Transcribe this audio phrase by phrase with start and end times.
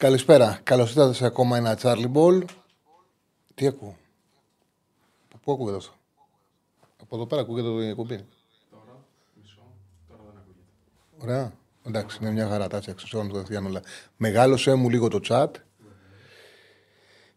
[0.00, 0.60] Καλησπέρα.
[0.62, 2.44] Καλώς ήρθατε σε ακόμα ένα Charlie Ball.
[3.54, 3.96] Τι ακούω;
[5.42, 5.92] Πού ακούγεται αυτό;
[7.02, 8.26] Από εδώ πέρα ακούγεται το εκπομπή.
[8.70, 9.04] Τώρα,
[9.34, 9.62] μισό.
[10.08, 11.22] Τώρα δεν ακούγεται.
[11.22, 11.52] Ωραία.
[11.86, 12.68] Εντάξει, είναι μια χαρά.
[12.68, 13.82] Τα έφτιαξε όλα όλα.
[14.16, 15.50] Μεγάλωσε μου λίγο το chat.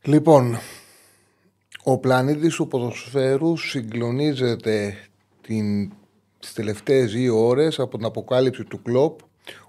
[0.01, 0.57] Λοιπόν,
[1.83, 4.97] ο πλανήτης του ποδοσφαίρου συγκλονίζεται
[5.41, 5.91] την,
[6.39, 9.19] τις τελευταίες δύο ώρες από την αποκάλυψη του κλόπ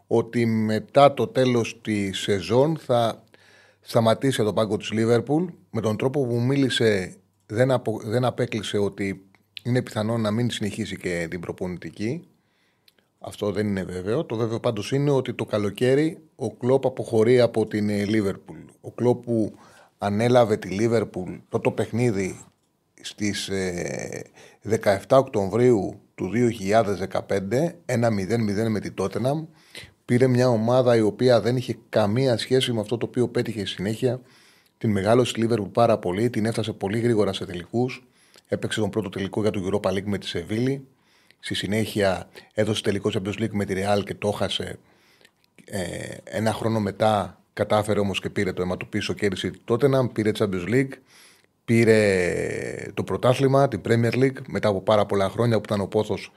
[0.07, 3.25] ότι μετά το τέλος της σεζόν θα
[3.81, 5.45] σταματήσει το πάγκο της Λίβερπουλ.
[5.71, 9.25] Με τον τρόπο που μίλησε δεν, απο, δεν απέκλεισε ότι
[9.63, 12.29] είναι πιθανό να μην συνεχίσει και την προπονητική.
[13.19, 14.25] Αυτό δεν είναι βέβαιο.
[14.25, 18.59] Το βέβαιο πάντως είναι ότι το καλοκαίρι ο Κλόπ αποχωρεί από την Λίβερπουλ.
[18.81, 19.59] Ο Κλόπ που
[19.99, 22.41] ανέλαβε τη Λίβερπουλ το παιχνίδι
[23.01, 26.31] στις 17 ε, Οκτωβρίου του
[26.61, 27.29] 2015,
[27.87, 29.47] 1-0-0 με την Τότεναμ,
[30.05, 34.21] πήρε μια ομάδα η οποία δεν είχε καμία σχέση με αυτό το οποίο πέτυχε συνέχεια.
[34.79, 38.07] Την μεγάλωσε Λίβερπουλ πάρα πολύ, την έφτασε πολύ γρήγορα σε τελικούς.
[38.49, 40.87] Έπαιξε τον πρώτο τελικό για το Europa League με τη Σεβίλη.
[41.41, 44.79] Στη συνέχεια έδωσε τελικό Champions League με τη Real και το έχασε.
[45.65, 50.13] Ε, ένα χρόνο μετά κατάφερε όμως και πήρε το αίμα του πίσω, κέρδισε τη Tottenham,
[50.13, 50.93] πήρε Champions League,
[51.65, 56.33] πήρε το πρωτάθλημα, την Premier League μετά από πάρα πολλά χρόνια που ήταν ο πόθος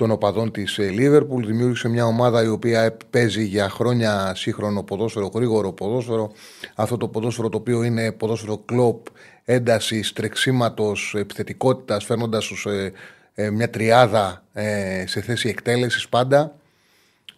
[0.00, 1.46] των οπαδών της Λίβερπουλ.
[1.46, 6.32] Δημιούργησε μια ομάδα η οποία παίζει για χρόνια σύγχρονο ποδόσφαιρο, γρήγορο ποδόσφαιρο.
[6.74, 9.06] Αυτό το ποδόσφαιρο το οποίο είναι ποδόσφαιρο κλοπ,
[9.44, 12.92] έντασης, τρεξίματος, επιθετικότητας, φέρνοντας τους ε,
[13.34, 16.56] ε, μια τριάδα ε, σε θέση εκτέλεσης πάντα.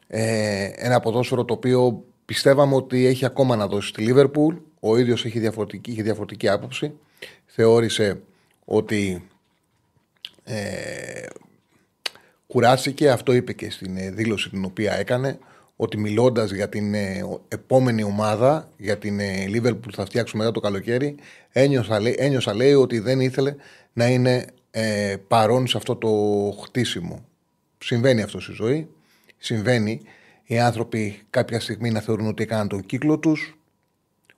[0.06, 4.54] Ε, ένα ποδόσφαιρο το οποίο πιστεύαμε ότι έχει ακόμα να δώσει στη Λίβερπουλ.
[4.80, 6.92] Ο ίδιος έχει διαφορετική, είχε διαφορετική άποψη.
[7.46, 8.20] Θεώρησε
[8.64, 9.28] ότι
[10.44, 11.26] ε,
[12.52, 15.38] Κουράστηκε, αυτό είπε και στην ε, δήλωση την οποία έκανε,
[15.76, 20.60] ότι μιλώντας για την ε, επόμενη ομάδα, για την Λίβερ που θα φτιάξουμε μετά το
[20.60, 21.14] καλοκαίρι,
[21.52, 23.54] ένιωσα, ένιωσα λέει ότι δεν ήθελε
[23.92, 26.10] να είναι ε, παρόν σε αυτό το
[26.62, 27.24] χτίσιμο.
[27.78, 28.88] Συμβαίνει αυτό στη ζωή.
[29.38, 30.00] Συμβαίνει
[30.44, 33.58] οι άνθρωποι κάποια στιγμή να θεωρούν ότι έκαναν τον κύκλο τους.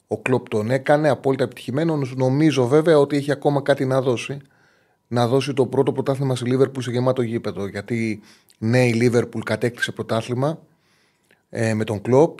[0.06, 2.00] Ο κλοπ τον έκανε, απόλυτα επιτυχημένο.
[2.16, 4.40] Νομίζω βέβαια ότι έχει ακόμα κάτι να δώσει
[5.08, 7.66] να δώσει το πρώτο πρωτάθλημα στη Λίβερπουλ σε γεμάτο γήπεδο.
[7.66, 8.20] Γιατί
[8.58, 10.58] ναι, η Λίβερπουλ κατέκτησε πρωτάθλημα
[11.50, 12.38] ε, με τον Κλοπ,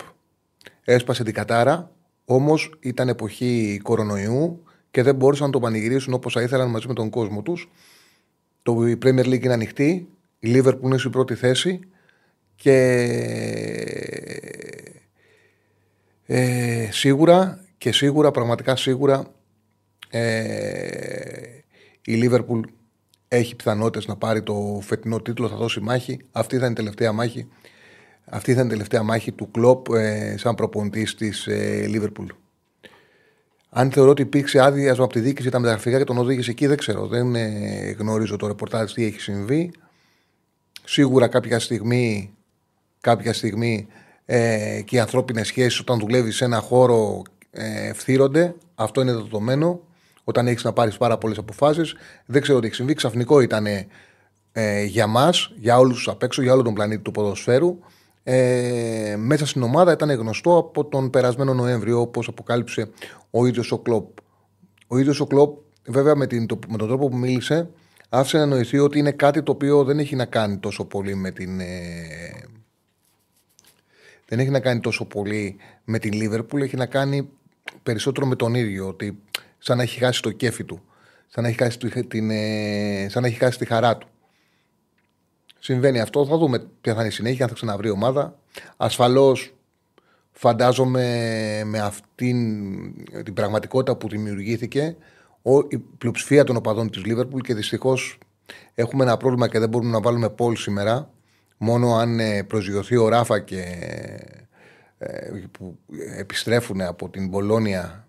[0.85, 1.91] έσπασε την κατάρα,
[2.25, 6.95] όμως ήταν εποχή κορονοϊού και δεν μπορούσαν να το πανηγυρίσουν όπως θα ήθελαν μαζί με
[6.95, 7.71] τον κόσμο τους.
[8.63, 10.09] Το η Premier League είναι ανοιχτή,
[10.39, 11.81] η Λίβερπουλ είναι στην πρώτη θέση
[12.57, 12.77] και
[16.27, 19.27] ε, σίγουρα και σίγουρα, πραγματικά σίγουρα
[20.11, 21.64] ε,
[22.05, 22.61] η Λίβερπουλ
[23.29, 26.21] έχει πιθανότητες να πάρει το φετινό τίτλο, θα δώσει μάχη.
[26.33, 27.49] Αυτή θα είναι η τελευταία μάχη.
[28.25, 32.27] Αυτή θα είναι η τελευταία μάχη του κλοπ ε, σαν προπονητής της ε, Λίβερπουλ.
[33.77, 36.77] Αν θεωρώ ότι υπήρξε άδεια από τη διοίκηση τα μεταγραφικά και τον οδήγησε εκεί, δεν
[36.77, 37.07] ξέρω.
[37.07, 39.71] Δεν ε, γνωρίζω το ρεπορτάζ τι έχει συμβεί.
[40.85, 42.35] Σίγουρα κάποια στιγμή,
[43.01, 43.87] κάποια στιγμή
[44.25, 48.55] ε, και οι ανθρώπινες σχέσεις όταν δουλεύεις σε ένα χώρο ε, ευθύρονται.
[48.75, 49.81] Αυτό είναι δεδομένο
[50.25, 51.95] όταν έχεις να πάρεις πάρα πολλές αποφάσεις.
[52.27, 52.95] Δεν ξέρω τι έχει συμβεί.
[52.95, 53.67] Ξαφνικό ήταν
[54.53, 57.79] ε, για μας, για όλους τους απ' έξω, για όλο τον πλανήτη του ποδοσφαίρου.
[58.23, 62.91] Ε, μέσα στην ομάδα ήταν γνωστό από τον περασμένο Νοέμβριο, όπως αποκάλυψε
[63.31, 64.19] ο ίδιος ο Κλοπ.
[64.87, 67.71] Ο ίδιος ο Κλοπ, βέβαια, με, την, με τον τρόπο που μίλησε,
[68.09, 71.31] άφησε να νοηθεί ότι είναι κάτι το οποίο δεν έχει να κάνει τόσο πολύ με
[71.31, 71.61] την.
[71.61, 71.67] Ε,
[74.27, 77.29] δεν έχει να κάνει τόσο πολύ με την Λίβερπουλ, έχει να κάνει
[77.83, 78.89] περισσότερο με τον ίδιο.
[78.89, 79.19] Ότι
[79.65, 80.83] σαν να έχει χάσει το κέφι του.
[81.27, 81.79] Σαν να έχει χάσει,
[82.09, 84.09] την, ε, σαν να έχει χάσει τη χαρά του.
[85.59, 86.27] Συμβαίνει αυτό.
[86.27, 88.39] Θα δούμε ποια θα είναι η συνέχεια, αν θα ξαναβρει ομάδα.
[88.77, 89.55] Ασφαλώς
[90.33, 91.07] φαντάζομαι
[91.65, 92.37] με αυτήν
[93.25, 94.97] την πραγματικότητα που δημιουργήθηκε
[95.69, 98.19] η πλειοψηφία των οπαδών της Λίβερπουλ και δυστυχώς
[98.75, 101.11] έχουμε ένα πρόβλημα και δεν μπορούμε να βάλουμε πόλη σήμερα.
[101.57, 103.63] Μόνο αν ε, προσγειωθεί ο Ράφα και
[104.99, 105.79] ε, που
[106.19, 108.04] επιστρέφουν από την Πολώνια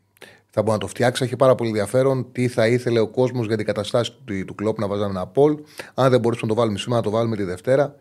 [0.56, 1.24] θα μπορεί να το φτιάξει.
[1.24, 4.80] Έχει πάρα πολύ ενδιαφέρον τι θα ήθελε ο κόσμος για την καταστάση του, του κλοπ
[4.80, 5.58] να βάζαμε ένα πόλ.
[5.94, 7.96] Αν δεν μπορούσαμε να το βάλουμε σήμερα, να το βάλουμε τη Δευτέρα.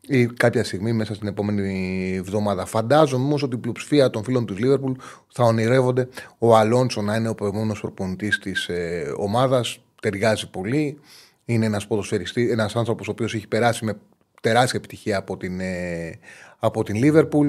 [0.00, 2.66] ή κάποια στιγμή μέσα στην επόμενη εβδομάδα.
[2.66, 4.92] Φαντάζομαι όμως ότι η πλειοψηφία των φίλων του Λίβερπουλ
[5.32, 6.08] θα ονειρεύονται
[6.38, 9.78] ο Αλόνσο να είναι ο επόμενο προπονητής της ε, ομάδας.
[10.02, 10.98] Ταιριάζει πολύ.
[11.44, 13.96] Είναι ένας ποδοσφαιριστής, ένας άνθρωπος ο οποίος έχει περάσει με
[14.40, 16.18] τεράστια επιτυχία από την, ε,
[16.58, 17.48] από την Λίβερπουλ.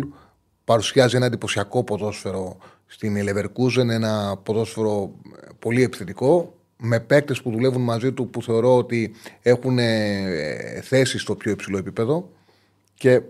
[0.63, 2.57] Παρουσιάζει ένα εντυπωσιακό ποδόσφαιρο
[2.93, 5.11] στην Leverkusen, ένα ποδόσφαιρο
[5.59, 11.35] πολύ επιθετικό με παίκτες που δουλεύουν μαζί του που θεωρώ ότι έχουν ε, θέση στο
[11.35, 12.29] πιο υψηλό επίπεδο
[12.93, 13.21] και,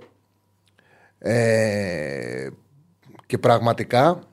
[1.19, 2.50] ε,
[3.25, 4.24] και πραγματικά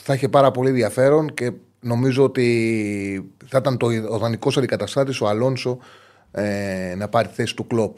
[0.00, 5.28] θα είχε πάρα πολύ ενδιαφέρον και νομίζω ότι θα ήταν το, ο δανεικός αντικαταστάτης ο
[5.28, 5.78] Αλόνσο
[6.30, 7.96] ε, να πάρει θέση του κλόπ.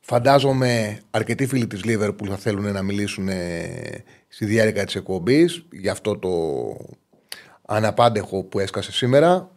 [0.00, 4.04] Φαντάζομαι αρκετοί φίλοι της Λίβερπουλ θα θέλουν να μιλήσουν ε,
[4.34, 6.30] στη διάρκεια της εκπομπής για αυτό το
[7.66, 9.50] αναπάντεχο που έσκασε σήμερα.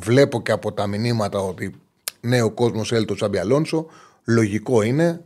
[0.00, 1.74] Βλέπω και από τα μηνύματα ότι
[2.20, 3.86] ναι, ο κόσμος θέλει τον Τσάμπι Αλόνσο.
[4.24, 5.24] Λογικό είναι.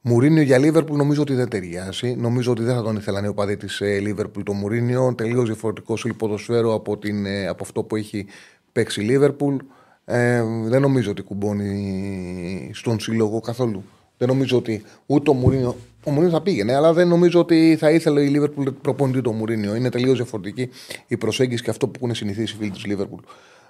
[0.00, 2.14] Μουρίνιο για Λίβερπουλ νομίζω ότι δεν ταιριάζει.
[2.14, 5.14] Νομίζω ότι δεν θα τον ήθελαν οι οπαδοί της ε, Λίβερπουλ το Μουρίνιο.
[5.14, 8.26] Τελείως διαφορετικό σε ποδοσφαίρο από, την, ε, από αυτό που έχει
[8.72, 9.56] παίξει Λίβερπουλ.
[10.04, 13.84] Ε, δεν νομίζω ότι κουμπώνει στον σύλλογο καθόλου.
[14.18, 15.76] Δεν νομίζω ότι ούτε ο Μουρίνιο.
[16.04, 19.74] Ο Μουρίνιος θα πήγαινε, αλλά δεν νομίζω ότι θα ήθελε η Λίβερπουλ προπονητή το Μουρίνιο.
[19.74, 20.68] Είναι τελείως διαφορετική
[21.06, 23.20] η προσέγγιση και αυτό που έχουν συνηθίσει οι φίλοι της Λίβερπουλ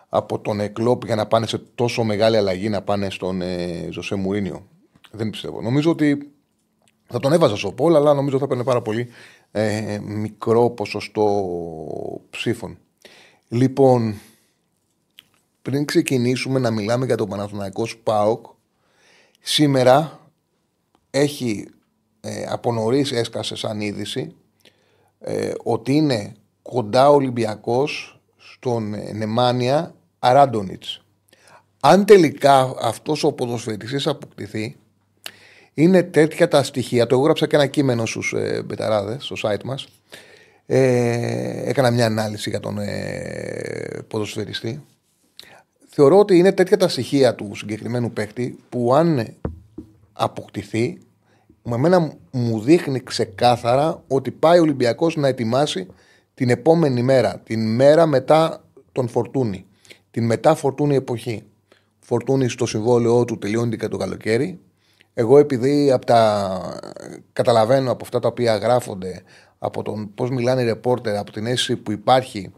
[0.08, 4.14] από τον Εκλόπ για να πάνε σε τόσο μεγάλη αλλαγή να πάνε στον ε, Ζωσέ
[4.14, 4.66] Μουρίνιο.
[5.10, 5.60] Δεν πιστεύω.
[5.60, 6.30] Νομίζω ότι
[7.06, 9.08] θα τον έβαζα στο Πόλ, αλλά νομίζω θα παίρνει πάρα πολύ
[9.50, 11.46] ε, μικρό ποσοστό
[12.30, 12.78] ψήφων.
[13.48, 14.14] Λοιπόν,
[15.62, 18.46] πριν ξεκινήσουμε να μιλάμε για τον Παναθηναϊκό ΣΠΑΟΚ,
[19.40, 20.20] σήμερα
[21.10, 21.68] έχει
[22.24, 24.34] ε, από νωρίς έσκασε σαν είδηση
[25.20, 31.02] ε, ότι είναι κοντά ο Ολυμπιακός στον ε, Νεμάνια Αράντονιτς.
[31.80, 34.76] Αν τελικά αυτός ο ποδοσφαιριστής αποκτηθεί,
[35.74, 37.06] είναι τέτοια τα στοιχεία.
[37.06, 39.86] Το έγραψα και ένα κείμενο στους ε, μπεταράδες, στο site μας.
[40.66, 44.82] Ε, έκανα μια ανάλυση για τον ε, ποδοσφαιριστή.
[45.88, 49.26] Θεωρώ ότι είναι τέτοια τα στοιχεία του συγκεκριμένου παίκτη που αν
[50.12, 50.98] αποκτηθεί,
[51.62, 55.86] με μένα μου δείχνει ξεκάθαρα ότι πάει ο Ολυμπιακός να ετοιμάσει
[56.34, 59.66] την επόμενη μέρα, την μέρα μετά τον Φορτούνη,
[60.10, 61.42] την μετά Φορτούνη εποχή.
[62.00, 64.60] Φορτούνη στο συμβόλαιό του τελειώνει και το καλοκαίρι.
[65.14, 66.80] Εγώ επειδή από τα...
[67.32, 69.22] καταλαβαίνω από αυτά τα οποία γράφονται,
[69.58, 72.52] από τον πώς μιλάνε οι ρεπόρτερ, από την αίσθηση που υπάρχει,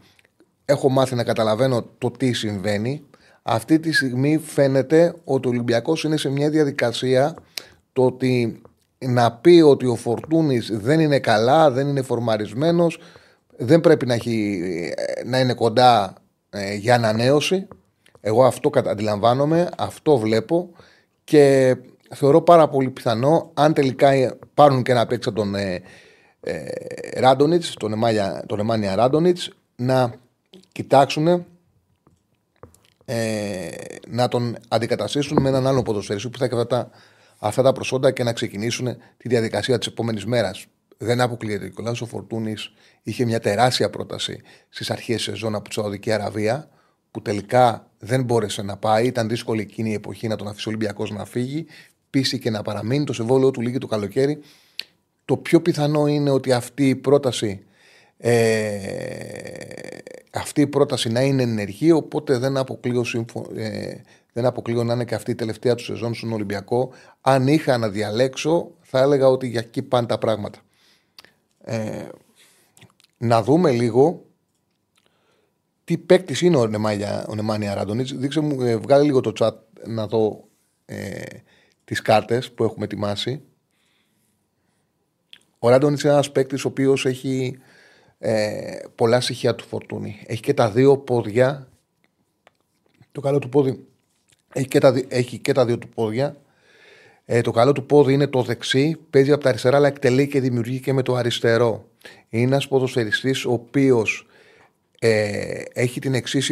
[0.65, 3.03] έχω μάθει να καταλαβαίνω το τι συμβαίνει.
[3.43, 7.35] Αυτή τη στιγμή φαίνεται ότι ο Ολυμπιακός είναι σε μια διαδικασία
[7.93, 8.61] το ότι
[9.07, 12.99] να πει ότι ο Φορτούνης δεν είναι καλά, δεν είναι φορμαρισμένος,
[13.57, 14.61] δεν πρέπει να, έχει,
[15.25, 16.13] να είναι κοντά
[16.49, 17.67] ε, για ανανέωση.
[18.21, 20.69] Εγώ αυτό αντιλαμβάνομαι, αυτό βλέπω
[21.23, 21.75] και
[22.09, 25.81] θεωρώ πάρα πολύ πιθανό αν τελικά πάρουν και να παίξει τον ε,
[26.41, 26.63] ε,
[27.19, 30.13] Ράντονιτς, τον, Εμάλια, τον Εμάνια Ράντονιτς, να
[30.71, 31.45] κοιτάξουν
[33.05, 33.69] ε,
[34.07, 36.89] να τον αντικαταστήσουν με έναν άλλο ποδοσφαιριστή που θα έχει αυτά τα,
[37.39, 40.65] αυτά τα προσόντα και να ξεκινήσουν τη διαδικασία της επόμενης μέρας.
[40.97, 41.71] Δεν αποκλείεται.
[41.79, 42.73] Ο Λάσο Φορτούνης
[43.03, 46.69] είχε μια τεράστια πρόταση στις αρχές σεζόν από τη Σαουδική Αραβία,
[47.11, 49.05] που τελικά δεν μπόρεσε να πάει.
[49.05, 51.65] Ήταν δύσκολη εκείνη η εποχή να τον αφήσει ο Ολυμπιακός να φύγει.
[52.09, 53.03] Πείσει και να παραμείνει.
[53.03, 54.39] Το συμβόλαιο του λίγη το καλοκαίρι.
[55.25, 57.65] Το πιο πιθανό είναι ότι αυτή η πρόταση
[58.17, 58.77] ε,
[60.31, 63.05] αυτή η πρόταση να είναι ενεργή, οπότε δεν αποκλείω,
[63.55, 63.95] ε,
[64.35, 66.93] δεν αποκλείω να είναι και αυτή η τελευταία του σεζόν στον Ολυμπιακό.
[67.21, 70.59] Αν είχα να διαλέξω, θα έλεγα ότι για εκεί πάνε τα πράγματα.
[71.61, 72.07] Ε,
[73.17, 74.25] να δούμε λίγο
[75.83, 78.13] τι παίκτης είναι ο, Νεμάνια, ο Νεμάνια Ράντονιτς.
[78.13, 80.47] Δείξε μου, ε, βγάλε λίγο το chat να δω
[80.85, 81.21] ε,
[81.83, 83.41] τις κάρτες που έχουμε ετοιμάσει.
[85.59, 87.57] Ο Ράντονιτς είναι ένας παίκτης ο οποίος έχει
[88.17, 90.23] ε, πολλά στοιχεία του φορτούνη.
[90.25, 91.69] Έχει και τα δύο πόδια.
[93.11, 93.87] Το καλό του πόδι
[94.55, 96.35] έχει και τα, έχει και τα δύο του πόδια.
[97.25, 100.39] Ε, το καλό του πόδι είναι το δεξί, παίζει από τα αριστερά, αλλά εκτελεί και
[100.39, 101.85] δημιουργεί και με το αριστερό.
[102.29, 104.27] Είναι ένας ποδοσφαιριστής ο οποίος
[104.99, 106.49] ε, έχει την εξής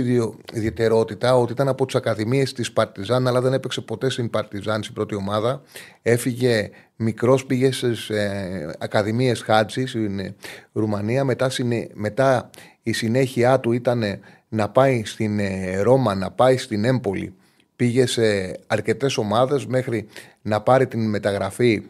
[0.53, 4.95] ιδιαιτερότητα ότι ήταν από τις ακαδημίες της Παρτιζάν, αλλά δεν έπαιξε ποτέ στην Παρτιζάν στην
[4.95, 5.61] πρώτη ομάδα.
[6.01, 10.33] Έφυγε μικρός, πήγε στις ε, ακαδημίες Χάτζη στην
[10.73, 11.23] Ρουμανία.
[11.23, 11.51] Μετά,
[11.93, 12.49] μετά
[12.83, 14.03] η συνέχεια του ήταν
[14.49, 17.35] να πάει στην ε, Ρώμα, να πάει στην Έμπολη.
[17.83, 20.07] Πήγε σε αρκετές ομάδες μέχρι
[20.41, 21.83] να πάρει την μεταγραφή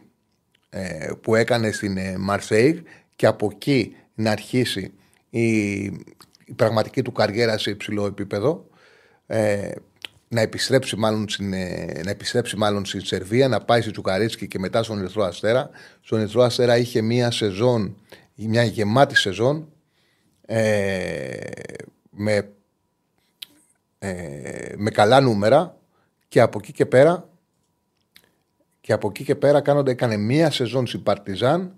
[0.70, 2.80] ε, που έκανε στην Μαρσέιγ
[3.16, 4.94] και από εκεί να αρχίσει
[5.30, 5.82] η,
[6.46, 8.68] η πραγματική του καριέρα σε υψηλό επίπεδο.
[9.28, 9.72] Ε,
[10.28, 14.60] να επιστρέψει, μάλλον στην, ε, να επιστρέψει μάλλον στην Σερβία, να πάει στη Τσουκαρίτσκι και
[14.60, 15.70] μετά στον Ερυθρό Αστέρα.
[16.02, 17.96] Στον Ερυθρό Αστέρα είχε μια σεζόν,
[18.36, 19.72] μια γεμάτη σεζόν
[20.46, 21.38] ε,
[22.10, 22.50] με,
[24.00, 25.78] ε, με καλά νούμερα
[26.34, 27.30] και από εκεί και πέρα
[28.82, 31.75] και από εκεί και πέρα κάνοντα, έκανε μία σεζόν στην Παρτιζάν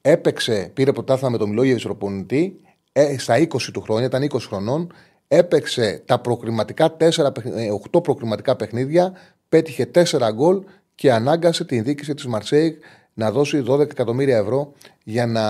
[0.00, 2.60] έπαιξε, πήρε ποτάθλημα με τον Μιλόγεβιτ προπονητή
[2.92, 4.92] ε, στα 20 του χρόνια, ήταν 20 χρονών
[5.28, 7.32] έπαιξε τα προκριματικά 4, 8
[7.94, 9.12] ε, προκριματικά παιχνίδια
[9.48, 12.82] πέτυχε 4 γκολ και ανάγκασε την δίκηση της Μαρσέικ
[13.14, 14.72] να δώσει 12 εκατομμύρια ευρώ
[15.04, 15.42] για να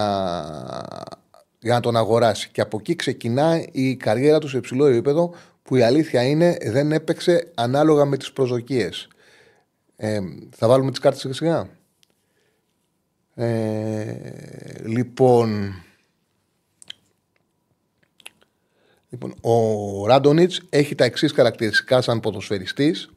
[1.63, 2.49] για να τον αγοράσει.
[2.53, 5.35] Και από εκεί ξεκινάει η καριέρα του σε υψηλό επίπεδο
[5.73, 9.09] που η αλήθεια είναι δεν έπαιξε ανάλογα με τις προσδοκίες.
[9.97, 11.69] Ε, θα βάλουμε τις κάρτες σιγά σιγά.
[13.35, 14.15] Ε,
[14.85, 15.75] λοιπόν,
[19.09, 23.11] λοιπόν, ο Ράντονιτς έχει τα εξής χαρακτηριστικά σαν ποδοσφαιριστής.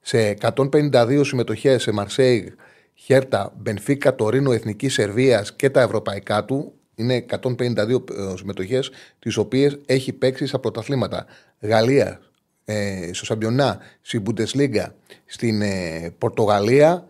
[0.00, 2.46] Σε 152 συμμετοχές σε Μαρσέιγ,
[2.94, 9.78] Χέρτα, Μπενφίκα, Τωρίνο, Εθνική Σερβίας και τα ευρωπαϊκά του, είναι 152 ε, συμμετοχές, τις οποίες
[9.86, 11.26] έχει παίξει στα πρωταθλήματα.
[11.60, 12.20] Γαλλία,
[12.64, 14.86] ε, στο Σαμπιονά, στην Bundesliga,
[15.24, 17.06] στην ε, Πορτογαλία,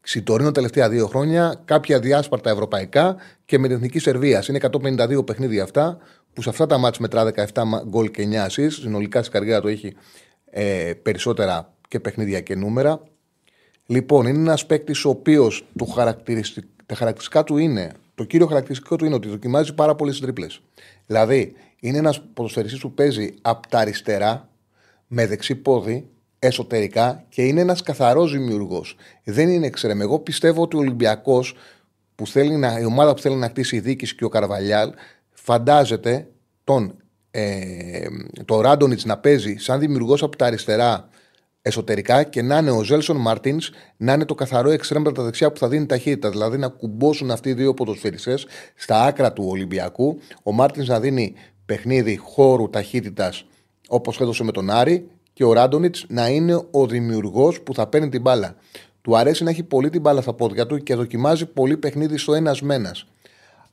[0.00, 4.48] στην Τωρίνο τελευταία δύο χρόνια, κάποια διάσπαρτα ευρωπαϊκά και με την εθνική Σερβίας.
[4.48, 5.98] Είναι 152 παιχνίδια αυτά,
[6.32, 8.70] που σε αυτά τα μάτια μετρά 17 γκολ και 9 assist.
[8.70, 9.94] Συνολικά στην καριέρα του έχει
[10.50, 13.02] ε, περισσότερα και παιχνίδια και νούμερα.
[13.86, 15.66] Λοιπόν, είναι ένας παίκτης ο οποίος
[16.86, 20.60] τα χαρακτηριστικά του είναι το κύριο χαρακτηριστικό του είναι ότι δοκιμάζει πάρα πολλές τρίπλες.
[21.06, 24.48] Δηλαδή, είναι ένας ποδοσφαιριστής που παίζει από τα αριστερά
[25.06, 28.96] με δεξί πόδι εσωτερικά και είναι ένας καθαρός δημιουργός.
[29.24, 30.08] Δεν είναι εξαιρεμένο.
[30.08, 31.54] Εγώ πιστεύω ότι ο Ολυμπιακός,
[32.14, 34.92] που θέλει να, η ομάδα που θέλει να χτίσει η διοίκηση και ο Καρβαλιάλ,
[35.30, 36.28] φαντάζεται
[36.64, 36.96] τον,
[37.30, 38.06] ε,
[38.44, 41.08] το Ράντονιτς να παίζει σαν δημιουργός από τα αριστερά
[41.62, 43.58] εσωτερικά και να είναι ο Ζέλσον Μάρτινς
[43.96, 46.30] να είναι το καθαρό εξτρέμ από τα δεξιά που θα δίνει ταχύτητα.
[46.30, 50.18] Δηλαδή να κουμπώσουν αυτοί οι δύο ποδοσφαιριστές στα άκρα του Ολυμπιακού.
[50.42, 51.34] Ο Μάρτινς να δίνει
[51.66, 53.46] παιχνίδι χώρου ταχύτητας
[53.88, 58.08] όπως έδωσε με τον Άρη και ο Ράντονιτς να είναι ο δημιουργός που θα παίρνει
[58.08, 58.56] την μπάλα.
[59.02, 62.34] Του αρέσει να έχει πολύ την μπάλα στα πόδια του και δοκιμάζει πολύ παιχνίδι στο
[62.34, 62.96] ένας μένα.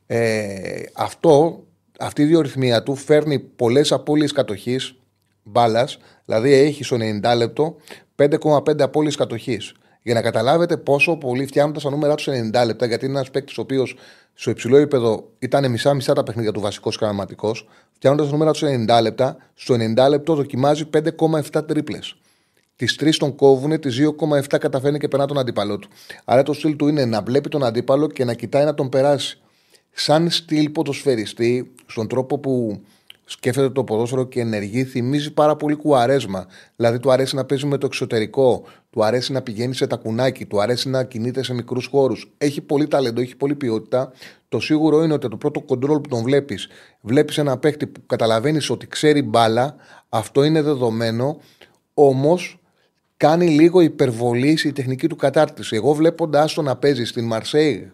[0.07, 1.63] Ε, αυτό,
[1.99, 4.95] αυτή η διορυθμία του φέρνει πολλές απώλειες κατοχής
[5.43, 7.75] μπάλας, δηλαδή έχει στο 90 λεπτό
[8.15, 9.73] 5,5 απόλυε κατοχής.
[10.01, 13.31] Για να καταλάβετε πόσο πολύ φτιάχνουν τα νούμερα τους σε 90 λεπτά, γιατί είναι ένας
[13.31, 13.95] παίκτης ο οποίος
[14.33, 17.55] στο υψηλό επίπεδο ήταν μισά-μισά τα παιχνίδια του βασικός καναματικό.
[17.91, 22.15] Φτιάχνοντας τα νούμερα τους σε 90 λεπτά, στο 90 λεπτό δοκιμάζει 5,7 τρίπλες.
[22.75, 25.89] Τις τρεις τον κόβουν, τις 2,7 καταφέρνει και περνά τον αντίπαλό του.
[26.25, 29.41] Άρα το στυλ του είναι να βλέπει τον αντίπαλο και να κοιτάει να τον περάσει.
[29.91, 32.81] Σαν στυλ ποδοσφαιριστή, στον τρόπο που
[33.25, 36.45] σκέφτεται το ποδόσφαιρο και ενεργεί, θυμίζει πάρα πολύ κουαρέσμα.
[36.75, 38.63] Δηλαδή, του αρέσει να παίζει με το εξωτερικό,
[38.93, 42.31] του αρέσει να πηγαίνει σε τακουνάκι, του αρέσει να κινείται σε μικρούς χώρους.
[42.37, 44.11] Έχει πολύ ταλέντο, έχει πολύ ποιότητα.
[44.49, 46.67] Το σίγουρο είναι ότι το πρώτο κοντρόλ που τον βλέπεις,
[47.01, 49.75] βλέπεις ένα παίχτη που καταλαβαίνεις ότι ξέρει μπάλα,
[50.09, 51.39] αυτό είναι δεδομένο,
[51.93, 52.59] όμως
[53.17, 55.75] κάνει λίγο υπερβολή στη τεχνική του κατάρτιση.
[55.75, 57.91] Εγώ βλέποντας τον να παίζει στην Μαρσέη,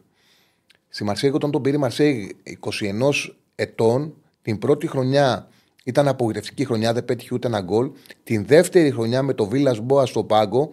[0.89, 5.47] στη Μαρσέη όταν τον πήρε η Μαρσέη 21 ετών, την πρώτη χρονιά
[5.89, 7.91] ήταν απογοητευτική χρονιά, δεν πέτυχε ούτε ένα γκολ.
[8.23, 10.69] Την δεύτερη χρονιά με το Βίλα Μπόα στο πάγκο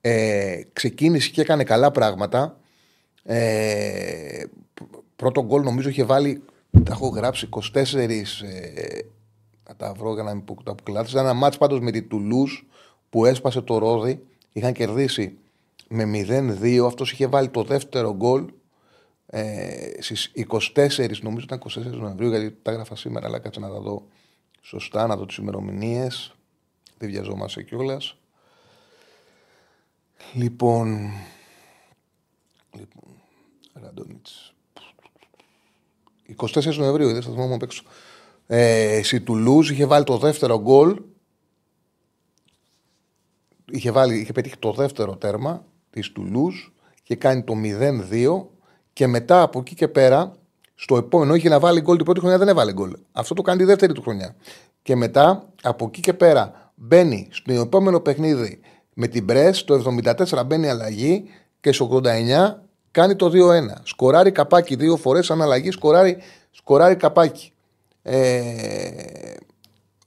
[0.00, 2.58] ε, ξεκίνησε και έκανε καλά πράγματα.
[3.22, 4.44] Ε,
[5.16, 7.94] πρώτο γκολ νομίζω είχε βάλει, τα έχω γράψει 24.
[7.94, 8.14] Ε,
[9.68, 12.66] να τα βρω για να μην πω τα Ήταν ένα μάτς πάντως με τη Τουλούς
[13.10, 14.22] που έσπασε το ρόδι.
[14.52, 15.38] Είχαν κερδίσει
[15.88, 16.04] με
[16.60, 16.84] 0-2.
[16.86, 18.44] Αυτός είχε βάλει το δεύτερο γκολ
[19.26, 20.32] ε, στις
[20.74, 21.60] 24 νομίζω ήταν
[21.94, 24.06] 24 Νοεμβρίου γιατί τα έγραφα σήμερα αλλά κάτσε να τα δω
[24.68, 26.34] σωστά να δω τις ημερομηνίες.
[26.98, 28.16] δεν βιαζόμαστε κιόλας.
[30.34, 31.10] λοιπόν
[32.72, 33.14] λοιπόν
[33.72, 34.54] Ραντονίτς
[36.36, 37.82] 24 Νοεμβρίου δεν θα θυμάμαι απ' έξω
[38.46, 41.02] ε, στη Τουλούζ είχε βάλει το δεύτερο γκολ
[43.70, 46.68] είχε, βάλει, είχε πετύχει το δεύτερο τέρμα της Τουλούζ
[47.02, 47.54] και κάνει το
[48.10, 48.46] 0-2
[48.92, 50.36] και μετά από εκεί και πέρα,
[50.78, 52.92] στο επόμενο είχε να βάλει γκολ την πρώτη χρονιά, δεν έβαλε γκολ.
[53.12, 54.34] Αυτό το κάνει τη δεύτερη του χρονιά.
[54.82, 58.60] Και μετά από εκεί και πέρα μπαίνει στο επόμενο παιχνίδι
[58.94, 59.94] με την Πρέ, το
[60.28, 61.24] 74 μπαίνει αλλαγή
[61.60, 62.08] και στο 89
[62.90, 63.30] κάνει το 2-1.
[63.82, 66.16] Σκοράρει καπάκι δύο φορές, αν αλλαγή σκοράρει,
[66.50, 67.52] σκοράρει καπάκι.
[68.02, 69.36] Ε,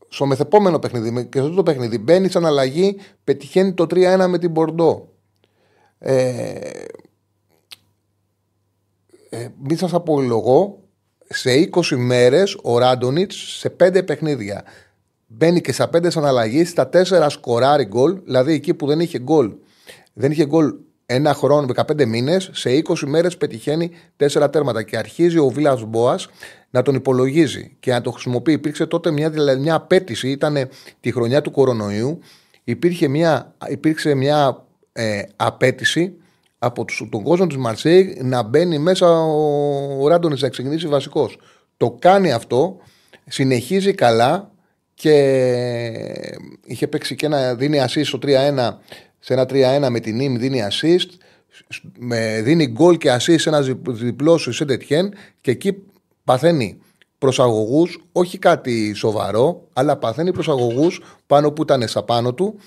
[0.10, 4.52] στο μεθεπόμενο παιχνίδι και στο το παιχνίδι μπαίνει σαν αλλαγή, πετυχαίνει το 3-1 με την
[4.52, 5.08] Μπορντό.
[6.00, 6.60] Ε,
[9.30, 10.84] ε, μην σας απολογώ,
[11.30, 14.64] σε 20 μέρες ο Ράντονιτς σε 5 παιχνίδια.
[15.28, 19.54] Μπαίνει και στα 5 αναλλαγή, στα 4 σκοράρει γκολ, δηλαδή εκεί που δεν είχε γκολ,
[20.14, 20.74] δεν είχε γκολ
[21.06, 26.28] ένα χρόνο, 15 μήνες, σε 20 μέρες πετυχαίνει 4 τέρματα και αρχίζει ο Βίλας Μπόας
[26.70, 27.76] να τον υπολογίζει.
[27.80, 28.54] Και να το χρησιμοποιεί.
[28.54, 30.70] Υπήρξε τότε μια, δηλαδή μια απέτηση, ήταν
[31.00, 32.20] τη χρονιά του κορονοϊού,
[32.64, 36.14] υπήρχε μια, υπήρξε μια ε, απέτηση
[36.60, 41.38] από τον κόσμο της Μαρσέη να μπαίνει μέσα ο, ο Ράντονης να ξεκινήσει βασικός.
[41.78, 42.78] Το κάνει αυτό,
[43.26, 44.52] συνεχίζει καλά
[44.94, 45.14] και
[46.66, 48.78] είχε παίξει και ένα δίνει assist στο 3-1
[49.20, 51.10] σε ένα 3-1 με την νήμη δίνει assist
[51.98, 55.84] με, δίνει γκολ και assist σε ένα διπλό σου σε τέτοιεν και εκεί
[56.24, 56.82] παθαίνει
[57.18, 60.88] προσαγωγού, όχι κάτι σοβαρό, αλλά παθαίνει προσαγωγού
[61.28, 62.60] πάνω που ήταν στα πάνω του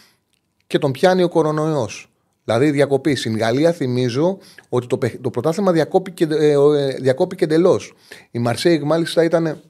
[0.66, 2.11] και τον πιάνει ο κορονοϊός.
[2.44, 3.14] Δηλαδή διακοπή.
[3.14, 7.92] Στην Γαλλία θυμίζω ότι το, το πρωτάθλημα διακόπηκε, ε, ε, διακόπηκε εντελώς.
[8.30, 9.62] Η Μαρσέη μάλιστα ήταν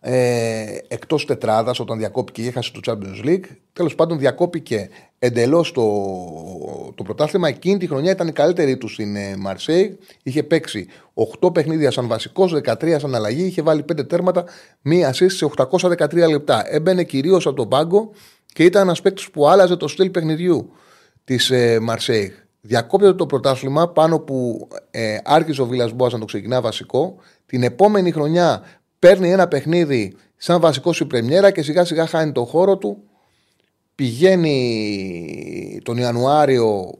[0.00, 3.44] ε, εκτός τετράδας όταν διακόπηκε και έχασε το Champions League.
[3.72, 4.88] Τέλος πάντων, διακόπηκε
[5.18, 5.82] εντελώς το,
[6.94, 7.48] το πρωτάθλημα.
[7.48, 9.98] Εκείνη τη χρονιά ήταν η καλύτερη του στην ε, Μαρσέη.
[10.22, 10.86] Είχε παίξει
[11.40, 13.44] 8 παιχνίδια σαν βασικός, 13 σαν αλλαγή.
[13.44, 14.44] Είχε βάλει 5 τέρματα,
[14.82, 16.74] μία assist σε 813 λεπτά.
[16.74, 18.10] Έμπαινε κυρίως από τον πάγκο
[18.52, 20.70] και ήταν ένας παίκτης που άλλαζε το στυλ παιχνιδιού
[21.26, 22.32] της ε, Μαρσέη.
[22.60, 27.16] Διακόπτεται το πρωτάθλημα πάνω που ε, άρχισε ο Βίλας Μπόας να το ξεκινά βασικό.
[27.46, 28.62] Την επόμενη χρονιά
[28.98, 33.02] παίρνει ένα παιχνίδι σαν βασικό σου πρεμιέρα και σιγά σιγά χάνει το χώρο του.
[33.94, 36.90] Πηγαίνει τον Ιανουάριο,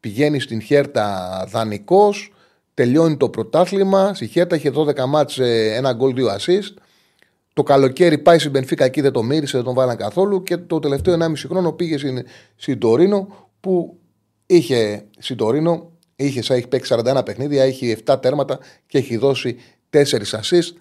[0.00, 2.32] πηγαίνει στην Χέρτα δανεικός,
[2.74, 4.14] τελειώνει το πρωτάθλημα.
[4.14, 6.74] Στη Χέρτα είχε 12 μάτς, ένα γκολ, δύο assist.
[7.52, 10.78] Το καλοκαίρι πάει στην Μπενφίκα εκεί δεν το μύρισε, δεν τον βάλαν καθόλου και το
[10.78, 12.24] τελευταίο 1,5 χρόνο πήγε στην,
[12.56, 13.98] στην Τωρίνο που
[14.46, 19.56] είχε στην Τωρίνο, είχε, έχει παίξει 41 παιχνίδια, έχει 7 τέρματα και έχει δώσει
[19.90, 20.72] 4 assist.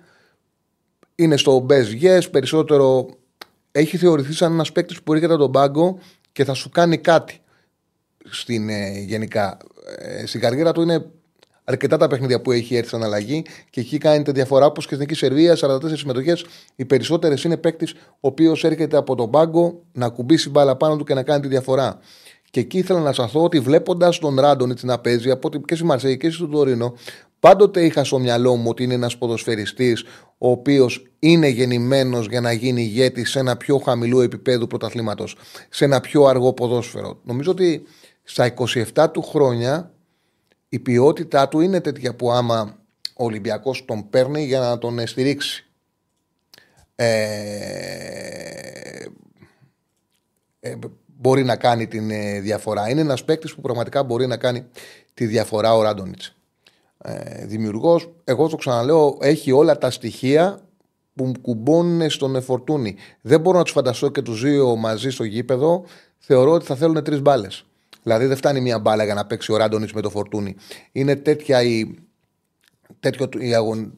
[1.16, 3.10] Είναι στο best yes, περισσότερο
[3.72, 6.00] έχει θεωρηθεί σαν ένας παίκτης που έρχεται από τον πάγκο
[6.32, 7.40] και θα σου κάνει κάτι
[8.30, 9.58] στην, ε, γενικά.
[9.98, 11.06] Ε, στην καριέρα του είναι
[11.64, 14.66] αρκετά τα παιχνίδια που έχει έρθει σαν αλλαγή και εκεί κάνει τη διαφορά.
[14.66, 16.46] Όπως και στην Εθνική Σερβία, 44 συμμετοχές.
[16.76, 21.04] Οι περισσότερες είναι παίκτης ο οποίος έρχεται από τον πάγκο να κουμπίσει μπάλα πάνω του
[21.04, 22.00] και να κάνει τη διαφορά.
[22.56, 25.84] Και εκεί ήθελα να σταθώ ότι βλέποντας τον Ράντονιτ να παίζει από ότι και στη
[25.84, 26.94] Μαρσέη και στο Τωρίνο,
[27.40, 30.04] πάντοτε είχα στο μυαλό μου ότι είναι ένας ποδοσφαιριστής
[30.38, 35.38] ο οποίος είναι γεννημένος για να γίνει ηγέτης σε ένα πιο χαμηλό επίπεδο πρωταθλήματος,
[35.70, 37.20] σε ένα πιο αργό ποδόσφαιρο.
[37.24, 37.84] Νομίζω ότι
[38.24, 38.54] στα
[38.94, 39.92] 27 του χρόνια
[40.70, 42.78] η ποιότητά του είναι τέτοια που άμα
[43.16, 45.66] ο Ολυμπιακός τον παίρνει για να τον στηρίξει.
[46.96, 47.06] Ε,
[50.60, 50.76] ε,
[51.26, 52.90] μπορεί να κάνει την ε, διαφορά.
[52.90, 54.66] Είναι ένας παίκτης που πραγματικά μπορεί να κάνει
[55.14, 56.36] τη διαφορά ο Ράντονιτς.
[56.98, 60.60] Ε, δημιουργός, εγώ το ξαναλέω, έχει όλα τα στοιχεία
[61.16, 62.96] που κουμπώνουν στον εφορτούνι.
[63.22, 65.86] Δεν μπορώ να τους φανταστώ και τους δύο μαζί στο γήπεδο.
[66.18, 67.66] Θεωρώ ότι θα θέλουν τρεις μπάλες.
[68.04, 70.56] Δηλαδή δεν φτάνει μία μπάλα για να παίξει ο Ράντονιτς με το φορτούνι.
[70.92, 71.96] Είναι τέτοια η.
[73.00, 73.98] Τέτοιο η αγων...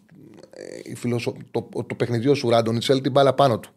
[0.83, 1.35] η φιλοσο...
[1.51, 3.71] το, το παιχνιδιό σου Ράντονιτς θέλει την μπάλα πάνω του.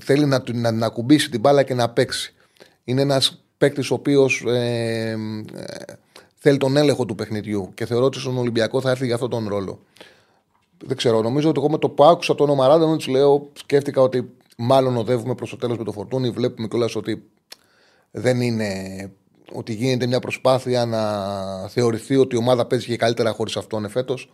[0.00, 2.34] Θέλει να, να, να κουμπίσει την μπάλα και να παίξει.
[2.84, 5.16] Είναι ένας παίκτης ο οποίος ε,
[5.54, 5.74] ε,
[6.34, 9.48] θέλει τον έλεγχο του παιχνιδιού και θεωρώ ότι στον Ολυμπιακό θα έρθει για αυτόν τον
[9.48, 9.80] ρόλο.
[10.84, 14.30] Δεν ξέρω, νομίζω ότι εγώ με το που άκουσα το όνομα Ράντονιτ λέω, σκέφτηκα ότι
[14.56, 16.30] μάλλον οδεύουμε προς το τέλος με το φορτούνι.
[16.30, 17.22] Βλέπουμε κιόλας ότι
[18.10, 18.70] δεν είναι
[19.52, 21.02] ότι γίνεται μια προσπάθεια να
[21.68, 24.32] θεωρηθεί ότι η ομάδα παίζει και καλύτερα χωρίς αυτόν εφέτος.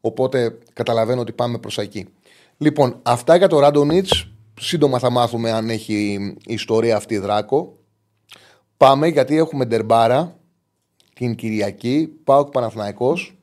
[0.00, 2.08] Οπότε καταλαβαίνω ότι πάμε προς εκεί.
[2.58, 4.06] Λοιπόν, αυτά για το Ράντονιτ.
[4.60, 6.14] Σύντομα θα μάθουμε αν έχει
[6.46, 7.77] η ιστορία αυτή δράκο.
[8.78, 10.36] Πάμε γιατί έχουμε ντερμπάρα
[11.14, 13.38] την Κυριακή, πάω Παναθηναϊκός.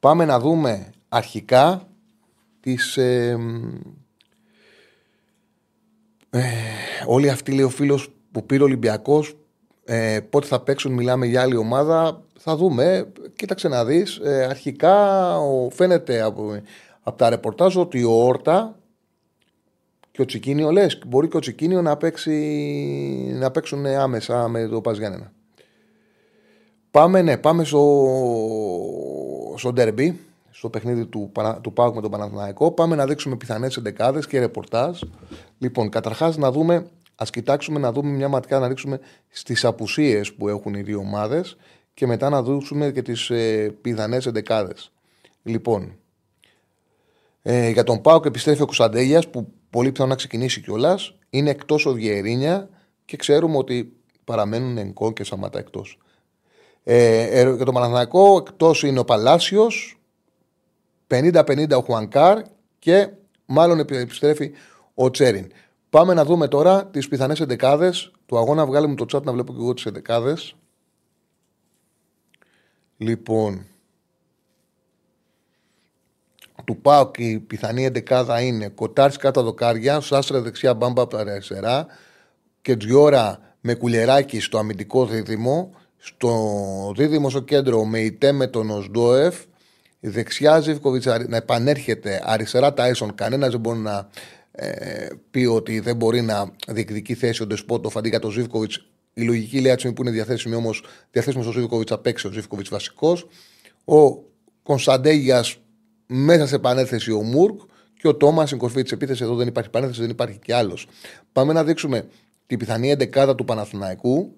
[0.00, 1.88] Πάμε να δούμε αρχικά
[2.60, 2.96] τις...
[2.96, 3.38] Ε,
[6.30, 6.40] ε,
[7.06, 9.34] όλοι αυτοί λέει ο φίλος που πήρε ο Ολυμπιακός
[9.84, 12.22] ε, πότε θα παίξουν, μιλάμε για άλλη ομάδα.
[12.38, 13.12] Θα δούμε.
[13.36, 14.16] Κοίταξε να δεις.
[14.16, 16.60] Ε, αρχικά ο, φαίνεται από,
[17.02, 18.79] από τα ρεπορτάζ ότι ο Όρτα
[20.20, 22.32] και ο Τσικίνιο λες, μπορεί και ο Τσικίνιο να, παίξει,
[23.38, 25.32] να παίξουν άμεσα με το Παζιάννενα.
[26.90, 27.84] Πάμε, ναι, πάμε στο,
[29.56, 32.70] στο ντερμπι, στο παιχνίδι του, του Πάουκ με τον Παναθηναϊκό.
[32.70, 35.00] Πάμε να δείξουμε πιθανές εντεκάδες και ρεπορτάζ.
[35.58, 36.74] Λοιπόν, καταρχάς να δούμε
[37.16, 41.56] Α κοιτάξουμε να δούμε μια ματιά να ρίξουμε στις απουσίες που έχουν οι δύο ομάδες
[41.94, 44.92] και μετά να δούμε και τις ε, πιθανές εντεκάδες.
[45.42, 45.96] Λοιπόν,
[47.42, 51.14] ε, για τον Πάο και επιστρέφει ο Κωνσταντέλιας που πολύ πιθανό να ξεκινήσει κιόλας.
[51.30, 52.68] Είναι εκτός ο Βιερίνια
[53.04, 53.92] και ξέρουμε ότι
[54.24, 55.98] παραμένουν Ενκό και Σαμάτα εκτός.
[56.84, 60.00] Ε, ε, για τον Παναθηναϊκό εκτός είναι ο Παλάσιος,
[61.06, 62.42] 50-50 ο Χουανκάρ
[62.78, 63.08] και
[63.46, 64.50] μάλλον επιστρέφει
[64.94, 65.52] ο Τσέριν.
[65.90, 68.66] Πάμε να δούμε τώρα τις πιθανές εντεκάδες του αγώνα.
[68.66, 70.54] Βγάλε μου το chat να βλέπω και εγώ τις εντεκάδες.
[72.96, 73.66] Λοιπόν,
[76.64, 81.86] του πάω και η πιθανή εντεκάδα είναι Κοτάρι κάτω δοκάρια, Σάστρα δεξιά, Μπάμπα από αριστερά
[82.62, 85.74] και Τζιώρα με κουλεράκι στο αμυντικό δίδυμο.
[85.98, 89.36] Στο δίδυμο στο κέντρο με ητέ με τον Οσντόεφ.
[90.00, 93.14] Δεξιά Ζήφκοβιτς να επανέρχεται αριστερά τα Έσον.
[93.14, 94.08] Κανένας δεν μπορεί να
[94.52, 98.86] ε, πει ότι δεν μπορεί να διεκδικεί θέση ο Ντεσπότοφ αντί για τον Ζήφκοβιτς.
[99.14, 103.26] Η λογική λέει που είναι διαθέσιμη όμως διαθέσιμος ο Ζήφκοβιτς απ' έξω, ο Ζήφκοβιτς βασικός.
[103.84, 104.24] Ο
[104.62, 105.56] Κωνσταντέγιας
[106.12, 107.60] μέσα σε επανέθεση ο Μουρκ
[107.94, 109.22] και ο Τόμας στην κορφή της επίθεσης.
[109.22, 110.86] Εδώ δεν υπάρχει επανέθεση, δεν υπάρχει κι άλλος.
[111.32, 112.06] Πάμε να δείξουμε
[112.46, 114.36] την πιθανή εντεκάδα του Παναθηναϊκού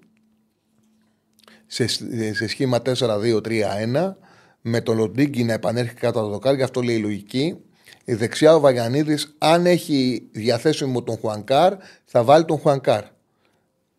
[1.67, 1.87] σε,
[2.33, 4.15] σε σχήμα 4-2-3-1
[4.61, 7.57] με τον Λοντίγκη να επανέρχεται κάτω από το δοκάρι, αυτό λέει η λογική.
[8.05, 13.05] Η δεξιά ο Βαγιανίδης, αν έχει διαθέσιμο τον Χουανκάρ, θα βάλει τον Χουανκάρ.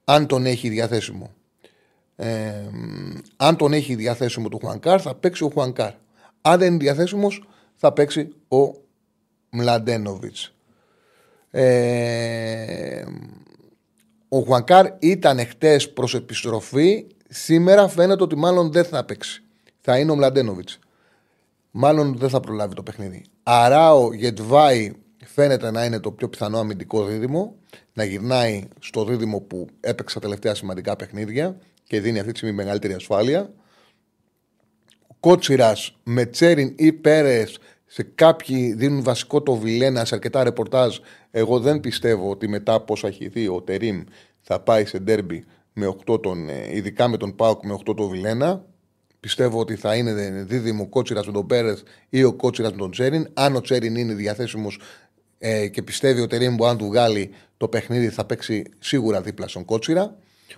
[0.04, 1.34] Αν τον έχει διαθέσιμο.
[2.16, 2.52] Ε,
[3.36, 5.92] αν τον έχει διαθέσιμο τον Χουανκάρ, θα παίξει ο Χουανκάρ.
[6.42, 7.44] Αν δεν είναι διαθέσιμος,
[7.76, 8.82] θα παίξει ο
[9.50, 10.36] Μλαντένοβιτς.
[11.52, 13.04] Ε,
[14.30, 17.06] ο Χουανκάρ ήταν χτες προς επιστροφή.
[17.30, 19.44] Σήμερα φαίνεται ότι μάλλον δεν θα παίξει.
[19.82, 20.70] Θα είναι ο Μλαντένοβιτς.
[21.72, 23.26] Μάλλον δεν θα προλάβει το παιχνίδι.
[23.44, 24.92] Αράο Γεντβάι
[25.26, 27.56] φαίνεται να είναι το πιο πιθανό αμυντικό δίδυμο.
[27.94, 32.94] Να γυρνάει στο δίδυμο που έπαιξε τελευταία σημαντικά παιχνίδια και δίνει αυτή τη στιγμή μεγαλύτερη
[32.94, 33.54] ασφάλεια.
[35.24, 37.58] Κότσιρας με Τσέριν ή Πέρες.
[37.86, 40.98] Σε κάποιοι δίνουν βασικό το Βιλένα σε αρκετά ρεπορτάζ.
[41.32, 44.04] Εγώ δεν πιστεύω ότι μετά από όσα έχει δει ο Τερήμ
[44.42, 48.08] θα πάει σε ντέρμπι με 8 τον, ε, ειδικά με τον Πάουκ με 8 τον
[48.08, 48.66] Βιλένα.
[49.20, 50.14] Πιστεύω ότι θα είναι
[50.48, 53.28] δίδυμο κότσιρας με τον Πέρες ή ο κότσιρας με τον Τσέριν.
[53.34, 54.80] Αν ο Τσέριν είναι διαθέσιμος
[55.38, 59.48] ε, και πιστεύει ο Τερήμ που αν του βγάλει το παιχνίδι θα παίξει σίγουρα δίπλα
[59.48, 60.16] στον κότσιρα.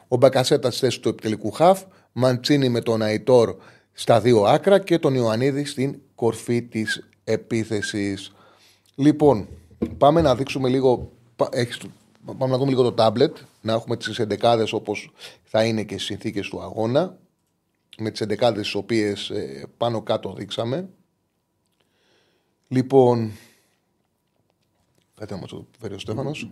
[0.07, 1.83] Ο Μπακασέτας στη θέση του επιτελικού χαφ.
[2.11, 3.55] Μαντσίνη με τον Αϊτόρ
[3.97, 8.31] στα δύο άκρα και τον Ιωαννίδη στην κορφή της επίθεσης.
[8.95, 9.47] Λοιπόν,
[9.97, 11.11] πάμε να δείξουμε λίγο.
[12.25, 15.11] πάμε να δούμε λίγο το τάμπλετ, να έχουμε τις εντεκάδες όπως
[15.43, 17.17] θα είναι και στις συνθήκες του αγώνα.
[17.97, 20.89] Με τις εντεκάδες τις οποίες ε, πάνω κάτω δείξαμε.
[22.67, 23.31] Λοιπόν.
[25.15, 26.49] Κάτι να μας το φέρει ο Στέφανος.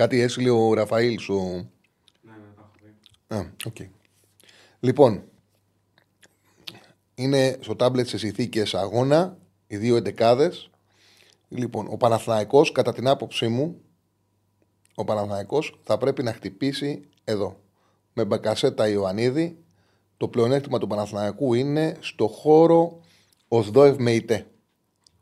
[0.00, 1.70] Κάτι έστειλε ο Ραφαήλ σου.
[2.20, 2.32] Ναι,
[3.28, 3.88] ναι, Α, okay.
[4.80, 5.22] Λοιπόν,
[7.14, 10.70] είναι στο τάμπλετ σε συνθήκες αγώνα, οι δύο εντεκάδες.
[11.48, 13.80] Λοιπόν, ο Παναθηναϊκός, κατά την άποψή μου,
[14.94, 17.60] ο Παναθηναϊκός θα πρέπει να χτυπήσει εδώ.
[18.12, 19.58] Με μπακασέτα Ιωαννίδη,
[20.16, 23.00] το πλεονέκτημα του Παναθηναϊκού είναι στο χώρο
[23.48, 24.46] Οσδόευ με ητέ.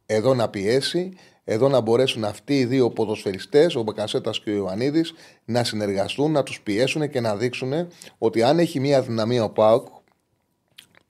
[0.07, 1.13] Εδώ να πιέσει,
[1.51, 5.13] εδώ να μπορέσουν αυτοί οι δύο ποδοσφαιριστές, ο Μπακασέτας και ο Ιωαννίδης,
[5.45, 7.73] να συνεργαστούν, να τους πιέσουν και να δείξουν
[8.19, 9.87] ότι αν έχει μία αδυναμία ο Πάουκ,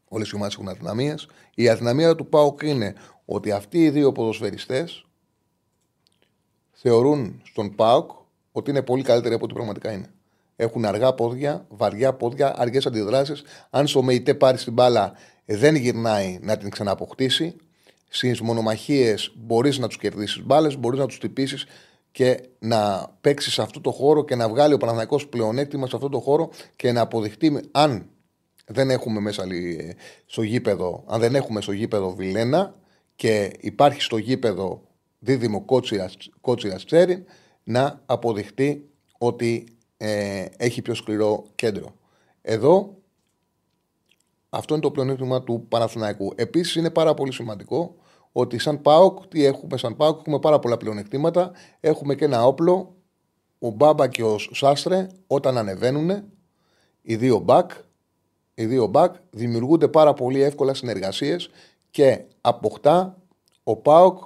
[0.08, 5.06] όλες οι ομάδες έχουν αδυναμίες, η αδυναμία του Πάουκ είναι ότι αυτοί οι δύο ποδοσφαιριστές
[6.72, 8.10] θεωρούν στον Πάουκ
[8.52, 10.10] ότι είναι πολύ καλύτεροι από ό,τι πραγματικά είναι.
[10.56, 13.42] Έχουν αργά πόδια, βαριά πόδια, αργές αντιδράσεις.
[13.70, 15.12] Αν στο ΜΕΙΤΕ πάρει την μπάλα,
[15.44, 17.56] δεν γυρνάει να την ξαναποκτήσει
[18.08, 21.66] στις μονομαχίες μπορείς να τους κερδίσεις μπάλες, μπορείς να τους τυπήσεις
[22.10, 26.08] και να παίξεις σε αυτό το χώρο και να βγάλει ο Παναθηναϊκός πλεονέκτημα σε αυτό
[26.08, 28.08] το χώρο και να αποδειχτεί αν
[28.66, 29.44] δεν έχουμε μέσα
[30.26, 32.74] στο γήπεδο, αν δεν έχουμε στο γήπεδο Βιλένα
[33.16, 34.82] και υπάρχει στο γήπεδο
[35.18, 35.64] δίδυμο
[36.40, 37.24] κότσιρας Τσέριν
[37.64, 39.64] να αποδειχτεί ότι
[39.96, 41.94] ε, έχει πιο σκληρό κέντρο.
[42.42, 42.97] Εδώ
[44.50, 46.32] αυτό είναι το πλεονέκτημα του Παναθηναϊκού.
[46.36, 47.94] Επίσης είναι πάρα πολύ σημαντικό
[48.32, 51.52] ότι σαν ΠΑΟΚ, τι έχουμε σαν ΠΑΟΚ, έχουμε πάρα πολλά πλεονεκτήματα.
[51.80, 52.96] Έχουμε και ένα όπλο,
[53.58, 56.10] ο Μπάμπα και ο Σάστρε, όταν ανεβαίνουν,
[57.02, 57.70] οι δύο μπακ,
[58.54, 61.50] οι δύο μπακ δημιουργούνται πάρα πολύ εύκολα συνεργασίες
[61.90, 63.22] και αποκτά
[63.62, 64.18] ο ΠΑΟΚ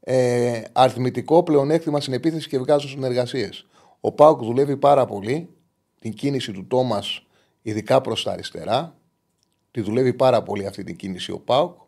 [0.00, 3.66] ε, αριθμητικό πλεονέκτημα στην επίθεση και βγάζουν συνεργασίες.
[4.00, 5.48] Ο ΠΑΟΚ δουλεύει πάρα πολύ
[5.98, 7.23] την κίνηση του Τόμας
[7.64, 8.96] ειδικά προς τα αριστερά.
[9.70, 11.78] Τη δουλεύει πάρα πολύ αυτή την κίνηση ο Πάουκ.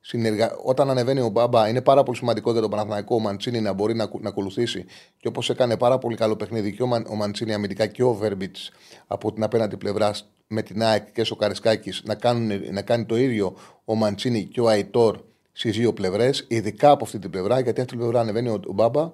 [0.00, 0.56] Συνεργα...
[0.64, 3.94] Όταν ανεβαίνει ο Μπάμπα, είναι πάρα πολύ σημαντικό για τον Παναθηναϊκό ο Μαντσίνη να μπορεί
[3.94, 4.84] να, να ακολουθήσει.
[5.16, 7.06] Και όπως έκανε πάρα πολύ καλό παιχνίδι και ο, Μαν...
[7.08, 8.70] ο Μαντσίνη αμυντικά και ο Βέρμπιτς
[9.06, 10.14] από την απέναντι πλευρά
[10.46, 12.34] με την ΑΕΚ και ο Καρεσκάκη να,
[12.72, 15.20] να κάνει το ίδιο ο Μαντσίνη και ο Αϊτόρ
[15.52, 18.72] στις δύο πλευρές, ειδικά από αυτή την πλευρά, γιατί αυτή την πλευρά ανεβαίνει ο, ο
[18.72, 19.12] Μπάμπα,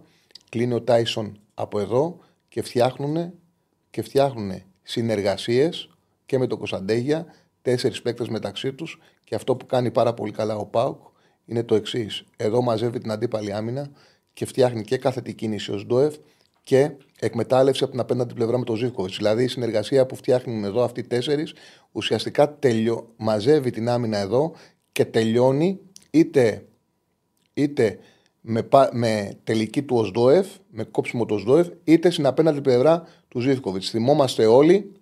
[0.49, 3.33] κλείνει ο Τάισον από εδώ και φτιάχνουν,
[3.91, 5.96] και φτιάχνουν συνεργασίες
[6.27, 7.27] και με τον Κωνσταντέγια
[7.63, 11.01] τέσσερις παίκτες μεταξύ τους και αυτό που κάνει πάρα πολύ καλά ο Πάουκ
[11.45, 12.25] είναι το εξής.
[12.37, 13.91] Εδώ μαζεύει την αντίπαλη άμυνα
[14.33, 16.17] και φτιάχνει και κάθετη κίνηση ω Ντόεφ
[16.63, 19.17] και εκμετάλλευση από την απέναντι πλευρά με τον Ζήφκοβιτς.
[19.17, 21.55] Δηλαδή η συνεργασία που φτιάχνουν εδώ αυτοί οι τέσσερις
[21.93, 23.13] ουσιαστικά τελειω...
[23.17, 24.53] μαζεύει την άμυνα εδώ
[24.93, 26.67] και τελειώνει είτε,
[27.55, 27.99] είτε
[28.41, 33.91] με, με τελική του Οσδόεφ, με κόψιμο του Οσδόεφ, είτε στην απέναντι πλευρά του Ζήφκοβιτς.
[33.91, 34.93] Θυμόμαστε όλοι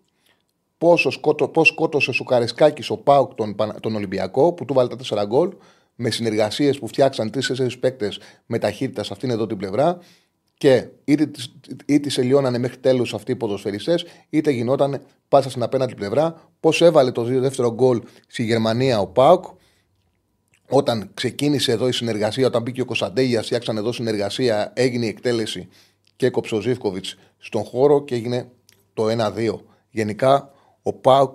[0.78, 5.24] πόσο σκότω, πώς σκότωσε ο Σουκαρισκάκη ο Πάουκ τον, τον Ολυμπιακό που του βάλε τα
[5.24, 5.50] 4 γκολ
[5.94, 9.98] με συνεργασίες που φτιάξαν τρει-τέσσερι παίκτες με ταχύτητα σε αυτήν εδώ την πλευρά
[10.54, 11.30] και είτε,
[11.87, 16.50] είτε σε λιώνανε μέχρι τέλους αυτοί οι ποδοσφαιριστές, είτε γινόταν πάσα στην απέναντι πλευρά.
[16.60, 19.44] Πώς έβαλε το δεύτερο γκολ στη Γερμανία ο Πάουκ,
[20.68, 25.68] όταν ξεκίνησε εδώ η συνεργασία, όταν μπήκε ο Κωνσταντέγιας, φτιάξαν εδώ συνεργασία, έγινε η εκτέλεση
[26.16, 28.50] και έκοψε ο Ζήφκοβιτς στον χώρο και έγινε
[28.94, 29.60] το 1-2.
[29.90, 30.53] Γενικά,
[30.87, 31.35] ο Πάουκ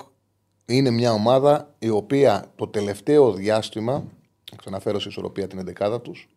[0.66, 4.04] είναι μια ομάδα η οποία το τελευταίο διάστημα,
[4.56, 6.30] ξαναφέρω σε ισορροπία την 11 τους,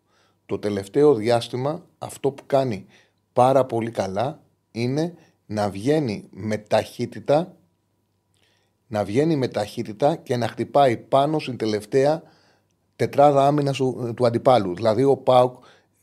[0.46, 2.87] το τελευταίο διάστημα αυτό που κάνει
[3.33, 5.14] πάρα πολύ καλά είναι
[5.46, 7.57] να βγαίνει με ταχύτητα
[8.92, 12.22] να βγαίνει με ταχύτητα και να χτυπάει πάνω στην τελευταία
[12.96, 14.75] τετράδα άμυνας του, του αντιπάλου.
[14.75, 15.55] Δηλαδή ο Πάουκ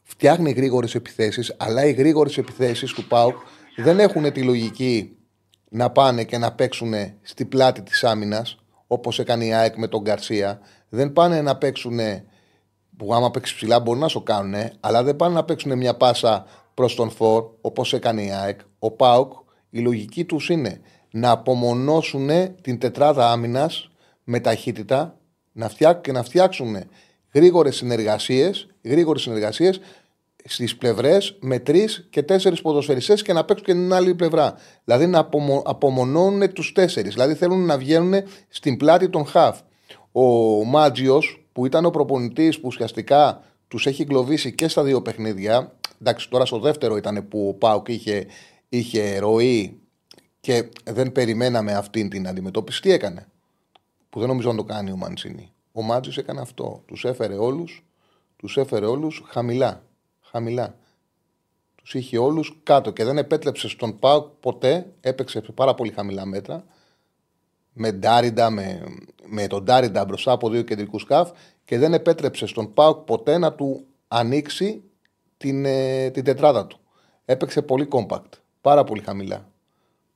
[0.04, 3.36] φτιάχνει γρήγορες επιθέσεις, αλλά οι γρήγορες επιθέσεις του Πάουκ
[3.76, 5.17] δεν έχουν τη λογική
[5.69, 10.01] να πάνε και να παίξουν στη πλάτη της άμυνας, όπως έκανε η ΑΕΚ με τον
[10.01, 10.60] Γκαρσία.
[10.89, 11.99] Δεν πάνε να παίξουν
[12.97, 16.45] που άμα παίξεις ψηλά μπορεί να σου κάνουν, αλλά δεν πάνε να παίξουν μια πάσα
[16.73, 18.60] προς τον Φορ, όπως έκανε η ΑΕΚ.
[18.79, 19.34] Ο Πάουκ,
[19.69, 22.29] η λογική τους είναι να απομονώσουν
[22.62, 23.89] την τετράδα άμυνας
[24.23, 25.17] με ταχύτητα
[25.51, 26.75] να φτιάξουν και να φτιάξουν
[27.34, 29.79] γρήγορες συνεργασίες γρήγορες συνεργασίες
[30.45, 34.56] στις πλευρές με τρεις και τέσσερις ποδοσφαιριστές και να παίξουν και την άλλη πλευρά.
[34.84, 37.13] Δηλαδή να απομο, απομονώνουν τους τέσσερις.
[37.13, 39.60] Δηλαδή θέλουν να βγαίνουν στην πλάτη των χαφ.
[40.12, 40.23] Ο
[40.63, 45.71] Μάτζιος, που ήταν ο προπονητής που ουσιαστικά τους έχει γκλωβίσει και στα δύο παιχνίδια.
[46.02, 48.25] Εντάξει, τώρα στο δεύτερο ήταν που ο Πάουκ είχε,
[48.69, 49.80] είχε ροή
[50.39, 52.82] και δεν περιμέναμε αυτή την αντιμετώπιση.
[52.82, 53.28] Τι έκανε;
[54.10, 55.52] Που δεν νομίζω να το κάνει ο Μαντσίνη.
[55.71, 56.84] Ο Μάτζη έκανε αυτό.
[56.86, 57.84] Τους έφερε όλους
[58.39, 59.84] τους έφερε όλους χαμηλά.
[60.31, 60.75] Χαμηλά.
[61.75, 64.93] Τους είχε όλους κάτω και δεν επέτρεψε στον Πάουκ ποτέ.
[65.01, 66.63] Έπαιξε σε πάρα πολύ χαμηλά μέτρα.
[67.73, 68.83] Με Ντάριντα, με,
[69.25, 71.31] με τον Ντάριντα μπροστά από δύο κεντρικούς σκάφ
[71.65, 74.83] και δεν επέτρεψε στον Πάουκ ποτέ να του ανοίξει
[75.37, 76.79] την, ε, την τετράδα του.
[77.25, 78.29] Έπαιξε πολύ compact.
[78.61, 79.49] Πάρα πολύ χαμηλά.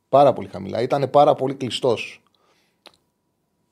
[0.10, 0.82] Πάρα πολύ χαμηλά.
[0.82, 2.23] Ήταν πάρα πολύ κλειστός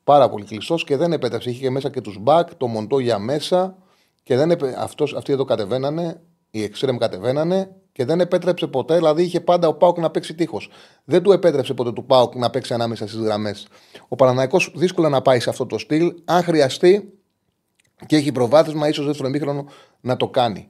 [0.04, 1.50] πάρα πολύ κλειστός και δεν επέτρεψε.
[1.50, 3.76] Είχε και μέσα και τους μπακ, το Μοντόγια μέσα
[4.22, 4.74] και δεν επέ...
[4.78, 6.20] Αυτός, αυτοί εδώ κατεβαίνανε,
[6.54, 8.94] οι εξτρέμ κατεβαίνανε και δεν επέτρεψε ποτέ.
[8.94, 10.70] Δηλαδή είχε πάντα ο Πάουκ να παίξει τείχος.
[11.04, 13.66] Δεν του επέτρεψε ποτέ του Πάουκ να παίξει ανάμεσα στις γραμμές.
[14.08, 16.14] Ο Παναναναϊκό δύσκολα να πάει σε αυτό το στυλ.
[16.24, 17.12] Αν χρειαστεί
[18.06, 19.66] και έχει προβάδισμα, ίσως δεύτερο ημίχρονο
[20.00, 20.68] να το κάνει.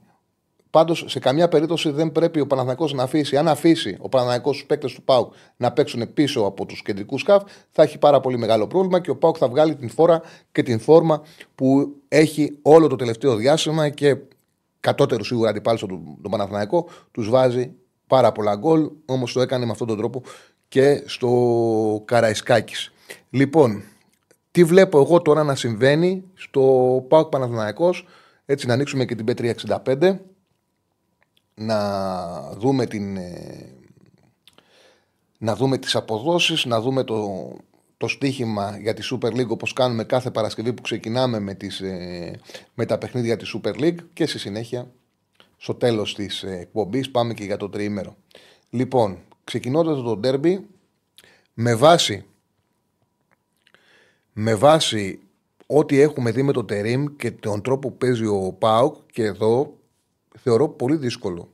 [0.69, 3.37] Πάντως, σε καμιά περίπτωση δεν πρέπει ο Παναθηναϊκός να αφήσει.
[3.37, 7.43] Αν αφήσει ο Παναθηναϊκός τους παίκτες του Πάουκ να παίξουν πίσω από τους κεντρικούς σκαφ,
[7.71, 10.79] θα έχει πάρα πολύ μεγάλο πρόβλημα και ο Πάουκ θα βγάλει την φόρα και την
[10.79, 11.21] φόρμα
[11.55, 14.17] που έχει όλο το τελευταίο διάστημα και
[14.83, 17.73] κατώτερος σίγουρα αντιπάλου του τον Παναθηναϊκό τους βάζει
[18.07, 18.91] πάρα πολλά γκολ.
[19.05, 20.23] Όμως το έκανε με αυτόν τον τρόπο
[20.67, 22.91] και στο Καραϊσκάκης.
[23.29, 23.83] Λοιπόν,
[24.51, 26.61] τι βλέπω εγώ τώρα να συμβαίνει στο
[27.07, 28.05] Πάουκ Παναθηναϊκός
[28.45, 30.17] έτσι να ανοίξουμε και την P365
[31.55, 31.79] να
[32.57, 33.73] δούμε την ε,
[35.37, 37.51] να δούμε τις αποδόσεις, να δούμε το,
[38.03, 42.39] το στοίχημα για τη Super League όπως κάνουμε κάθε Παρασκευή που ξεκινάμε με, τις, ε,
[42.73, 44.91] με τα παιχνίδια της Super League και στη συνέχεια
[45.57, 48.15] στο τέλος της ε, εκπομπής πάμε και για το τριήμερο.
[48.69, 50.59] Λοιπόν, ξεκινώντας το derby
[51.53, 52.25] με βάση
[54.33, 55.19] με βάση
[55.65, 59.77] ό,τι έχουμε δει με το Τερίμ και τον τρόπο που παίζει ο Πάουκ και εδώ
[60.39, 61.51] θεωρώ πολύ δύσκολο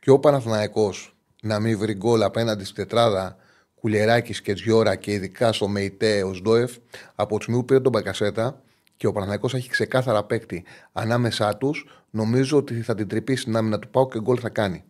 [0.00, 3.36] και ο Παναθηναϊκός να μην βρει γκολ απέναντι στη τετράδα
[3.82, 6.72] Κουλεράκης και Τζιώρα και ειδικά στο Μεϊτέ ω Ντόεφ
[7.14, 8.62] από τη στιγμή που πήρε τον Μπακασέτα
[8.96, 13.78] και ο Παναθηναϊκός έχει ξεκάθαρα παίκτη ανάμεσά τους, νομίζω ότι θα την τρυπήσει την άμυνα
[13.78, 14.84] του Πάου και γκολ θα κάνει.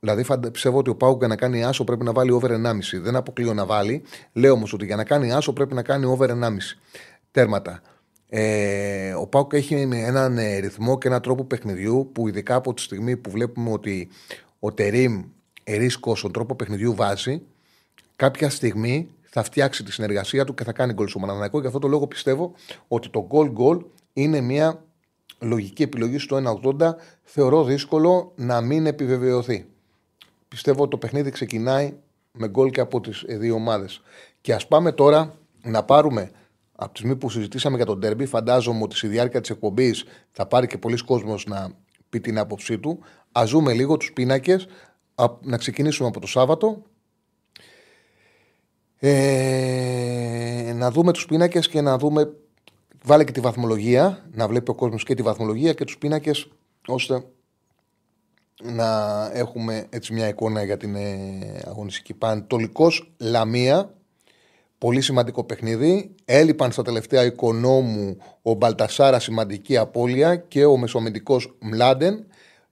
[0.00, 3.00] Δηλαδή, πιστεύω ότι ο Πάου για να κάνει άσο πρέπει να βάλει over 1,5.
[3.00, 4.02] Δεν αποκλείω να βάλει.
[4.32, 6.36] Λέω όμως ότι για να κάνει άσο πρέπει να κάνει over 1,5.
[7.30, 7.82] Τέρματα.
[8.28, 12.82] Ε, ο Πάουκ έχει έναν ε, ρυθμό και έναν τρόπο παιχνιδιού που ειδικά από τη
[12.82, 14.08] στιγμή που βλέπουμε ότι
[14.58, 15.22] ο Τερήμ
[15.64, 17.42] Ερίσκο στον τρόπο παιχνιδιού βάζει,
[18.20, 21.60] κάποια στιγμή θα φτιάξει τη συνεργασία του και θα κάνει γκολ στο Μαναναναϊκό.
[21.60, 22.52] Γι' αυτό το λόγο πιστεύω
[22.88, 24.84] ότι το γκολ γκολ είναι μια
[25.38, 26.90] λογική επιλογή στο 1,80.
[27.22, 29.66] Θεωρώ δύσκολο να μην επιβεβαιωθεί.
[30.48, 31.94] Πιστεύω ότι το παιχνίδι ξεκινάει
[32.32, 34.02] με γκολ και από τις δύο ομάδες.
[34.40, 36.30] Και ας πάμε τώρα να πάρουμε
[36.82, 40.46] Από τη στιγμή που συζητήσαμε για τον Ντέρμπι, φαντάζομαι ότι στη διάρκεια της εκπομπής θα
[40.46, 41.70] πάρει και πολλοί κόσμος να
[42.08, 42.98] πει την άποψή του.
[43.38, 44.66] Α ζούμε λίγο τους πίνακες,
[45.40, 46.82] να ξεκινήσουμε από το Σάββατο.
[49.02, 52.32] Ε, να δούμε τους πίνακες και να δούμε
[53.04, 56.48] βάλε και τη βαθμολογία να βλέπει ο κόσμος και τη βαθμολογία και τους πίνακες
[56.86, 57.22] ώστε
[58.62, 62.14] να έχουμε έτσι μια εικόνα για την ε, αγωνιστική.
[62.14, 63.94] Πανετολικός Λαμία
[64.78, 66.14] πολύ σημαντικό παιχνίδι.
[66.24, 72.26] Έλειπαν στα τελευταία οικονόμου ο Μπαλτασάρα σημαντική απώλεια και ο μεσομεντικός Μλάντεν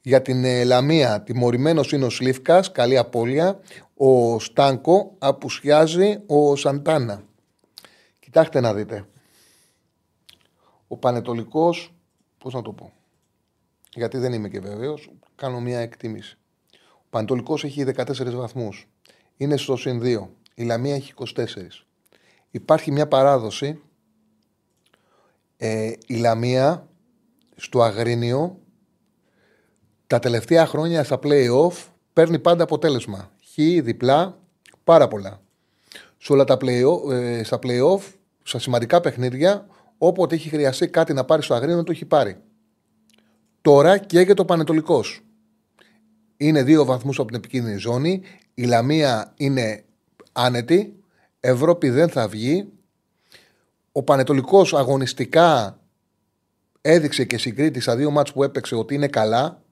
[0.08, 3.60] για την ε, Λαμία τιμωρημένος είναι ο Σλίφκας, καλή απώλεια.
[3.96, 7.22] Ο Στάνκο απουσιάζει ο Σαντάνα.
[8.18, 9.08] Κοιτάξτε να δείτε.
[10.88, 11.94] Ο Πανετολικός,
[12.38, 12.92] πώς να το πω.
[13.94, 16.38] Γιατί δεν είμαι και βέβαιος, κάνω μια εκτίμηση.
[16.94, 18.88] Ο Πανετολικός έχει 14 βαθμούς.
[19.36, 20.28] Είναι στο συν 2.
[20.54, 21.44] Η Λαμία έχει 24.
[22.50, 23.80] Υπάρχει μια παράδοση.
[25.56, 26.88] Ε, η Λαμία
[27.56, 28.58] στο Αγρίνιο
[30.08, 31.72] τα τελευταία χρόνια στα play-off
[32.12, 33.30] παίρνει πάντα αποτέλεσμα.
[33.42, 34.38] Χ, διπλά,
[34.84, 35.40] πάρα πολλά.
[36.18, 38.00] Σε όλα τα play-off, ε, στα play-off,
[38.42, 39.66] στα σημαντικά παιχνίδια,
[39.98, 42.36] όποτε έχει χρειαστεί κάτι να πάρει στο αγρίνο, το έχει πάρει.
[43.60, 45.20] Τώρα και το Πανετολικός.
[46.36, 48.22] Είναι δύο βαθμούς από την επικίνδυνη ζώνη.
[48.54, 49.84] Η Λαμία είναι
[50.32, 50.96] άνετη.
[51.40, 52.68] Ευρώπη δεν θα βγει.
[53.92, 55.78] Ο Πανετολικός αγωνιστικά
[56.80, 59.62] έδειξε και συγκρίτη στα δύο μάτς που έπαιξε ότι είναι καλά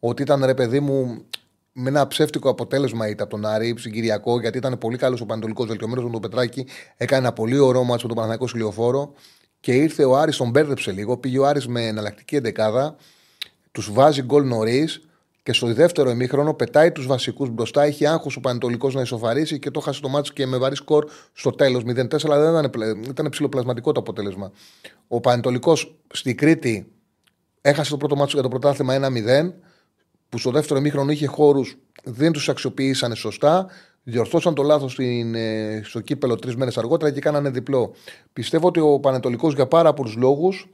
[0.00, 1.24] ότι ήταν ρε παιδί μου
[1.72, 5.64] με ένα ψεύτικο αποτέλεσμα ήταν από τον Άρη συγκυριακό, γιατί ήταν πολύ καλός ο Πανατολικό
[5.64, 6.66] βελτιωμένος με τον Πετράκη.
[6.96, 9.12] Έκανε ένα πολύ ωραίο μάτσο με τον Παναγιακό Σιλιοφόρο.
[9.60, 11.16] Και ήρθε ο Άρης, τον μπέρδεψε λίγο.
[11.16, 12.96] Πήγε ο Άρης με εναλλακτική εντεκάδα.
[13.72, 15.04] Τους βάζει γκολ νωρίς.
[15.42, 17.86] Και στο δεύτερο ημίχρονο πετάει τους βασικούς μπροστά.
[17.86, 21.10] Είχε άγχος ο Πανετολικός να ισοφαρίσει και το χάσει το μάτσο και με βαρύ σκορ
[21.32, 21.82] στο τέλος.
[21.82, 24.52] 0-4, αλλά δεν ήταν, ήταν ψηλοπλασματικό το αποτέλεσμα.
[25.08, 26.92] Ο Πανετολικός στη Κρήτη
[27.60, 29.52] έχασε το πρώτο μάτσο για το πρωτάθλημα 1-0
[30.30, 33.66] που στο δεύτερο ημίχρονο είχε χώρους, δεν τους αξιοποίησαν σωστά.
[34.02, 37.94] Διορθώσαν το λάθος ε, στο κύπελο τρεις μέρες αργότερα και κάνανε διπλό.
[38.32, 40.68] Πιστεύω ότι ο Πανετολικός για πάρα πολλούς λόγους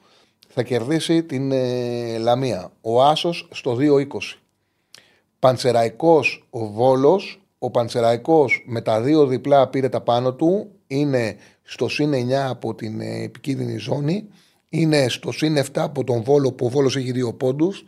[0.49, 2.73] θα κερδίσει την ε, Λαμία.
[2.81, 4.07] Ο Άσος στο 2-20.
[5.39, 7.41] Πανσεραϊκός ο Βόλος.
[7.59, 10.71] Ο Πανσεραϊκός με τα δύο διπλά πήρε τα πάνω του.
[10.87, 14.29] Είναι στο συν 9 από την ε, επικίνδυνη ζώνη.
[14.69, 17.85] Είναι στο συν 7 από τον Βόλο που ο Βόλος έχει δύο πόντους.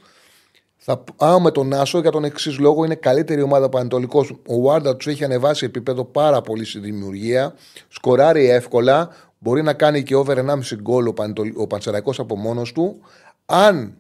[0.90, 2.84] Θα πάω με τον Άσο για τον εξής λόγο.
[2.84, 4.26] Είναι καλύτερη ομάδα Πανετολικό.
[4.46, 7.54] Ο Βάρντα του έχει ανεβάσει επίπεδο πάρα πολύ στη δημιουργία.
[7.88, 9.10] Σκοράρει εύκολα.
[9.38, 11.52] Μπορεί να κάνει και over 1,5 γκολ ο, Πανετολ...
[11.56, 13.00] ο Πανσεραϊκός από μόνος του.
[13.46, 13.94] Αν,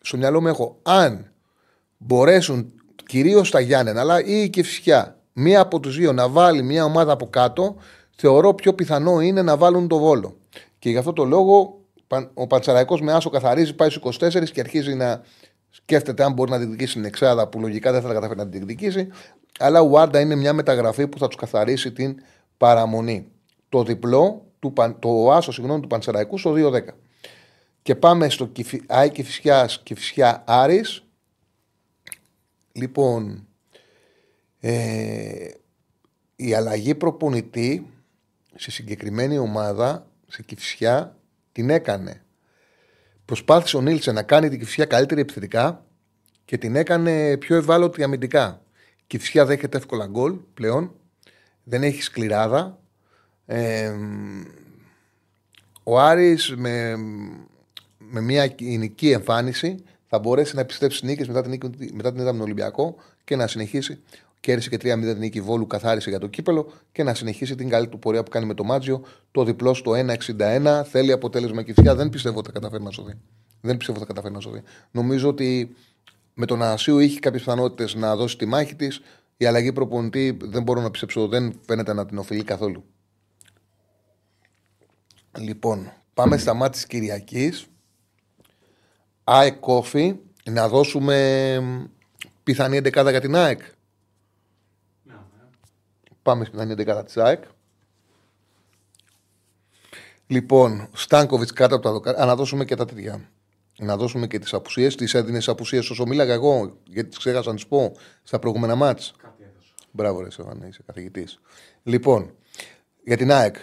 [0.00, 1.32] στο μυαλό μου έχω, αν
[1.96, 2.72] μπορέσουν
[3.06, 7.12] κυρίως τα Γιάννενα αλλά ή η Κυφσιά, μία από τους δύο να βάλει μία ομάδα
[7.12, 7.76] από κάτω,
[8.16, 10.36] θεωρώ πιο πιθανό είναι να βάλουν το βόλο.
[10.78, 11.80] Και γι' αυτό το λόγο
[12.34, 15.22] ο Πανσεραϊκός με άσο καθαρίζει, πάει στους 24 και αρχίζει να
[15.74, 19.08] Σκέφτεται αν μπορεί να διεκδικήσει την εξάδα που λογικά δεν θα καταφέρει να την διεκδικήσει.
[19.58, 22.22] Αλλά ο Άρντα είναι μια μεταγραφή που θα τους καθαρίσει την
[22.56, 23.30] παραμονή.
[23.68, 26.80] Το διπλό, του, το άσο συγγνώμη, του Πανσεραϊκού στο 2-10.
[27.82, 28.52] Και πάμε στο
[28.86, 31.04] Άι Κηφισιά Κηφισιά Άρης.
[32.72, 33.46] Λοιπόν,
[34.60, 35.48] ε,
[36.36, 37.86] η αλλαγή προπονητή
[38.54, 41.16] σε συγκεκριμένη ομάδα, σε Κηφισιά,
[41.52, 42.22] την έκανε
[43.32, 45.84] Προσπάθησε ο Νίλσε να κάνει την Κυφσιά καλύτερη επιθετικά
[46.44, 48.62] και την έκανε πιο ευάλωτη αμυντικά.
[48.96, 50.94] Η Κυφσιά δέχεται εύκολα γκολ πλέον.
[51.64, 52.78] Δεν έχει σκληράδα.
[53.46, 53.92] Ε,
[55.82, 56.96] ο Άρης με,
[57.98, 61.60] με μια κοινική εμφάνιση θα μπορέσει να επιστρέψει νίκες μετά την,
[61.92, 64.02] μετά την είδα με τον Ολυμπιακό και να συνεχίσει
[64.42, 67.88] Κέρδισε και 3-0 την νίκη Βόλου, καθάρισε για το κύπελο και να συνεχίσει την καλή
[67.88, 69.04] του πορεία που κάνει με το Μάτζιο.
[69.30, 70.82] Το διπλό στο 1-61.
[70.84, 73.12] Θέλει αποτέλεσμα και φυσικά δεν πιστεύω ότι θα καταφέρει να σωθεί.
[73.60, 74.62] Δεν πιστεύω ότι θα καταφέρει να σωθεί.
[74.90, 75.76] Νομίζω ότι
[76.34, 79.00] με τον Ασίου είχε κάποιες πιθανότητες να δώσει τη μάχη της.
[79.36, 82.84] Η αλλαγή προπονητή δεν μπορώ να πιστέψω, δεν φαίνεται να την οφείλει καθόλου.
[85.38, 87.66] Λοιπόν, πάμε στα μάτια της Κυριακής.
[89.24, 91.58] ΑΕΚ Κόφι, να δώσουμε
[92.42, 93.60] πιθανή εντεκάδα για την ΑΕΚ.
[96.22, 97.44] Πάμε στην πιθανή εντεκάδα της ΑΕΚ.
[100.26, 102.24] Λοιπόν, Στάνκοβιτς κάτω από τα δοκάρια.
[102.24, 103.30] Να δώσουμε και τα τέτοια.
[103.78, 104.94] Να δώσουμε και τις απουσίες.
[104.94, 107.92] Τις έδινες απουσίες όσο μίλαγα εγώ, γιατί τις ξέχασα να τις πω
[108.22, 109.14] στα προηγούμενα μάτς.
[109.90, 111.40] Μπράβο, ρε Σεβανέ, είσαι καθηγητής.
[111.82, 112.34] Λοιπόν,
[113.04, 113.56] για την ΑΕΚ.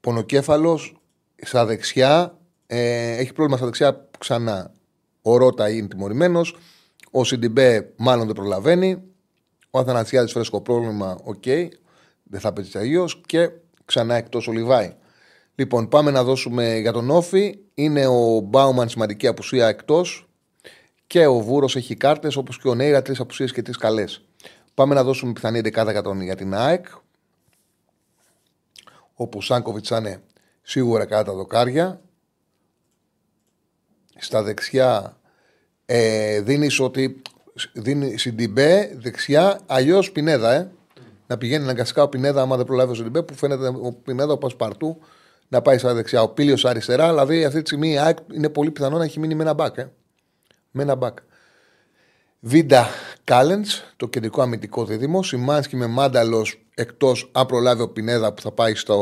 [0.00, 0.96] Πονοκέφαλος
[1.36, 2.38] στα δεξιά.
[2.66, 4.72] Ε, έχει πρόβλημα στα δεξιά ξανά.
[5.22, 6.56] Ο Ρότα είναι τιμωρημένος.
[7.10, 9.02] Ο Σιντιμπέ μάλλον δεν προλαβαίνει.
[9.74, 11.44] Ο Αθανασιάδης φρέσκο πρόβλημα, οκ
[12.22, 13.50] δεν θα παίζει αλλιώς και
[13.84, 14.94] ξανά εκτός ο Λιβάη.
[15.54, 17.58] Λοιπόν, πάμε να δώσουμε για τον Όφη.
[17.74, 20.28] Είναι ο Μπάουμαν σημαντική απουσία εκτός.
[21.06, 24.24] Και ο Βούρος έχει κάρτες, όπως και ο Νέιρα, τρεις απουσίες και τρεις καλές.
[24.74, 26.86] Πάμε να δώσουμε πιθανή δεκάδα για, τον, για την ΑΕΚ.
[29.14, 30.22] Όπου ο Σάνκοβιτς θα είναι
[30.62, 32.00] σίγουρα κατά τα δοκάρια.
[34.16, 35.20] Στα δεξιά
[35.86, 37.22] ε, δίνεις ότι.
[37.72, 40.70] Δίνει Σιντιμπέ δεξιά, αλλιώς Πινέδα, ε.
[41.26, 44.38] Να πηγαίνει αναγκαστικά ο Πινέδα, άμα δεν προλάβει ο Σιντιμπέ, που φαίνεται ο Πινέδα ο
[44.38, 44.98] Πασπαρτού
[45.48, 46.22] να πάει στα δεξιά.
[46.22, 49.34] Ο Πήλιος αριστερά, δηλαδή αυτή τη στιγμή η ΑΕΚ είναι πολύ πιθανό να έχει μείνει
[49.34, 49.78] με ένα μπακ.
[49.78, 49.90] Ε.
[50.70, 51.18] Με ένα μπακ.
[52.40, 52.88] Βίντα
[53.24, 55.22] Κάλεντς, το κεντρικό αμυντικό δίδυμο.
[55.22, 58.92] Σιμάνσκι με Μάνταλος εκτός αν προλάβει ο Πινέδα που θα πάει στη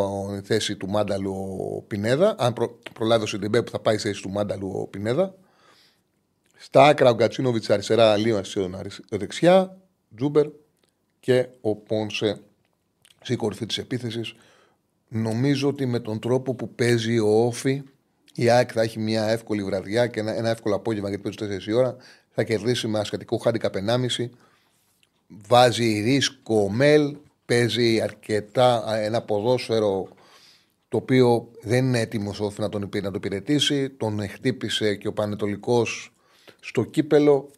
[0.45, 1.33] θέση του Μάνταλου
[1.77, 2.35] ο Πινέδα.
[2.39, 5.35] Αν προ, προλάβει ο Σιντιμπέ που θα πάει στη θέση του Μάνταλου ο Πινέδα.
[6.65, 8.43] Στα άκρα ο Γκατσίνοβιτς αριστερά, Λίον
[9.11, 9.77] δεξιά.
[10.17, 10.47] Τζούμπερ
[11.21, 12.41] και ο Πόνσε
[13.21, 14.35] στην κορυφή της επίθεσης.
[15.09, 17.83] Νομίζω ότι με τον τρόπο που παίζει ο Όφη,
[18.35, 21.67] η ΑΕΚ θα έχει μια εύκολη βραδιά και ένα, ένα εύκολο απόγευμα γιατί παίζει 4
[21.67, 21.97] η ώρα.
[22.31, 24.29] Θα κερδίσει με ασχετικό χάντικα 1,5.
[25.27, 27.17] Βάζει ρίσκο μέλ.
[27.47, 30.09] Παίζει αρκετά ένα ποδόσφαιρο
[30.89, 33.91] το οποίο δεν είναι έτοιμος Όφη να τον να το υπηρετήσει.
[33.91, 36.13] Τον χτύπησε και ο Πανετολικός
[36.65, 37.51] στο κύπελο.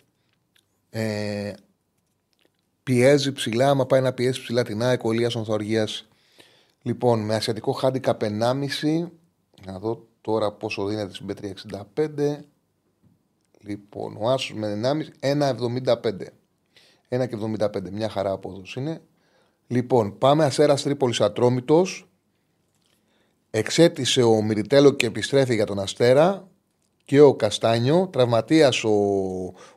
[0.90, 1.52] Ε,
[2.82, 3.70] πιέζει ψηλά.
[3.70, 5.46] Άμα πάει να πιέσει ψηλά την ΑΕΚ, ο Λίασον
[6.82, 9.10] Λοιπόν, με ασιατικό χάντικα 1,5.
[9.66, 12.38] Να δω τώρα πόσο δίνεται στην B365.
[13.60, 14.80] Λοιπόν, ο Άσος με
[15.20, 16.32] 1,5, 1,75.
[17.08, 17.90] 1,75.
[17.90, 19.00] Μια χαρά απόδοση είναι.
[19.66, 22.08] Λοιπόν, πάμε Αστέρας Τρίπολης Ατρόμητος.
[23.50, 26.48] Εξέτησε ο Μυριτέλο και επιστρέφει για τον Αστέρα
[27.04, 28.08] και ο Καστάνιο.
[28.12, 28.90] Τραυματίας ο,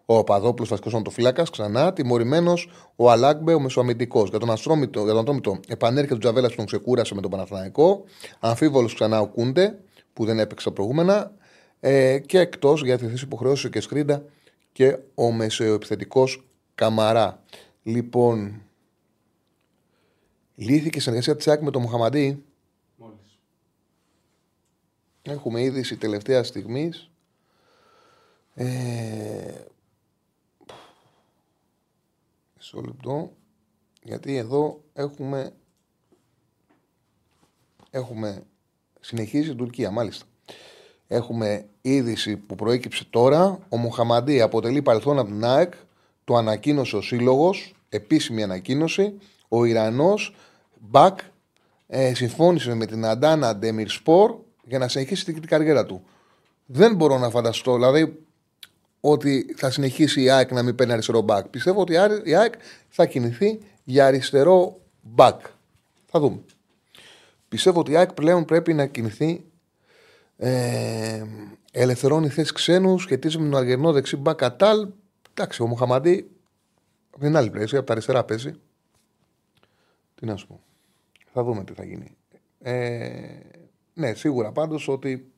[0.05, 1.93] ο Παπαδόπουλο, βασικό ονοτοφύλακα, ξανά.
[1.93, 4.29] Τιμωρημένος ο Αλάγκμπε, ο Μεσοαμυντικός.
[4.29, 8.03] Για τον Αστρόμητο, για τον Ατρόμητο, επανέρχεται ο Τζαβέλας που τον ξεκούρασε με τον Παναθηναϊκό.
[8.39, 9.79] Αμφίβολος ξανά ο Κούντε,
[10.13, 11.31] που δεν έπαιξε προηγούμενα.
[11.79, 14.23] Ε, και εκτός για τη θέση υποχρεώσεων και σκρίντα
[14.71, 17.43] και ο μεσοεπιθετικός Καμαρά.
[17.83, 18.61] Λοιπόν,
[20.55, 22.43] λύθηκε η συνεργασία της ΑΚ με τον Μοχαμαντή.
[25.21, 27.09] Έχουμε είδηση τελευταία στιγμής
[28.59, 29.65] ε,
[32.55, 33.31] μισό λεπτό.
[34.03, 35.53] Γιατί εδώ έχουμε
[37.89, 38.43] έχουμε
[38.99, 40.25] συνεχίσει την Τουρκία, μάλιστα.
[41.07, 43.59] Έχουμε είδηση που προέκυψε τώρα.
[43.69, 45.73] Ο Μοχαμαντή αποτελεί παρελθόν από την ΑΕΚ.
[46.23, 47.75] Το ανακοίνωσε ο Σύλλογος.
[47.89, 49.17] Επίσημη ανακοίνωση.
[49.47, 50.35] Ο Ιρανός
[50.79, 51.19] Μπακ
[51.87, 56.03] ε, συμφώνησε με την Αντάνα Ντέμιρ Σπορ για να συνεχίσει την καριέρα του.
[56.65, 57.75] Δεν μπορώ να φανταστώ.
[57.75, 58.26] Δηλαδή,
[58.99, 61.47] ότι θα συνεχίσει η ΑΕΚ να μην παίρνει αριστερό μπακ.
[61.47, 61.93] Πιστεύω ότι
[62.23, 62.53] η ΑΕΚ
[62.89, 65.41] θα κινηθεί για αριστερό μπακ.
[66.05, 66.39] Θα δούμε.
[67.49, 69.45] Πιστεύω ότι η ΑΕΚ πλέον πρέπει να κινηθεί.
[70.37, 71.23] Ε,
[71.71, 74.87] ελευθερώνει θέση ξένου, σχετίζεται με τον Αλγερινό δεξί μπακ Ατάλ.
[75.33, 76.29] Εντάξει, ο Μοχαμαντή
[77.11, 78.53] από την άλλη πλευρά, από τα αριστερά παίζει.
[80.15, 80.59] Τι να σου πω.
[81.33, 82.17] Θα δούμε τι θα γίνει.
[82.61, 83.39] Ε,
[83.93, 85.31] ναι, σίγουρα πάντως ότι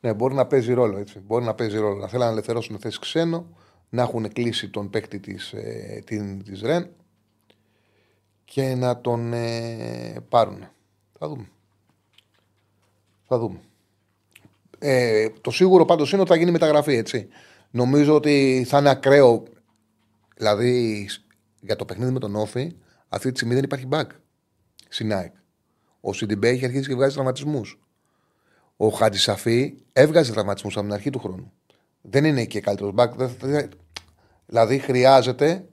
[0.00, 0.98] ναι, μπορεί να παίζει ρόλο.
[0.98, 1.18] Έτσι.
[1.18, 1.96] Μπορεί να παίζει ρόλο.
[1.96, 3.56] Να θέλουν να ελευθερώσουν θέση ξένο,
[3.88, 6.02] να έχουν κλείσει τον παίκτη της ε,
[6.44, 6.90] της Ρεν
[8.44, 10.68] και να τον ε, πάρουν.
[11.18, 11.48] Θα δούμε.
[13.26, 13.60] Θα δούμε.
[14.78, 17.28] Ε, το σίγουρο πάντως είναι ότι θα γίνει μεταγραφή, έτσι.
[17.70, 19.42] Νομίζω ότι θα είναι ακραίο.
[20.36, 21.08] Δηλαδή,
[21.60, 22.76] για το παιχνίδι με τον Όφη,
[23.08, 24.06] αυτή τη στιγμή δεν υπάρχει back.
[24.88, 25.12] Στην
[26.00, 27.80] Ο Σιντιμπέ έχει αρχίσει και βγάζει τραυματισμούς.
[28.82, 31.52] Ο Χατζησαφή έβγαζε τραυματισμούς από την αρχή του χρόνου.
[32.00, 33.12] Δεν είναι και καλύτερος μπακ.
[34.46, 35.68] Δηλαδή χρειάζεται,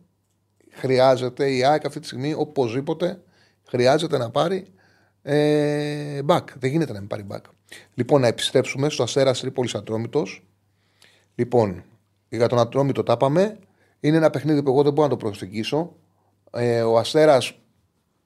[0.72, 3.22] χρειάζεται η ΑΕΚ αυτή τη στιγμή οπωσδήποτε
[3.68, 4.74] χρειάζεται να πάρει
[5.22, 6.58] ε, μπακ.
[6.58, 7.46] Δεν γίνεται να μην πάρει μπακ.
[7.94, 10.48] Λοιπόν, να επιστρέψουμε στο Αστέρα Τρίπολης Ατρόμητος.
[11.36, 11.84] Λοιπόν,
[12.30, 13.60] για τον Ατρόμητο τα είπαμε.
[14.00, 15.96] Είναι ένα παιχνίδι που εγώ δεν μπορώ να το προσεγγίσω.
[16.52, 17.54] Ε, ο Αστέρας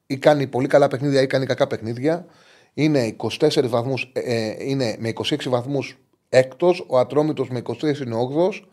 [0.06, 2.26] ή κάνει πολύ καλά παιχνίδια ή κάνει κακά παιχνίδια
[2.74, 5.98] είναι 24 βαθμούς, ε, ε, είναι με 26 βαθμούς
[6.30, 8.64] έκτος, ο Ατρόμητος με 23 είναι 8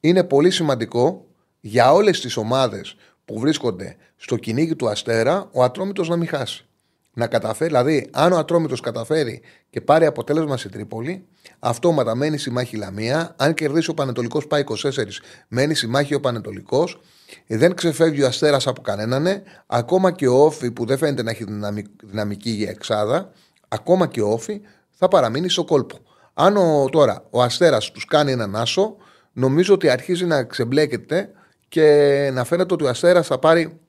[0.00, 1.26] Είναι πολύ σημαντικό
[1.60, 6.66] για όλες τις ομάδες που βρίσκονται στο κυνήγι του Αστέρα, ο Ατρόμητος να μην χάσει.
[7.12, 9.40] Να καταφέρει, δηλαδή, αν ο Ατρόμητος καταφέρει
[9.70, 11.26] και πάρει αποτέλεσμα σε Τρίπολη,
[11.58, 13.34] αυτόματα μένει στη μάχη Λαμία.
[13.38, 17.00] Αν κερδίσει ο Πανετολικός, πάει 24, μένει στη μάχη ο Πανετολικός.
[17.46, 19.26] Δεν ξεφεύγει ο Αστέρας από κανέναν.
[19.66, 21.44] Ακόμα και ο Όφη που δεν φαίνεται να έχει
[22.02, 23.32] δυναμική για εξάδα,
[23.68, 24.60] ακόμα και ο Όφη
[24.90, 25.98] θα παραμείνει στο κόλπο.
[26.34, 28.96] Αν ο, τώρα ο Αστέρας τους κάνει έναν άσο,
[29.32, 31.30] νομίζω ότι αρχίζει να ξεμπλέκεται
[31.68, 33.80] και να φαίνεται ότι ο Αστέρας θα πάρει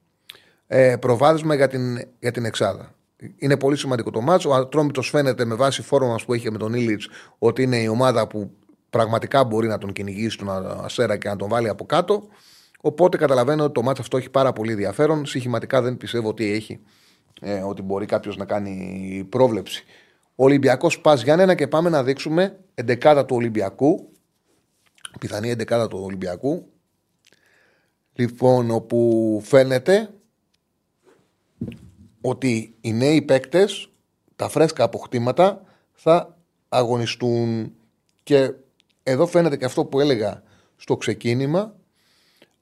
[0.68, 2.96] ε, προβάδισμα για την, για την εξάδα.
[3.38, 4.50] είναι πολύ σημαντικό το μάτσο.
[4.50, 7.02] Ο Ατρόμητος φαίνεται με βάση φόρμα που είχε με τον Ήλιτ
[7.38, 8.52] ότι είναι η ομάδα που
[8.90, 10.50] πραγματικά μπορεί να τον κυνηγήσει τον
[10.84, 12.28] Αστέρα και να τον βάλει από κάτω.
[12.82, 15.25] Οπότε καταλαβαίνω ότι το μάτσο αυτό έχει πάρα πολύ ενδιαφέρον.
[15.25, 16.80] Συχηματικά δεν πιστεύω ότι έχει
[17.41, 19.84] ε, ότι μπορεί κάποιος να κάνει πρόβλεψη.
[20.36, 24.11] Ο Ολυμπιακός πας Γιάννενα και πάμε να δείξουμε εντεκάδα του Ολυμπιακού.
[25.19, 26.71] Πιθανή εντεκάδα του Ολυμπιακού.
[28.13, 30.09] Λοιπόν, όπου φαίνεται
[32.21, 33.89] ότι οι νέοι παίκτες,
[34.36, 35.61] τα φρέσκα αποκτήματα,
[35.93, 36.38] θα
[36.69, 37.73] αγωνιστούν.
[38.23, 38.53] Και
[39.03, 40.43] εδώ φαίνεται και αυτό που έλεγα
[40.75, 41.75] στο ξεκίνημα,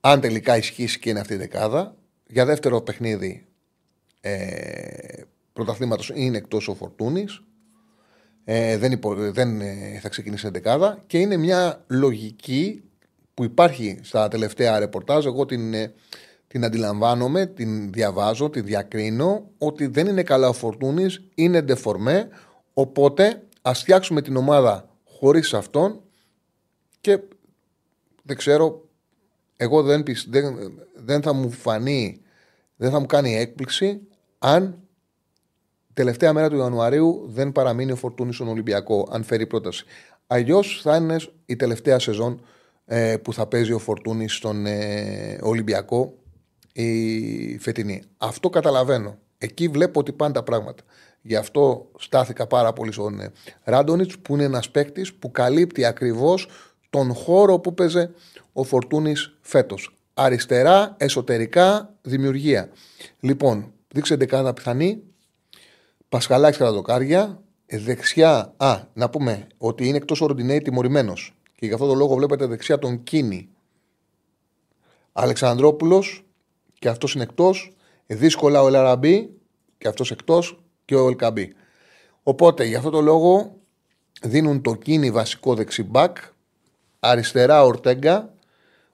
[0.07, 1.95] αν τελικά ισχύσει και είναι αυτή η δεκάδα,
[2.27, 3.45] για δεύτερο παιχνίδι
[4.21, 5.21] ε,
[5.53, 7.43] πρωταθλήματος είναι εκτός ο Φορτούνης.
[8.43, 8.99] Ε, δεν,
[9.31, 12.83] δεν ε, θα ξεκινήσει η δεκάδα και είναι μια λογική
[13.33, 15.25] που υπάρχει στα τελευταία ρεπορτάζ.
[15.25, 15.93] Εγώ την, ε,
[16.47, 22.29] την αντιλαμβάνομαι, την διαβάζω, την διακρίνω ότι δεν είναι καλά ο Φορτούνης, είναι ντεφορμέ.
[22.73, 26.01] Οπότε ας φτιάξουμε την ομάδα χωρίς αυτόν
[27.01, 27.19] και
[28.23, 28.84] δεν ξέρω,
[29.55, 30.55] εγώ δεν, δεν,
[30.93, 32.21] δεν θα μου φανεί,
[32.75, 34.01] δεν θα μου κάνει έκπληξη
[34.39, 34.79] αν
[35.93, 39.85] τελευταία μέρα του Ιανουαρίου δεν παραμείνει ο Φορτούνης στον Ολυμπιακό, αν φέρει πρόταση.
[40.27, 42.41] Αλλιώς θα είναι η τελευταία σεζόν
[42.85, 46.13] ε, που θα παίζει ο Φορτούνης στον ε, Ολυμπιακό
[46.73, 48.03] η φετινή.
[48.17, 49.17] Αυτό καταλαβαίνω.
[49.37, 50.83] Εκεί βλέπω ότι πάνε τα πράγματα.
[51.21, 53.31] Γι' αυτό στάθηκα πάρα πολύ στον ε,
[53.63, 56.47] Ράντονιτς, που είναι ένας παίκτης που καλύπτει ακριβώς
[56.95, 58.09] τον χώρο που παίζει
[58.53, 59.97] ο Φορτούνης φέτος.
[60.13, 62.69] Αριστερά, εσωτερικά, δημιουργία.
[63.19, 65.03] Λοιπόν, Δείξε δεκάδα πιθανή.
[66.09, 67.41] Πασχαλάκη κατά δοκάρια.
[67.65, 71.35] Ε, δεξιά, α, να πούμε ότι είναι εκτός ορντινέη τιμωρημένος.
[71.55, 73.49] Και γι' αυτό το λόγο βλέπετε δεξιά τον Κίνη.
[75.11, 76.25] Αλεξανδρόπουλος
[76.79, 77.75] και αυτός είναι εκτός.
[78.05, 79.29] Ε, δύσκολα ο Ελαραμπή
[79.77, 81.53] και αυτός εκτός και ο Ελκαμπή.
[82.23, 83.55] Οπότε γι' αυτό το λόγο
[84.21, 86.17] δίνουν το Κίνη βασικό δεξιμπάκ.
[87.07, 88.33] Αριστερά Ορτέγκα.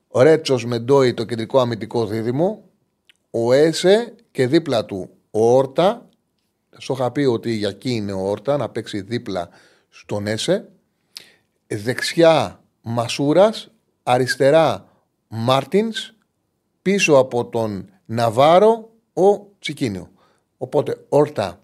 [0.08, 2.64] Ο Ρέτσο Μεντόι το κεντρικό αμυντικό δίδυμο
[3.30, 6.10] ο Έσε και δίπλα του ο Όρτα.
[6.78, 9.50] Σου είχα πει ότι για εκεί είναι ο Όρτα να παίξει δίπλα
[9.90, 10.70] στον Έσε.
[11.68, 13.72] Δεξιά Μασούρας,
[14.04, 14.86] αριστερά
[15.28, 16.14] Μάρτινς,
[16.82, 20.12] πίσω από τον Ναβάρο ο Τσικίνιο.
[20.58, 21.62] Οπότε Όρτα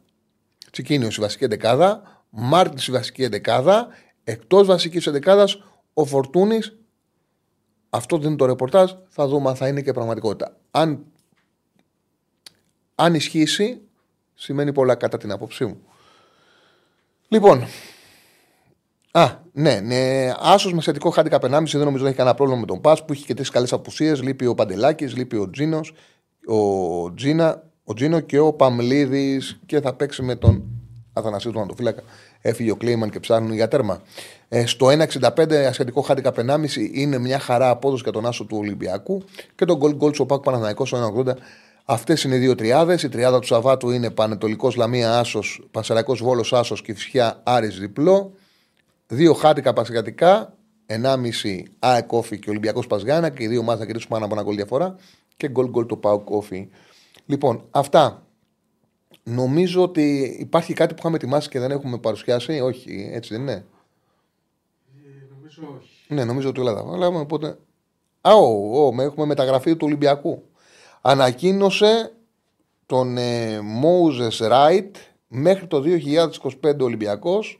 [0.72, 3.88] Τσικίνιος στη βασική εντεκάδα, Μάρτινς στη βασική εντεκάδα,
[4.24, 5.62] εκτός βασικής εντεκάδας
[6.00, 6.78] ο Φορτούνης.
[7.90, 8.92] Αυτό δεν είναι το ρεπορτάζ.
[9.08, 10.58] Θα δούμε αν θα είναι και πραγματικότητα.
[10.72, 11.06] Αν
[12.96, 13.82] αν ισχύσει,
[14.34, 15.82] σημαίνει πολλά κατά την άποψή μου.
[17.28, 17.68] Λοιπόν,
[19.12, 20.32] Α, ναι, ναι.
[20.40, 23.14] Άσος με θετικό χάντικα 1,5 δεν νομίζω να έχει κανένα πρόβλημα με τον Πα που
[23.14, 24.22] έχει και τρεις καλές απουσίες.
[24.22, 25.94] Λείπει ο Παντελάκης, λείπει ο Τζίνος,
[26.46, 30.64] ο, Τζίνα, ο Τζίνο και ο Παμλίδης και θα παίξει με τον
[31.14, 32.04] Αθανασίου του Αντοφύλακα.
[32.42, 34.02] Έφυγε ο Κλέιμαν και ψάχνουν για τέρμα.
[34.50, 39.24] Ε, στο 1,65 ασχετικό χάντικα 1,5 είναι μια χαρά απόδοση για τον Άσο του Ολυμπιακού
[39.56, 41.34] και τον γκολ γκολ στο Πάκου Παναναναϊκό στο 1,80
[41.90, 43.04] Αυτές είναι οι δύο τριάδες.
[43.04, 48.32] Η τριάδα του Σαββάτου είναι Πανετολικός Λαμία Άσος, Πασαρακό Βόλος Άσος και Φυσιά Άρης διπλό.
[49.08, 50.54] Δύο χάτικα πασιατικά,
[50.86, 54.44] 1,5 ΑΕΚ Κόφι και Ολυμπιακός Πασγάνα και οι δύο μάτια να κερδίσουν πάνω από ένα
[54.44, 54.96] γκολ διαφορά
[55.38, 56.70] και γκολ γκολ το Πάου Κόφι.
[57.26, 58.27] Λοιπόν, αυτά.
[59.30, 62.60] Νομίζω ότι υπάρχει κάτι που είχαμε ετοιμάσει και δεν έχουμε παρουσιάσει.
[62.60, 63.66] Όχι, έτσι δεν είναι; Ε,
[65.36, 66.14] νομίζω όχι.
[66.14, 67.20] Ναι, νομίζω ότι όλα τα βάλαμε.
[67.20, 67.58] Οπότε.
[68.22, 70.44] Α, ο, ο, έχουμε μεταγραφή του Ολυμπιακού
[71.02, 72.14] ανακοίνωσε
[72.86, 74.92] τον ε, Moses Wright
[75.28, 75.84] μέχρι το
[76.62, 77.60] 2025 Ολυμπιακός.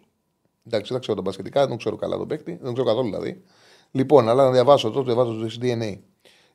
[0.68, 3.44] Εντάξει, δεν ξέρω τον πασχετικά, δεν ξέρω καλά τον παίκτη, δεν ξέρω καθόλου δηλαδή.
[3.92, 5.98] Λοιπόν, αλλά να διαβάσω το διαβάσω το DNA.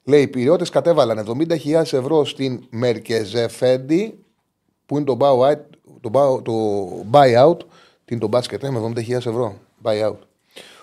[0.05, 4.25] Λέει: Οι πυριώτε κατέβαλαν 70.000 ευρώ στην Μερκεζεφέντη,
[4.93, 5.59] που είναι το, buyout,
[6.01, 6.53] το, το
[7.13, 7.57] buyout,
[8.05, 9.59] την το μπάσκετ, ε, με 70.000 ευρώ.
[9.83, 10.17] Buyout.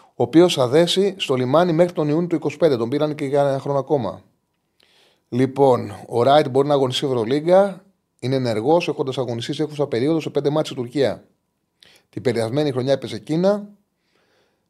[0.07, 2.77] Ο οποίος θα δέσει στο λιμάνι μέχρι τον Ιούνιο του 25.
[2.77, 4.21] Τον πήραν και για ένα χρόνο ακόμα.
[5.29, 7.83] Λοιπόν, ο Ράιτ μπορεί να αγωνιστεί Ευρωλίγκα.
[8.19, 11.23] Είναι ενεργός, έχοντας αγωνιστεί έχουσα περίοδο σε πέντε μάτια Τουρκία.
[12.09, 13.69] Την περασμένη χρονιά έπεσε Κίνα.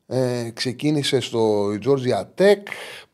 [0.07, 2.63] Ε, ξεκίνησε στο Georgia Tech.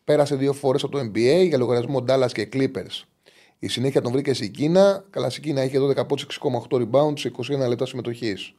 [0.03, 3.14] Πέρασε δύο φορές από το NBA για λογαριασμό Dallas και Clippers.
[3.59, 5.05] Η συνέχεια τον βρήκες στην Κίνα.
[5.09, 6.39] Καλά, στην Κίνα είχε 12 πόντους
[6.69, 8.53] 6,8 rebound σε 21 λεπτά συμμετοχής.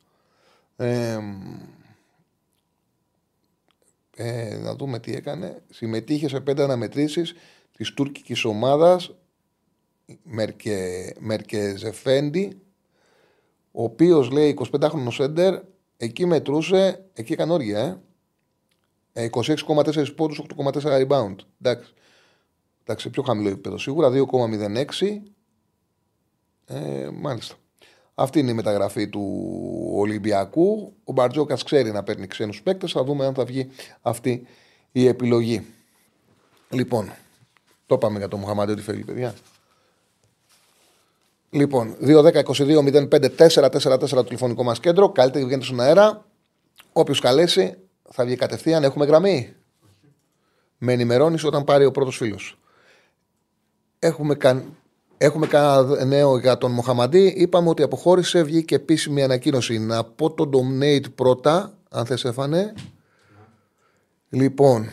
[0.77, 1.19] Ε,
[4.17, 5.63] ε, να δούμε τι έκανε.
[5.71, 7.35] Συμμετείχε σε πέντε αναμετρήσεις
[7.77, 9.15] της τουρκικής ομάδας
[10.23, 12.61] Μερκε, Μερκεζεφέντη
[13.73, 15.61] ο οποίος λέει 25χρονο σέντερ
[15.97, 18.03] εκεί μετρούσε, εκεί έκανε όργια
[19.13, 19.29] ε.
[19.31, 21.93] 26,4 ε, πόντους, 8,4 rebound εντάξει
[22.89, 25.23] Εντάξει, πιο χαμηλό επίπεδο σίγουρα, 2,06
[26.67, 27.55] ε, μάλιστα.
[28.15, 29.47] Αυτή είναι η μεταγραφή του
[29.93, 30.97] Ολυμπιακού.
[31.05, 32.93] Ο Μπαρτζόκας ξέρει να παίρνει ξένους παίκτες.
[32.93, 33.69] Θα δούμε αν θα βγει
[34.03, 34.47] αυτή
[34.93, 35.67] η επιλογή.
[36.71, 37.13] Λοιπόν,
[37.87, 39.35] το είπαμε για τον Μουχαμαντέ ότι φεύγει, παιδιά.
[41.51, 45.13] Λοιπόν, 2-10-22-05-4-4-4 το τηλεφωνικό μας κέντρο.
[45.13, 46.27] Καλύτερα βγαίνετε στον αέρα.
[46.93, 47.77] Όποιος καλέσει
[48.11, 48.85] θα βγει κατευθείαν.
[48.85, 49.55] Έχουμε γραμμή.
[50.79, 52.59] Με ενημερώνεις όταν πάρει ο πρώτος φίλος.
[54.07, 54.65] Έχουμε, καν...
[55.19, 57.35] Έχουμε κανένα νέο για τον Μοχαμαντή.
[57.37, 59.79] Είπαμε ότι αποχώρησε, βγήκε επίσημη ανακοίνωση.
[59.79, 62.73] Να πω το donate πρώτα, αν θες έφανε.
[64.29, 64.91] Λοιπόν,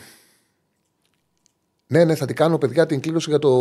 [1.86, 3.52] ναι, ναι, θα την κάνω παιδιά την κλήρωση για το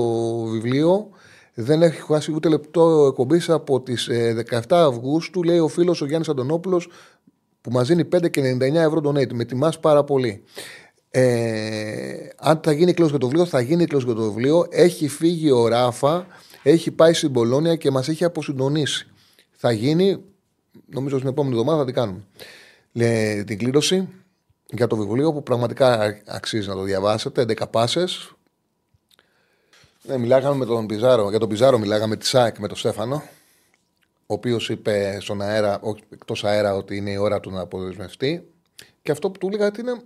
[0.44, 1.10] βιβλίο.
[1.54, 4.10] Δεν έχει χάσει ούτε λεπτό εκπομπής από τις
[4.50, 6.90] 17 ε, Αυγούστου, λέει ο φίλος ο Γιάννης Αντωνόπουλος,
[7.62, 9.34] που μας δίνει 5 και 99 ευρώ donate.
[9.34, 10.44] Με τιμάς πάρα πολύ.
[11.16, 14.68] Ε, αν θα γίνει κλώση για το βιβλίο, θα γίνει κλώση για το βιβλίο.
[14.70, 16.28] Έχει φύγει ο Ράφα,
[16.64, 19.08] έχει πάει στην Πολώνια και μας έχει αποσυντονίσει.
[19.52, 20.24] Θα γίνει,
[20.86, 22.24] νομίζω στην επόμενη εβδομάδα θα την κάνουμε.
[22.92, 24.08] Λέει, την κλήρωση
[24.66, 27.42] για το βιβλίο που πραγματικά αξίζει να το διαβάσετε.
[27.42, 28.34] 11 πάσες.
[30.02, 31.30] Ναι, μιλάγαμε με τον Πιζάρο.
[31.30, 33.24] Για τον Πιζάρο μιλάγαμε τη ΣΑΕΚ με τον Στέφανο.
[34.26, 38.48] Ο οποίος είπε στον αέρα, εκτός αέρα, ότι είναι η ώρα του να αποδεσμευτεί.
[39.02, 40.02] Και αυτό που του έλεγα είναι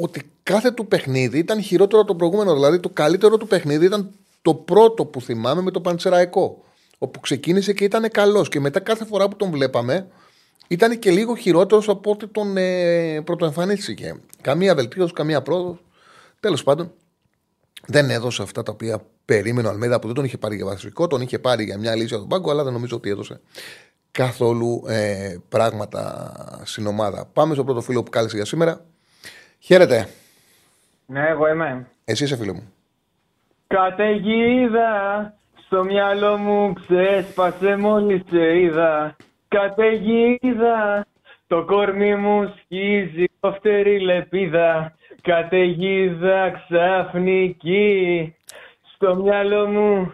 [0.00, 2.54] ότι κάθε του παιχνίδι ήταν χειρότερο από το προηγούμενο.
[2.54, 4.10] Δηλαδή, το καλύτερο του παιχνίδι ήταν
[4.42, 6.62] το πρώτο που θυμάμαι με το Παντσεραϊκό.
[6.98, 8.48] Όπου ξεκίνησε και ήταν καλός.
[8.48, 10.06] Και μετά κάθε φορά που τον βλέπαμε,
[10.68, 14.20] ήταν και λίγο χειρότερος από ό,τι τον ε, πρωτοεμφανίστηκε.
[14.40, 15.82] Καμία βελτίωση, καμία πρόοδος.
[16.40, 16.92] Τέλος πάντων,
[17.86, 21.06] δεν έδωσε αυτά τα οποία περίμενε ο Αλμέδα που δεν τον είχε πάρει για βασικό,
[21.06, 23.40] τον είχε πάρει για μια λύση από τον πάγκο, αλλά δεν νομίζω ότι έδωσε
[24.10, 26.32] καθόλου ε, πράγματα
[26.64, 27.24] στην ομάδα.
[27.32, 28.84] Πάμε στο πρώτο φίλο που κάλεσε για σήμερα.
[29.58, 30.08] Χαίρετε.
[31.06, 31.86] Ναι, εγώ είμαι.
[32.04, 32.72] Εσύ είσαι φίλο μου.
[33.66, 35.34] Καταιγίδα,
[35.66, 39.16] στο μυαλό μου ξέσπασε μόλις σε είδα.
[39.48, 41.06] Καταιγίδα,
[41.46, 43.24] το κορμί μου σκίζει
[43.56, 44.92] φτερή λεπίδα.
[45.22, 48.34] Καταιγίδα ξαφνική,
[48.94, 50.12] στο μυαλό μου,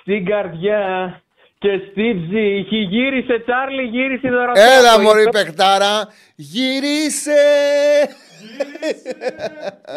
[0.00, 1.20] στην καρδιά
[1.58, 2.76] και στη ψυχή.
[2.76, 4.64] Γύρισε Τσάρλι, γύρισε δωροδιά.
[4.64, 7.42] Έλα μωρή παιχτάρα, γύρισε.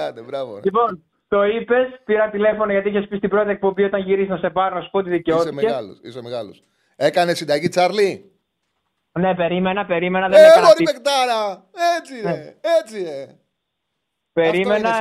[0.07, 0.59] Άντε, μπράβο.
[0.63, 4.49] Λοιπόν, το είπες, πήρα τηλέφωνο γιατί είχες πει στην πρώτη εκπομπή όταν γυρίσει να σε
[4.49, 5.55] πάρω να σου πω ότι δικαιώθηκε.
[5.55, 6.63] Είσαι μεγάλος, είσαι μεγάλος.
[6.95, 8.31] Έκανε συνταγή Τσάρλι;
[9.19, 10.29] Ναι, περίμενα, περίμενα.
[10.29, 11.63] Δεν ε, έκανα μωρή παιχτάρα.
[11.97, 13.39] Έτσι είναι, έτσι είναι.
[14.33, 14.99] Περίμενα.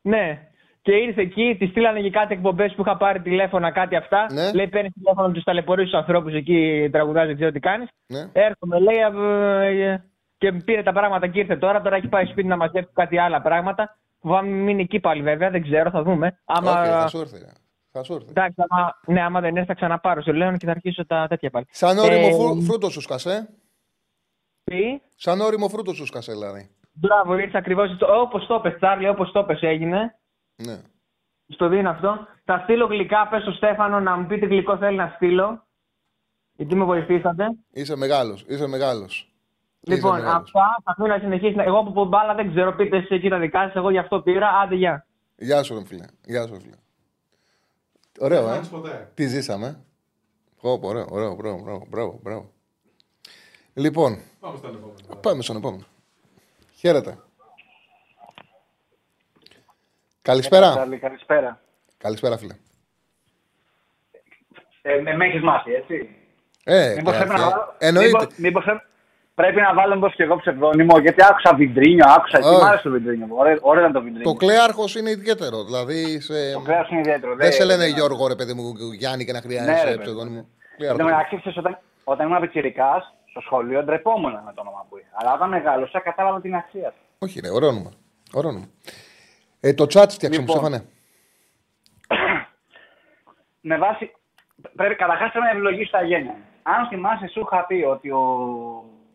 [0.00, 0.42] Ναι.
[0.82, 4.26] Και ήρθε εκεί, τη στείλανε και κάτι εκπομπές που είχα πάρει τηλέφωνα, κάτι αυτά.
[4.32, 4.52] Ναι.
[4.52, 7.88] Λέει: Παίρνεις τηλέφωνο τους ταλαιπωρείς τους ανθρώπους εκεί, τραγουδάζεις, δεν ξέρω τι κάνεις.
[8.06, 8.30] Ναι.
[8.32, 10.02] Έρχομαι, λέει, ε,
[10.38, 11.80] και πήρε τα πράγματα και ήρθε τώρα.
[11.82, 13.98] Τώρα έχει πάει σπίτι να μαζέψει κάτι άλλα πράγματα.
[14.20, 16.40] Φοβάμαι μείνει εκεί πάλι βέβαια, δεν ξέρω, θα δούμε.
[16.44, 16.72] Άμα...
[16.72, 17.46] Okay, θα σου έρθει.
[17.90, 18.26] Θα σου έρθει.
[18.28, 21.50] Εντάξει, άμα, ναι, άμα δεν έρθει θα ξαναπάρω σε Λέων και θα αρχίσω τα τέτοια
[21.50, 21.66] πάλι.
[21.70, 23.48] Σαν όριμο ε, φρούτο σου σκασέ.
[24.64, 26.70] Τι; Σαν όριμο φρούτο σου σκασέ, δηλαδή.
[26.92, 30.18] Μπράβο, ήρθες ακριβώς όπως το είπε, Τσάρλι, όπως το είπε έγινε.
[30.56, 30.80] Ναι.
[31.48, 32.26] Στο δίνω αυτό.
[32.44, 35.66] Θα στείλω γλυκά, πες στο Στέφανο να μου πει τι γλυκό θέλει να στείλω.
[36.52, 37.44] Γιατί με βοηθήσατε.
[37.70, 39.32] Είσαι μεγάλος, είσαι μεγάλος.
[39.80, 41.56] Λοιπόν, είσαι αυτά θα θέλω να συνεχίσει.
[41.58, 43.74] Εγώ που πω μπάλα δεν ξέρω, πείτε εσεί εκεί τα δικά σας.
[43.74, 44.48] Εγώ γι' αυτό πήρα.
[44.48, 45.06] Άντε, γεια.
[45.36, 46.04] Γεια σου, φίλε.
[46.24, 46.76] Γεια σου, φίλε.
[48.20, 48.60] Ωραίο, ε.
[49.14, 49.84] Τι ζήσαμε.
[50.60, 52.50] Πω, ωραίο, ωραίο, μπράβο, μπράβο, μπράβο.
[53.74, 55.20] Λοιπόν, πάμε στον επόμενο.
[55.20, 55.82] Πάμε στον επόμενο.
[56.74, 57.18] Χαίρετε.
[60.22, 60.74] Καλησπέρα.
[60.74, 61.60] Καλή, καλησπέρα.
[61.98, 62.54] Καλησπέρα, φίλε.
[64.82, 66.08] Ε, με, με έχεις μάθει, έτσι;
[66.64, 68.18] Ε, μήπως ε, πρέπει, να, βάλω- εννοείται.
[68.18, 68.64] μήπως, μήπως
[69.40, 72.38] πρέπει να βάλω μπρος και εγώ ψευδόνυμο, γιατί άκουσα βιντρίνιο, άκουσα.
[72.38, 72.48] Όχι.
[72.56, 73.26] Τι μ' άρεσε το βιντρίνιο.
[73.30, 74.30] Ωραίο, ωραίο ήταν το βιντρίνιο.
[74.32, 75.64] Το κλέαρχος είναι ιδιαίτερο.
[75.64, 76.52] Δηλαδή, σε...
[76.52, 77.34] Το κρέας είναι ιδιαίτερο.
[77.36, 78.64] δεν σε λένε δεν- Γιώργο, ρε παιδί μου,
[78.98, 79.98] Γιάννη και να Ναι, ρε, χρειάζεσαι παιδί.
[80.02, 80.38] ψευδόνυμο.
[80.38, 80.98] Εν Κλέαρχος.
[80.98, 85.10] τω μεταξύ, ξέρεις, όταν, όταν ήμουν πιτσιρικάς, στο σχολείο ντρεπόμουν με το όνομα που είχα.
[85.20, 87.02] Αλλά όταν μεγάλωσα, κατάλαβα την αξία του.
[87.18, 87.90] Όχι, ρε, ωραίο όνομα.
[88.32, 88.66] Ωραίο όνομα.
[89.60, 90.56] Ε, το chat φτιάξαμε, Λοιπόν.
[90.56, 90.84] Στέφανε.
[93.60, 94.12] Με βάση.
[94.76, 96.34] Πρέπει καταρχάς πρέπει να ευλογήσει τα γένια.
[96.62, 98.22] Αν θυμάσαι, σου είχα πει ότι ο,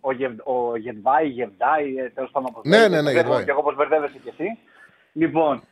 [0.08, 2.50] ο, Γευ, ο Γετβάη, Γεβδάη, ε, τέλος πάντων.
[2.52, 3.44] όπως Ναι, λέγεται, ναι, ναι, βλέπω Γετβάη.
[3.46, 4.48] Και εγώ όπω μπερδεύεσαι κι εσύ.
[5.14, 5.64] Λοιπόν,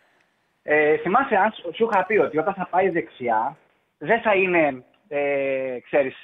[0.64, 3.58] ε, θυμάσαι, αν σου- σου είχα πει ότι όταν θα πάει δεξιά,
[3.98, 6.16] δεν θα είναι, ε, ξέρεις,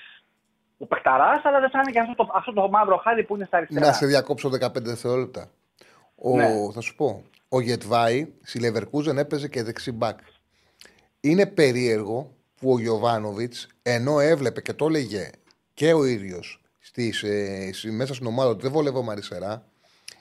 [0.77, 3.45] ο παιχταράς, αλλά δεν θα είναι και αυτό το, αυτό το μαύρο χάδι που είναι
[3.45, 3.85] στα αριστερά.
[3.85, 5.49] Να σε διακόψω 15 δευτερόλεπτα.
[6.15, 6.47] Ο, Ναι.
[6.73, 7.23] Θα σου πω.
[7.49, 10.19] Ο Γετβάη στη Leverkusen έπαιζε και δεξί μπακ.
[11.21, 15.29] Είναι περίεργο που ο Γιωβάνοβιτς, ενώ έβλεπε και το έλεγε
[15.73, 16.61] και ο ίδιος
[17.91, 19.65] μέσα στην ομάδα ότι δεν βολεύομαι αριστερά,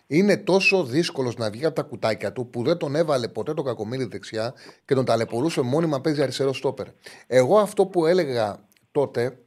[0.06, 3.62] είναι τόσο δύσκολος να βγει από τα κουτάκια του που δεν τον έβαλε ποτέ τον
[3.62, 4.54] κακομοίρη δεξιά
[4.84, 6.86] και τον ταλαιπωρούσε μόνιμα παίζει αριστερό στόπερ.
[7.26, 9.38] Εγώ αυτό που έλεγα τότε,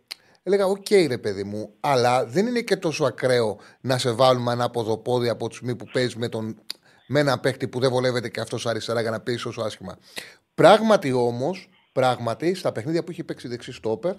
[0.44, 4.98] έλεγα: Οκ, ρε παιδί μου, αλλά δεν είναι και τόσο ακραίο να σε βάλουμε ανάποδο
[4.98, 6.62] πόδι από τη στιγμή που παίζεις με, τον,
[7.08, 9.98] με έναν παίχτη που δεν βολεύεται και αυτός αριστερά για να παίζει όσο άσχημα.
[10.56, 14.16] Πράγματι όμως, πράγματι, στα παιχνίδια που έχει παίξει δεξί στόπερ,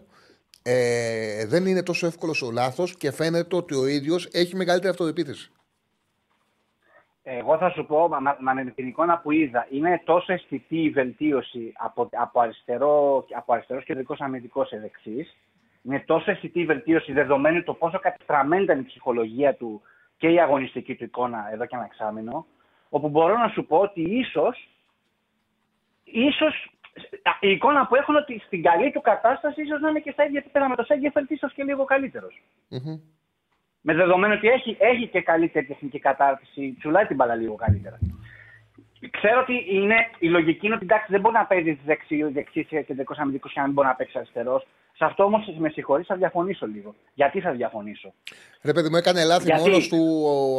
[0.63, 5.53] ε, δεν είναι τόσο εύκολος ο λάθος και φαίνεται ότι ο ίδιος έχει μεγαλύτερη αυτοεπίθεση.
[7.23, 10.91] Εγώ θα σου πω, μα, μα με την εικόνα που είδα, είναι τόσο αισθητή η
[10.91, 15.37] βελτίωση από, από, αριστερό, από αριστερός κεντρικός αμυντικός σε δεξής,
[15.83, 19.83] είναι τόσο αισθητή η βελτίωση δεδομένου το πόσο κατεστραμμένη ήταν η ψυχολογία του
[20.17, 22.47] και η αγωνιστική του εικόνα εδώ και ένα εξάμεινο,
[22.89, 24.69] όπου μπορώ να σου πω ότι ίσως,
[26.05, 26.71] ίσως
[27.41, 30.39] η εικόνα που έχουν ότι στην καλή του κατάσταση ίσως να είναι και στα ίδια
[30.39, 32.43] επίπεδα με το Σέγγεφελτ, ίσως και λίγο καλύτερος.
[32.71, 33.01] Mm-hmm.
[33.81, 37.99] Με δεδομένο ότι έχει, έχει και καλύτερη τεχνική κατάρτιση, τσουλάει την μπαλά λίγο καλύτερα.
[39.11, 43.15] Ξέρω ότι είναι, η λογική είναι ότι εντάξει, δεν μπορεί να παίζει δεξί, δεξί κεντρικό
[43.17, 44.67] αμυντικό και να μην μπορεί να παίξει αριστερός.
[45.01, 46.95] Σε αυτό όμως με συγχωρείς, θα διαφωνήσω λίγο.
[47.15, 48.13] Γιατί θα διαφωνήσω;
[48.63, 50.01] Ρε παιδί μου, έκανε λάθη Γιατί- μόνος του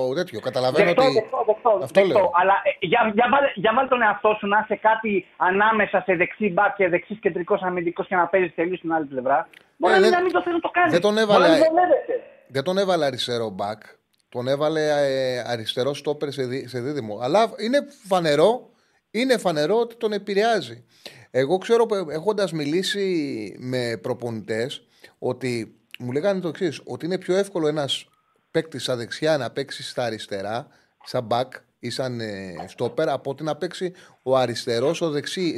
[0.10, 0.40] ο, τέτοιο.
[0.40, 1.14] Καταλαβαίνω Δεκτό, ότι.
[1.14, 2.18] δεκτό, δεκτό, Αυτό δεκτό.
[2.20, 2.32] λέω.
[2.42, 6.16] Αλλά ε, για, για, βάλε, για βάλε τον εαυτό σου να είσαι κάτι ανάμεσα σε
[6.16, 9.48] δεξί μπακ και δεξίς κεντρικός αμυντικός και να παίζεις τελείως στην άλλη πλευρά.
[9.78, 10.92] Μπορεί Ε, να μην- δεν- να μην το θέλει να το κάνει.
[10.92, 12.14] δεν τον Μπορεί έβαλε- να μην βολεύεται.
[12.48, 13.82] Δεν τον έβαλε αριστερό μπακ.
[14.30, 17.20] Τον έβαλε ε, αριστερό στόπερ σε, δί- σε δίδυμο.
[17.22, 18.70] Αλλά είναι φανερό,
[19.12, 20.86] είναι φανερό ότι τον επηρεάζει.
[21.32, 24.84] Εγώ ξέρω, έχοντας μιλήσει με προπονητές,
[25.20, 28.10] ότι μου λέγανε το εξής: Ότι είναι πιο εύκολο ένας
[28.52, 30.68] παίκτης στα δεξιά να παίξει στα αριστερά,
[31.04, 35.04] σαν μπακ ή σαν ε, στόπερ, από ότι να παίξει ο αριστερός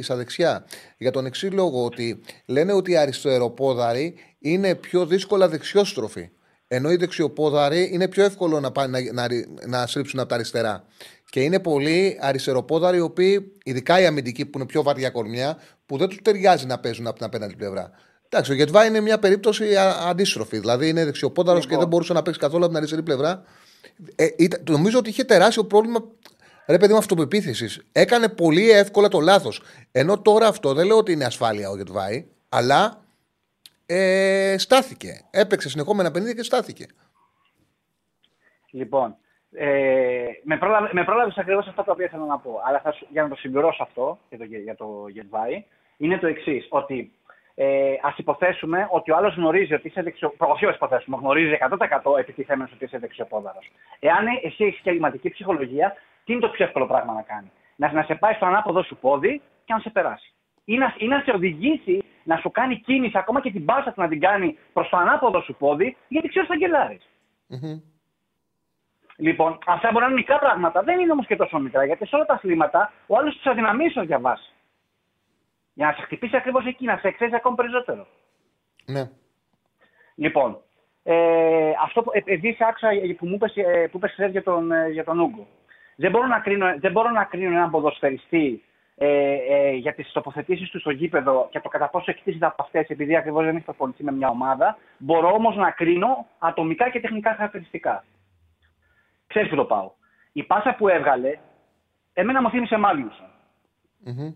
[0.00, 0.64] στα δεξιά.
[0.98, 6.30] Για τον εξής λόγο, ότι λένε ότι οι αριστεροπόδαροι είναι πιο δύσκολα δεξιόστροφοι.
[6.68, 9.28] Ενώ οι δεξιοπόδαροι είναι πιο εύκολο να, πάνε, να, να,
[9.66, 10.84] να στρίψουν από τα αριστερά.
[11.30, 15.96] Και είναι πολλοί αριστεροπόδαροι, οι οποίοι, ειδικά οι αμυντικοί που είναι πιο βαριά κορμιά, που
[15.96, 17.90] δεν τους ταιριάζει να παίζουν από την απέναντι πλευρά.
[18.28, 20.58] Εντάξει, ο Γετβά είναι μια περίπτωση α, αντίστροφη.
[20.58, 21.80] Δηλαδή είναι δεξιοπόδαρος και Λοιπόν.
[21.80, 23.44] δεν μπορούσε να παίξει καθόλου από την αριστερή πλευρά.
[24.14, 26.04] Ε, ήταν- νομίζω ότι είχε τεράστιο πρόβλημα.
[26.66, 27.80] Ρε παιδί μου, αυτοπεποίθησης.
[27.92, 29.62] Έκανε πολύ εύκολα το λάθος.
[29.92, 33.04] Ενώ τώρα αυτό δεν λέω ότι είναι ασφάλεια ο Γετβάη, αλλά
[33.86, 35.24] ε, στάθηκε.
[35.30, 36.86] Έπαιξε συνεχόμενα παιχνίδια και στάθηκε.
[38.70, 39.16] Λοιπόν,
[39.56, 42.60] ε, με, πρόλαβε, με πρόλαβες ακριβώς αυτά τα οποία θέλω να πω.
[42.66, 45.64] Αλλά θα, σου- για να το συμπληρώσω αυτό για το, για το Γετβάη,
[45.96, 46.66] είναι το εξής.
[46.70, 47.12] Ότι
[47.54, 50.34] ε, ας υποθέσουμε ότι ο άλλος γνωρίζει ότι είσαι δεξιο.
[50.38, 53.70] Όχι, ας υποθέσουμε, γνωρίζει 100% επιτιθέμενο ότι είσαι δεξιοπόδαρος.
[53.98, 55.94] Εάν εσύ έχεις κλιματική ψυχολογία,
[56.24, 58.96] τι είναι το πιο εύκολο πράγμα να κάνει; Να, να σε πάει στο ανάποδο σου
[58.96, 60.32] πόδι και να σε περάσει.
[60.64, 64.00] Ή να, ή να σε οδηγήσει να σου κάνει κίνηση, ακόμα και την πάσα του
[64.00, 67.00] να την κάνει προς το ανάποδο σου πόδι, γιατί ξέρεις θα γκελάρει.
[67.46, 67.80] Μμμ.
[69.16, 72.16] Λοιπόν, αυτά μπορεί να είναι μικρά πράγματα, δεν είναι όμως και τόσο μικρά, γιατί σε
[72.16, 74.52] όλα τα αθλήματα ο άλλος τους αδυναμεί ω διαβάσει.
[75.74, 78.06] Για να σε χτυπήσει ακριβώς εκεί, να σε εξέσει ακόμη περισσότερο.
[78.84, 79.10] Ναι.
[80.14, 80.58] Λοιπόν,
[81.02, 82.88] ε, αυτό που επειδή σε άκουσα
[83.18, 85.46] που μου είπες, ε, που είπες χθες για τον, ε, για τον Ούγκο.
[85.96, 88.62] Δεν μπορώ να κρίνω, δεν μπορώ να κρίνω έναν ποδοσφαιριστή
[88.96, 92.88] ε, ε, για τις τοποθετήσεις του στο γήπεδο και το κατά πόσο εκτίθεται από αυτές
[92.88, 94.78] επειδή ακριβώς δεν έχει προπονηθεί με μια ομάδα.
[94.98, 98.04] Μπορώ όμως να κρίνω ατομικά και τεχνικά χαρακτηριστικά.
[99.26, 99.92] Ξέρεις που το πάω.
[100.32, 101.38] Η πάσα που έβγαλε,
[102.12, 103.30] εμένα μου θύμισε Μάλιουσον.
[103.98, 104.32] Μμμ.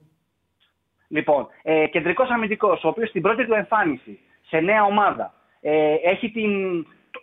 [1.08, 6.30] Λοιπόν, ε, κεντρικός αμυντικός, ο οποίος στην πρώτη του εμφάνιση σε νέα ομάδα ε, έχει
[6.30, 6.82] την.
[7.10, 7.22] το-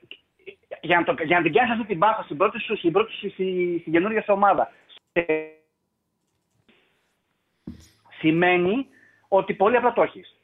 [0.81, 3.11] Για να, το, για να την κάνει αυτή την μπάσα στην πρώτη σου, στην, πρώτη
[3.11, 4.71] σου, στη, στην καινούργια σου ομάδα,
[5.13, 5.23] ε,
[8.19, 8.87] σημαίνει
[9.27, 10.35] ότι πολύ απλά το έχεις.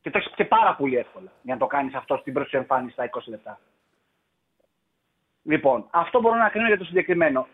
[0.00, 2.56] Και το έχεις και πάρα πολύ εύκολα για να το κάνεις αυτό στην πρώτη σου
[2.56, 3.60] εμφάνιση στα 20 λεπτά.
[5.42, 7.46] Λοιπόν, αυτό μπορώ να κρίνω για το συγκεκριμένο.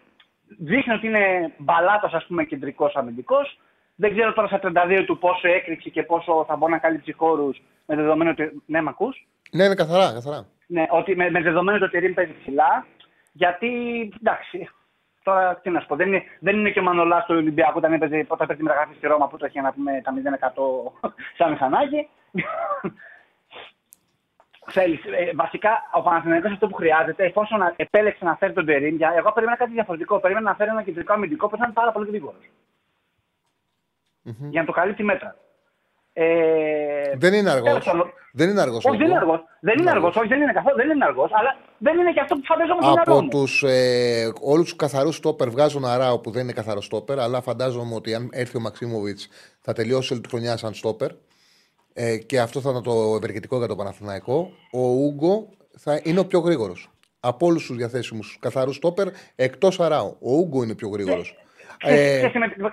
[0.59, 3.59] Δείχνει ότι είναι μπαλάτος, ας πούμε, κεντρικός αμυντικός.
[3.95, 7.63] Δεν ξέρω τώρα στα 32 του πόσο έκρηξη και πόσο θα μπορεί να καλύψει χώρους
[7.87, 8.63] με δεδομένο ότι.
[8.67, 10.47] Ναι, μ' ακούς; Ναι, είναι καθαρά, καθαρά.
[10.67, 12.87] Ναι, ότι με, με δεδομένο ότι ο Τερήμ παίζει ψηλά.
[13.33, 13.69] Γιατί,
[14.21, 14.69] εντάξει,
[15.23, 17.93] τώρα τι να σου πω, δεν είναι, δεν είναι και ο Μανολάς του Ολυμπιακού όταν
[17.93, 20.13] έπαιζε, όταν έπαιζε τη μεταγραφή στη Ρώμα που το είχε να πούμε τα
[21.03, 22.09] 0% σαν μηχανάκι.
[24.71, 28.97] Θέλεις, ε, βασικά ο Παναθηναϊκός αυτό που χρειάζεται, εφόσον να- επέλεξε να φέρει τον Τερήμ,
[28.97, 30.19] για, εγώ περίμενα κάτι διαφορετικό.
[30.21, 32.51] Περίμενα να φέρει ένα κεντρικό αμυντικό που θα είναι πάρα πολύ γρήγορος.
[34.23, 35.37] Για να το καλύψει μέτρα.
[36.13, 37.69] Ε, Δεν είναι αργός.
[37.69, 38.85] τέλος πάντων, Δεν είναι αργός.
[38.85, 39.41] όχι, δεν είναι αργός.
[39.61, 40.17] Δεν είναι αργός.
[40.17, 40.77] Όχι, δεν είναι καθόλου.
[40.77, 41.31] Δεν είναι αργός.
[41.33, 43.29] Αλλά δεν είναι και αυτό που φανταζόμουν στο μυαλό Από μου.
[43.29, 47.95] τους ε, όλους τους καθαρούς στόπερ βγάζουν αράο που δεν είναι καθαρό στόπερ, αλλά φαντάζομαι
[47.95, 49.29] ότι αν έρθει ο Μαξίμοβιτς
[49.61, 51.11] θα τελειώσει όλη τη χρονιά σαν στόπερ.
[52.01, 54.51] Ε, και αυτό θα ήταν το ευεργετικό για το Παναθηναϊκό.
[54.73, 56.91] Ο Ούγκο θα είναι ο πιο γρήγορος.
[57.21, 60.07] Από όλους τους διαθέσιμους καθαρούς στόπερ εκτός αράο.
[60.21, 61.37] Ο Ούγκο είναι πιο γρήγορος.
[61.79, 62.73] Ξέρεις- ξέρεις τι με-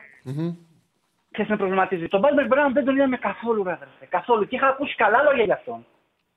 [1.31, 2.07] Ξέρεις τι με προβληματίζει.
[2.07, 4.05] Τον Μπάλμπερ Μπράουν δεν τον είδαμε καθόλου, ρε αδερφέ.
[4.09, 4.47] Καθόλου.
[4.47, 5.85] Και είχα ακούσει καλά λόγια για αυτόν.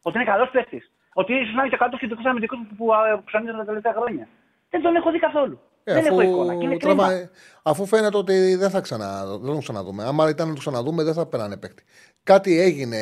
[0.03, 0.91] Ότι είναι καλός παίκτης.
[1.14, 2.84] Ότι ίσως να είναι και ο καλύτερος κεντρικός αμυντικός που, που,
[3.16, 4.28] που ψωνίζει τα τελευταία χρόνια.
[4.70, 5.59] Δεν τον έχω δει καθόλου.
[5.84, 6.55] Ε, δεν αφού, έχω εικόνα.
[6.57, 7.30] Και είναι τραβα- κρίμα.
[7.62, 10.05] αφού φαίνεται ότι δεν θα ξανα, δεν θα τον ξαναδούμε.
[10.05, 11.82] Άμα ήταν να το ξαναδούμε, δεν θα πέρανε παίκτη.
[12.29, 12.99] Κάτι έγινε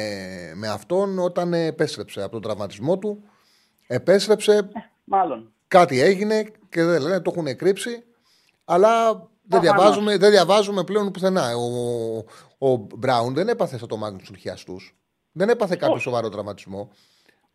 [0.55, 3.23] με αυτόν όταν επέστρεψε από τον τραυματισμό του.
[3.87, 4.69] Επέστρεψε,
[5.05, 5.53] Μάλλον.
[5.69, 8.05] κάτι έγινε και δεν λένε, το έχουν κρύψει.
[8.65, 9.63] Αλλά δεν Προφανώς.
[9.75, 11.57] διαβάζουμε, δεν διαβάζουμε πλέον πουθενά.
[11.57, 14.97] Ο, ο Μπράουν δεν έπαθε σαν το Μάγνου του Χιαστούς.
[15.33, 16.03] Δεν έπαθε κάποιο Όχι.
[16.03, 16.91] σοβαρό τραυματισμό.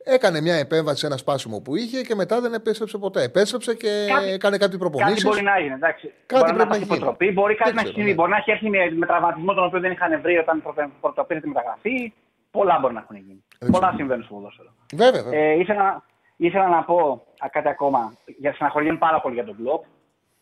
[0.03, 3.23] Έκανε μια επέμβαση σε ένα σπάσιμο που είχε και μετά δεν επέστρεψε ποτέ.
[3.23, 5.23] Επέστρεψε και Κάτι- έκανε κάτι Κάτι προπονήσεις.
[5.23, 5.73] μπορεί να έγινε.
[5.73, 6.13] Εντάξει.
[6.25, 6.83] Κάτι μπορεί πρέπει να να γίνει.
[6.91, 8.09] έχει υποτροπή, μπορεί κάτι Δεν να ξέρω, έχει συμβεί.
[8.09, 8.15] ναι.
[8.15, 11.39] Μπορεί να έχει έρθει με, με τραυματισμό τον οποίο δεν είχαν βρει όταν πρωτε- πρωτοπήρε
[11.39, 12.13] τη μεταγραφή.
[12.51, 13.43] Πολλά μπορεί να έχουν γίνει.
[13.59, 13.97] Δεν Πολλά ξέρω.
[13.97, 14.69] συμβαίνουν στο ποδόσφαιρο.
[14.95, 15.39] Βέβαια, βέβαια.
[15.39, 16.03] Ε, ήθελα,
[16.37, 18.13] ήθελα να πω α, κάτι ακόμα.
[18.37, 19.83] Για στεναχωριέμαι πάρα πολύ για τον Κλοπ.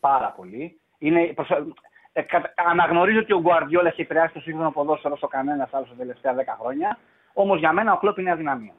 [0.00, 0.80] Πάρα πολύ.
[0.98, 1.50] Είναι, προσ-
[2.12, 5.94] ε, κατα- αναγνωρίζω ότι ο Γκουαρδιόλα έχει επηρεάσει το σύγχρονο ποδόσφαιρο όσο κανένας άλλο τα
[5.98, 6.98] τελευταία 10 χρόνια.
[7.32, 8.72] Όμως για μένα ο Κλοπ είναι αδυναμία.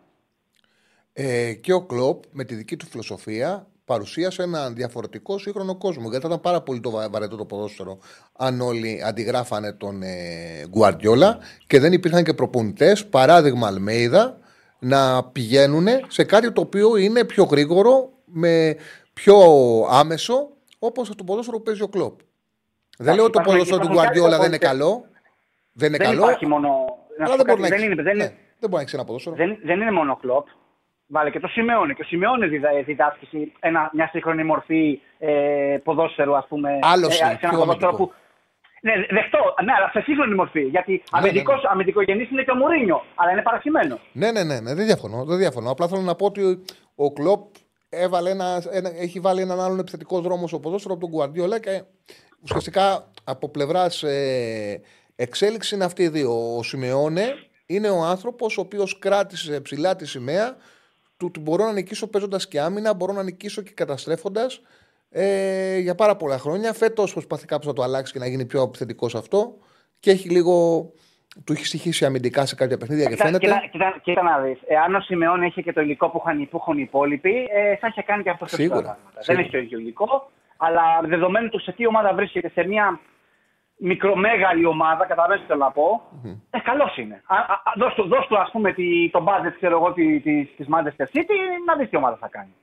[1.13, 6.01] Ε, και ο Κλοπ με τη δική του φιλοσοφία παρουσίασε έναν διαφορετικό σύγχρονο κόσμο.
[6.09, 7.97] Γιατί θα ήταν πάρα πολύ το βα- βαρετό το ποδόσφαιρο
[8.37, 11.37] αν όλοι αντιγράφανε τον ε, Γκουαρδιόλα
[11.67, 14.37] και δεν υπήρχαν και προπονητές, παράδειγμα Αλμέιδα,
[14.79, 18.75] να πηγαίνουν σε κάτι το οποίο είναι πιο γρήγορο, με
[19.13, 19.35] πιο
[19.89, 20.49] άμεσο,
[20.79, 22.19] όπως το ποδόσφαιρο που παίζει ο Κλοπ.
[22.97, 25.05] Δεν λέω ότι το υπάρχουν- ποδόσφαιρο του υπάρχουν Γκουαρδιόλα κάποιοι δεν είναι καλό.
[25.73, 26.21] Δεν είναι Δεν καλό.
[26.21, 26.67] υπάρχει μόνο.
[27.17, 27.81] να αλλά σου δεν πω μπορεί να κάτι, έχει.
[27.81, 29.35] δεν είναι, δεν, ναι, είναι, δεν μπορεί να έχει ένα ποδόσφαιρο.
[29.35, 30.47] δεν, δεν είναι μόνο κλοπ.
[31.13, 31.93] Βάλε και το Σιμεώνε.
[31.93, 36.79] Και ο Σιμεώνε διδα- διδάσκεις ένα, μια σύγχρονη μορφή ε, ποδόσφαιρου, ας πούμε.
[36.81, 38.05] Άλλος ε, είναι, σε ένα πιο ποδόσφαιρο αμυντικό.
[38.07, 38.13] που.
[38.81, 40.61] Ναι, δεχτώ, ναι, αλλά σε σύγχρονη μορφή.
[40.61, 43.99] Γιατί ναι, αμυντικός, αμυντικογενής είναι και ο Μουρίνιο, αλλά είναι παρασυμένο.
[44.11, 45.25] Ναι, ναι, ναι, ναι, δεν διαφωνώ.
[45.25, 45.71] Δεν διαφωνώ.
[45.71, 46.63] Απλά θέλω να πω ότι
[46.95, 47.41] ο Κλοπ
[47.89, 51.83] έβαλε ένα, ένα, έχει βάλει έναν άλλον επιθετικό δρόμο στο ποδόσφαιρο από τον Γκουαρδιόλα και
[52.43, 54.81] ουσιαστικά από πλευράς ε,
[55.15, 56.55] εξέλιξη είναι αυτοί οι δύο.
[56.57, 57.25] Ο Σιμεώνε
[57.65, 60.55] είναι ο άνθρωπος ο οποίος κράτησε ψηλά τη σημαία
[61.21, 64.61] του ότι μπορώ να νικήσω παίζοντας και άμυνα, μπορώ να νικήσω και καταστρέφοντας
[65.09, 66.73] ε, για πάρα πολλά χρόνια.
[66.73, 69.57] Φέτος προσπαθεί κάποιο να το αλλάξει και να γίνει πιο επιθετικός αυτό
[69.99, 70.85] και έχει λίγο.
[71.43, 73.45] Του έχει στοιχήσει αμυντικά σε κάποια παιχνίδια και Κοίτα, φαίνεται.
[73.45, 74.59] κοίτα, κοίτα, κοίτα να δεις.
[74.67, 77.87] Εάν ο Σιμεών είχε και το υλικό που είχαν, που έχουν οι υπόλοιποι, ε, θα
[77.87, 79.11] είχε κάνει και αυτό Σίγουρα, σωστά πράγματα.
[79.13, 79.41] Δεν σίγουρα.
[79.41, 82.99] έχει το ίδιο υλικό, αλλά δεδομένου του σε τι ομάδα βρίσκεται, σε μια
[83.83, 86.01] μικρομέγαλη ομάδα, καταλαβαίνετε τι θέλω να πω,
[86.49, 87.21] ε, καλός είναι.
[87.25, 90.19] Α, α, α, δώσ' του, δώσ' του, ας πούμε, τη, το budget, ξέρω εγώ, τη,
[90.19, 92.53] τη, της Manchester City, να δεις τι ομάδα θα κάνει.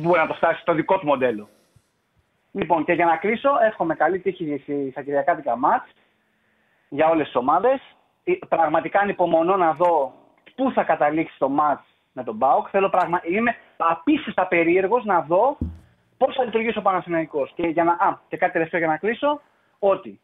[0.00, 1.48] Μπορεί να το φτάσει στο δικό του μοντέλο.
[2.52, 5.90] Λοιπόν, και για να κλείσω, εύχομαι καλή τύχη στη- στα κυριακάτικα μάτς
[6.88, 7.80] για όλες τις ομάδες.
[8.24, 10.12] Ε, Πραγματικά ανυπομονώ να δω
[10.54, 12.66] πού θα καταλήξει το μάτς με τον Μπάουκ.
[12.70, 13.20] Θέλω πραγμα...
[13.24, 15.56] Είμαι απίστευτα περίεργος να δω
[16.18, 17.52] πώς θα λειτουργήσει ο Παναθηναϊκός.
[17.54, 17.92] Και, για να...
[17.92, 19.40] Α, και κάτι τελευταίο για να κλείσω,
[19.78, 20.20] ότι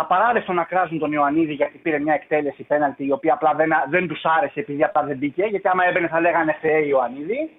[0.00, 4.08] απαράδεκτο να κράζουν τον Ιωαννίδη γιατί πήρε μια εκτέλεση πέναλτη η οποία απλά δεν, δεν
[4.08, 5.44] τους άρεσε επειδή απλά δεν μπήκε.
[5.44, 7.50] Γιατί άμα έμπαινε θα λέγανε Θεέ Ιωαννίδη.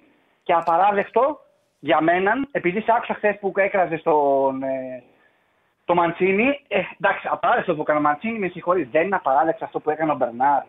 [0.42, 1.40] Και απαράδεκτο
[1.78, 5.02] για μένα, επειδή σε άκουσα χθες που έκραζε στον, ε,
[5.84, 8.88] το Μαντσίνη, ε, εντάξει, απαράδεκτο που έκανε ο Μαντσίνη, με συγχωρείς.
[8.90, 10.62] Δεν είναι απαράδεκτο αυτό που έκανε ο Μπερνάρ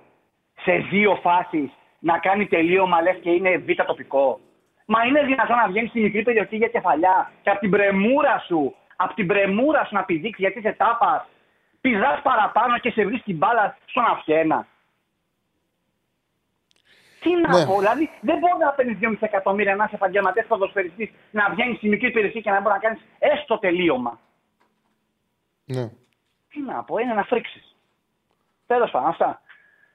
[0.63, 1.69] σε δύο φάσεις
[1.99, 4.39] να κάνει τελείωμα λες και είναι β' τοπικό.
[4.85, 8.75] Μα είναι δυνατόν να βγαίνει στη μικρή περιοχή για κεφαλιά και από την πρεμούρα σου,
[8.95, 11.27] από την πρεμούρα σου να πηδήξεις γιατί σε τάπας,
[11.81, 14.67] πηδάς παραπάνω και σε βρίσκεις μπάλα στον αυχένα.
[17.19, 17.65] Τι να Ναι.
[17.65, 21.87] πω, δηλαδή δεν μπορεί να παίρνεις 2,5 εκατομμύρια να είσαι επαγγελματίας ποδοσφαιριστής, να βγαίνεις στη
[21.87, 24.19] μικρή περιοχή και να μπορεί να κάνεις έστω τελείωμα.
[25.65, 25.89] Ναι.
[26.49, 27.75] Τι να πω, είναι να φρίξεις.
[28.67, 29.41] Τέλος πάντων, αυτά.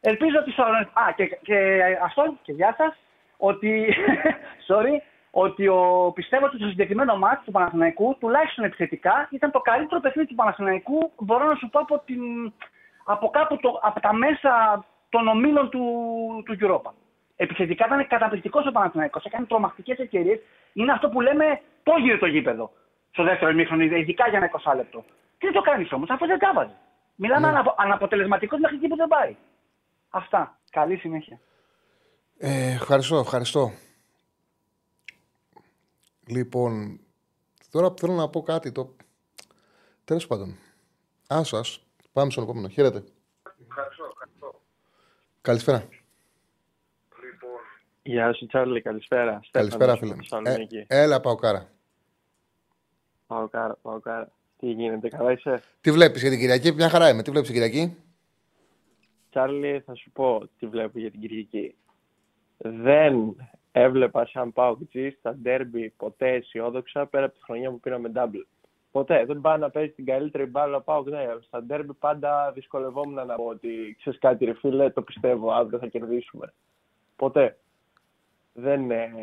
[0.01, 0.51] Ελπίζω ότι.
[0.51, 0.63] στο-
[0.93, 2.97] Α, και, και αυτό, και γεια σας.
[3.37, 3.95] Ότι.
[4.69, 5.01] sorry.
[5.45, 10.29] Ότι ο, πιστεύω ότι στο συγκεκριμένο μάτι του Παναθηναϊκού, τουλάχιστον επιθετικά, ήταν το καλύτερο παιχνίδι
[10.29, 11.13] του Παναθηναϊκού.
[11.19, 12.53] Μπορώ να σου πω από, την,
[13.05, 15.85] από κάπου το, από τα μέσα των ομίλων του,
[16.45, 16.91] του Europa.
[17.37, 19.25] Επιθετικά ήταν καταπληκτικός ο Παναθηναϊκός.
[19.25, 20.39] Έκανε τρομακτικές ευκαιρίες.
[20.73, 22.71] Είναι αυτό που λέμε το γύρω το γήπεδο.
[23.11, 25.05] Στο δεύτερο ημίχρονο, ειδικά για ένα 20 λεπτό.
[25.39, 26.77] Τι δεν το κάνεις όμως, αφού δεν τα βάζει.
[27.17, 29.37] Μιλάμε αναπο, αναποτελεσματικός μέχρι εκεί που δεν πάει.
[30.11, 30.59] Αυτά.
[30.71, 31.39] Καλή συνέχεια.
[32.39, 33.71] Ε, ευχαριστώ, ευχαριστώ.
[36.27, 37.01] Λοιπόν,
[37.71, 38.73] τώρα θέλω να πω κάτι.
[38.73, 38.97] Το...
[40.05, 40.57] Τέλος πάντων.
[41.27, 41.81] Άσο, άσο.
[42.13, 42.69] Πάμε στον επόμενο.
[42.69, 43.05] Χαίρετε.
[45.41, 45.89] Καλησπέρα.
[48.03, 49.41] Γεια σου Τσάρλι, καλησπέρα.
[49.51, 50.13] Καλησπέρα, Στέφανος φίλε.
[50.13, 50.29] από μου.
[50.29, 50.77] Θεσσαλονίκη.
[50.77, 51.71] Ε, έλα, πάω κάρα.
[53.27, 54.31] Πάω κάρα, πάω κάρα.
[54.59, 57.23] Τι γίνεται, καλά είσαι; Τι βλέπεις για την Κυριακή, μια χαρά είμαι.
[57.23, 57.97] Τι βλέπεις την Κυριακή;
[59.31, 61.75] Τσάρλι, θα σου πω τι βλέπω για την Κυριακή.
[62.57, 63.37] Δεν
[63.79, 64.77] έβλεπα σαν πάω
[65.19, 68.45] στα ντέρμπι ποτέ αισιόδοξα πέρα από τη χρονιά που πήραμε double.
[68.91, 69.25] Ποτέ.
[69.25, 71.27] Δεν πάω να παίζει την καλύτερη μπάλα πάω ναι.
[71.41, 75.87] Στα ντέρμπι πάντα δυσκολευόμουν να πω ότι ξέρεις κάτι, ρε φίλε, το πιστεύω, αύριο θα
[75.87, 76.53] κερδίσουμε.
[77.17, 77.57] Ποτέ.
[78.53, 79.15] Δεν, ε,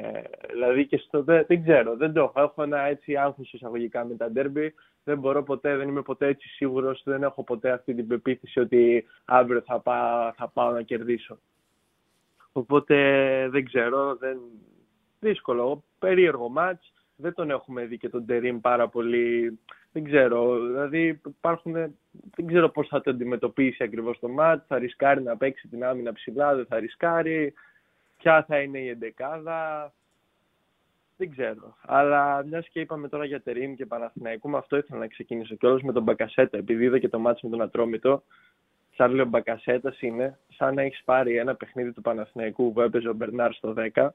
[0.50, 2.42] δηλαδή και στο, δεν, δεν ξέρω, δεν το έχω.
[2.42, 4.74] Έχω ένα έτσι άγχος εισαγωγικά με τα ντέρμπι.
[5.04, 9.06] Δεν μπορώ ποτέ, δεν είμαι ποτέ έτσι σίγουρος, δεν έχω ποτέ αυτή την πεποίθηση ότι
[9.26, 11.40] αύριο θα πάω, θα πάω να κερδίσω.
[12.54, 12.96] Οπότε
[13.50, 14.40] δεν ξέρω, δεν...
[15.20, 15.84] δύσκολο.
[16.00, 16.94] Περίεργο μάτς.
[17.16, 19.60] Δεν τον έχουμε δει και τον Τερίμ πάρα πολύ.
[19.92, 20.60] Δεν ξέρω.
[20.60, 21.74] Δηλαδή υπάρχουν.
[22.36, 24.66] Δεν ξέρω πώς θα το αντιμετωπίσει ακριβώς το μάτς.
[24.68, 27.54] Θα ρισκάρει να παίξει την άμυνα ψηλά, δεν θα ρισκάρει.
[28.18, 29.94] Ποια θα είναι η εντεκάδα.
[31.18, 31.78] Δεν ξέρω.
[31.82, 35.82] Αλλά μιας και είπαμε τώρα για Τερίμ και Παναθηναϊκού, με αυτό ήθελα να ξεκινήσω κιόλας
[35.82, 36.58] με τον Μπακασέτα.
[36.58, 38.24] Επειδή είδα και το μάτς με τον Ατρόμητο,
[38.96, 43.14] σαν λέω Μπακασέτας είναι σαν να έχεις πάρει ένα παιχνίδι του Παναθηναϊκού που έπαιζε ο
[43.14, 44.10] Μπερνάρ στο 10,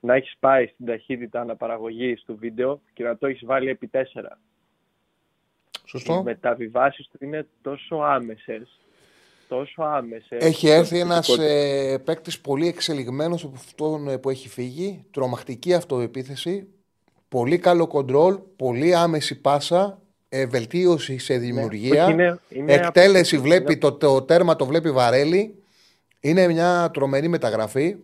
[0.00, 4.02] να έχεις πάει στην ταχύτητα αναπαραγωγής του βίντεο και να το έχεις βάλει επί 4.
[5.84, 6.14] Σωστό.
[6.14, 8.80] Οι μεταβιβάσεις του είναι τόσο άμεσες.
[9.48, 10.44] Τόσο άμεσες.
[10.44, 15.04] Έχει έρθει ένας ε, παίκτης πολύ εξελιγμένος από αυτόν ε, που έχει φύγει.
[15.10, 16.68] Τρομακτική αυτοεπίθεση.
[17.28, 18.38] Πολύ καλό κοντρόλ.
[18.56, 19.99] Πολύ άμεση πάσα.
[20.32, 22.04] Ε, βελτίωση σε δημιουργία.
[22.04, 25.54] όχι, είναι- είναι εκτέλεση απ- βλέπει, είναι- το, το τέρμα το βλέπει βαρέλι.
[26.20, 27.96] Είναι μια τρομερή μεταγραφή.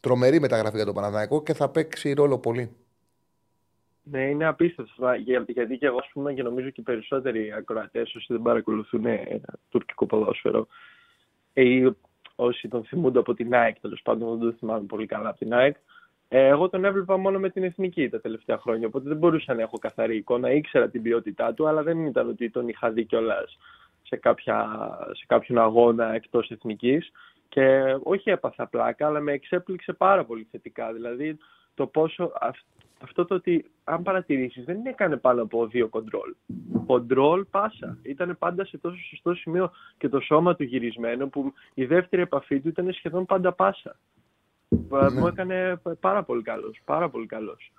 [0.00, 2.70] Τρομερή μεταγραφή για τον Παναθηναϊκό και θα παίξει ρόλο πολύ.
[4.02, 5.12] Ναι, είναι απίστευτο.
[5.14, 9.04] Για- Γιατί και εγώ, ας πούμε, και νομίζω και οι περισσότεροι ακροατές, όσοι δεν παρακολουθούν
[9.06, 10.66] ε, τουρκικό ποδόσφαιρο,
[11.52, 11.92] ή
[12.34, 15.54] όσοι τον θυμούνται από την ΑΕΚ, τέλος πάντων δεν τον θυμάμαι πολύ καλά από την
[15.54, 15.80] ΑΕΚ, ε,
[16.38, 18.86] εγώ τον έβλεπα μόνο με την εθνική τα τελευταία χρόνια.
[18.86, 20.50] Οπότε δεν μπορούσα να έχω καθαρή εικόνα.
[20.52, 23.58] Ήξερα την ποιότητά του, αλλά δεν ήταν ότι τον είχα δει κιόλας
[24.02, 24.68] σε, κάποια,
[25.12, 27.10] σε κάποιον αγώνα εκτός εθνικής.
[27.48, 30.92] Και όχι έπαθα πλάκα, αλλά με εξέπληξε πάρα πολύ θετικά.
[30.92, 31.38] Δηλαδή
[31.74, 32.32] το πόσο.
[32.40, 32.64] αυ-
[33.02, 36.34] αυτό το ότι, αν παρατηρήσεις, δεν έκανε πάνω από δύο κοντρόλ.
[36.86, 37.98] Κοντρόλ πάσα.
[38.02, 42.60] Ήταν πάντα σε τόσο σωστό σημείο και το σώμα του γυρισμένο που η δεύτερη επαφή
[42.60, 43.96] του ήταν σχεδόν πάντα πάσα.
[45.12, 46.80] Μου έκανε πάρα πολύ καλός.
[46.84, 47.72] Πάρα πολύ καλός.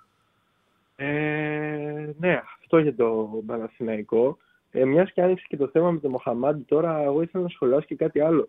[0.96, 4.38] Ε, ναι, αυτό για το Παναθηναϊκό.
[4.70, 7.86] Ε, μιας και άνοιξε και το θέμα με τον Μοχαμάντη, τώρα εγώ ήθελα να σχολιάσω
[7.86, 8.48] και κάτι άλλο.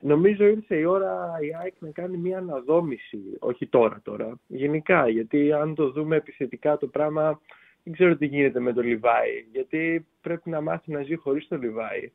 [0.00, 5.52] Νομίζω ήρθε η ώρα η ΑΕΚ να κάνει μια αναδόμηση, όχι τώρα τώρα, γενικά, γιατί
[5.52, 7.40] αν το δούμε επιθετικά το πράγμα
[7.84, 11.60] δεν ξέρω τι γίνεται με τον Λιβάη, γιατί πρέπει να μάθει να ζει χωρίς τον
[11.60, 12.12] Λιβάη.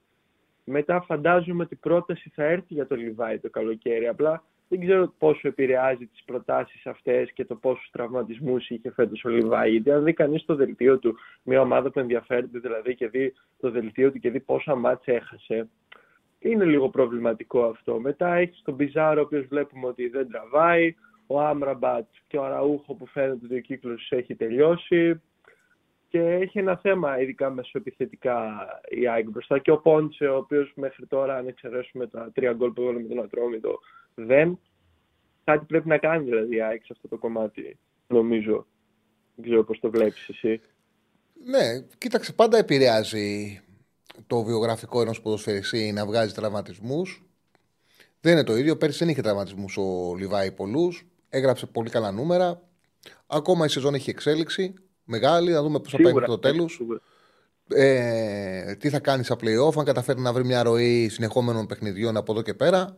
[0.64, 5.14] Μετά φαντάζομαι ότι η πρόταση θα έρθει για τον Λιβάη το καλοκαίρι, απλά δεν ξέρω
[5.18, 10.04] πόσο επηρεάζει τις προτάσεις αυτές και το πόσους τραυματισμούς είχε φέτος ο Λιβάη, γιατί αν
[10.04, 14.20] δει κανείς το δελτίο του, μια ομάδα που ενδιαφέρεται δηλαδή και δει το δελτίο του
[14.20, 15.70] και δει πόσα μάτια έχασε,
[16.40, 18.00] είναι λίγο προβληματικό αυτό.
[18.00, 20.96] Μετά έχει τον Πιζάρο, ο οποίος βλέπουμε ότι δεν τραβάει.
[21.28, 25.22] Ο Άμραμπατ και ο Αραούχο που φαίνεται ότι ο κύκλος έχει τελειώσει.
[26.10, 29.60] Και έχει ένα θέμα, ειδικά μεσοεπιθετικά η ΑΕΚ μπροστά.
[29.60, 33.08] Και ο Πόντσε, ο οποίος μέχρι τώρα, αν εξαιρέσουμε τα τρία γκολ που έβαλε με
[33.08, 33.80] τον Ατρόμητο,
[34.26, 34.60] δεν.
[35.44, 38.66] Κάτι πρέπει να κάνει δηλαδή η ΑΕΚ σε αυτό το κομμάτι, νομίζω.
[39.36, 40.62] Δεν ξέρω πώς το βλέπεις εσύ.
[41.46, 43.62] Ναι, κοίταξε, πάντα επηρεάζει
[44.28, 47.24] το βιογραφικό ενός ποδοσφαιριστή να βγάζει τραυματισμούς.
[48.22, 48.78] Δεν είναι το ίδιο.
[48.78, 50.92] Πέρυσι δεν είχε τραυματισμούς ο Λιβάη πολλού.
[51.30, 52.62] Έγραψε πολύ καλά νούμερα.
[53.28, 55.52] Ακόμα η σεζόν έχει εξέλιξη μεγάλη.
[55.52, 56.74] Να δούμε πώς θα πάει μέχρι το τέλος.
[56.74, 57.02] Σίγουρα.
[57.74, 62.32] Ε, τι θα κάνει στα playoff, αν καταφέρει να βρει μια ροή συνεχόμενων παιχνιδιών από
[62.32, 62.98] εδώ και πέρα.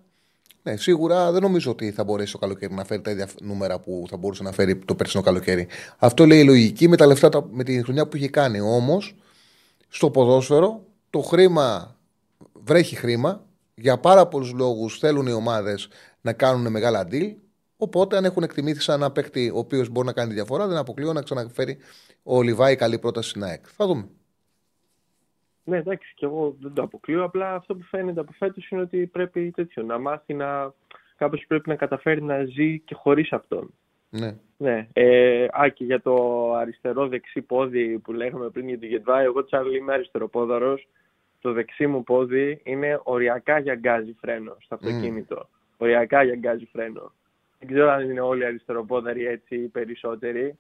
[0.64, 4.06] Ναι, σίγουρα δεν νομίζω ότι θα μπορέσει το καλοκαίρι να φέρει τα ίδια νούμερα που
[4.10, 5.68] θα μπορούσε να φέρει το περσινό καλοκαίρι.
[5.98, 8.60] Αυτό λέει η λογική με τα λεφτά τα- με τη χρονιά που είχε κάνει.
[8.60, 9.16] Όμως,
[9.88, 11.96] στο ποδόσφαιρο το χρήμα
[12.54, 13.46] βρέχει χρήμα.
[13.76, 15.88] Για πάρα πολλούς λόγους θέλουν οι ομάδες
[16.22, 17.36] να κάνουν μεγάλα deal.
[17.78, 20.78] Οπότε, αν έχουν εκτιμήσει σαν ένα παίκτη ο οποίος μπορεί να κάνει τη διαφορά, δεν
[20.78, 21.78] αποκλείω να ξαναφέρει
[22.24, 23.66] ο Λιβάη καλή πρόταση στην ΑΕΚ.
[23.76, 24.08] Θα δούμε.
[25.64, 27.24] Ναι, εντάξει, και εγώ δεν το αποκλείω.
[27.24, 30.74] Απλά αυτό που φαίνεται από φέτος είναι ότι πρέπει τέτοιο, να μάθει να.
[31.18, 33.74] Κάπω πρέπει να καταφέρει να ζει και χωρίς αυτόν.
[34.10, 34.36] Ναι.
[34.58, 34.88] Ναι.
[34.94, 36.16] Ε, α, και για το
[36.54, 40.88] αριστερό δεξί πόδι που λέγαμε πριν για τη Γετβάη, εγώ Τσάρλι είμαι αριστεροπόδαρος.
[41.42, 45.50] Το δεξί μου πόδι είναι οριακά για γκάζι φρένο στο αυτοκίνητο.
[45.78, 47.12] Οριακά για γκάζι φρένο.
[47.60, 50.58] Δεν ξέρω αν είναι όλοι αριστεροπόδαροι έτσι ή περισσότεροι.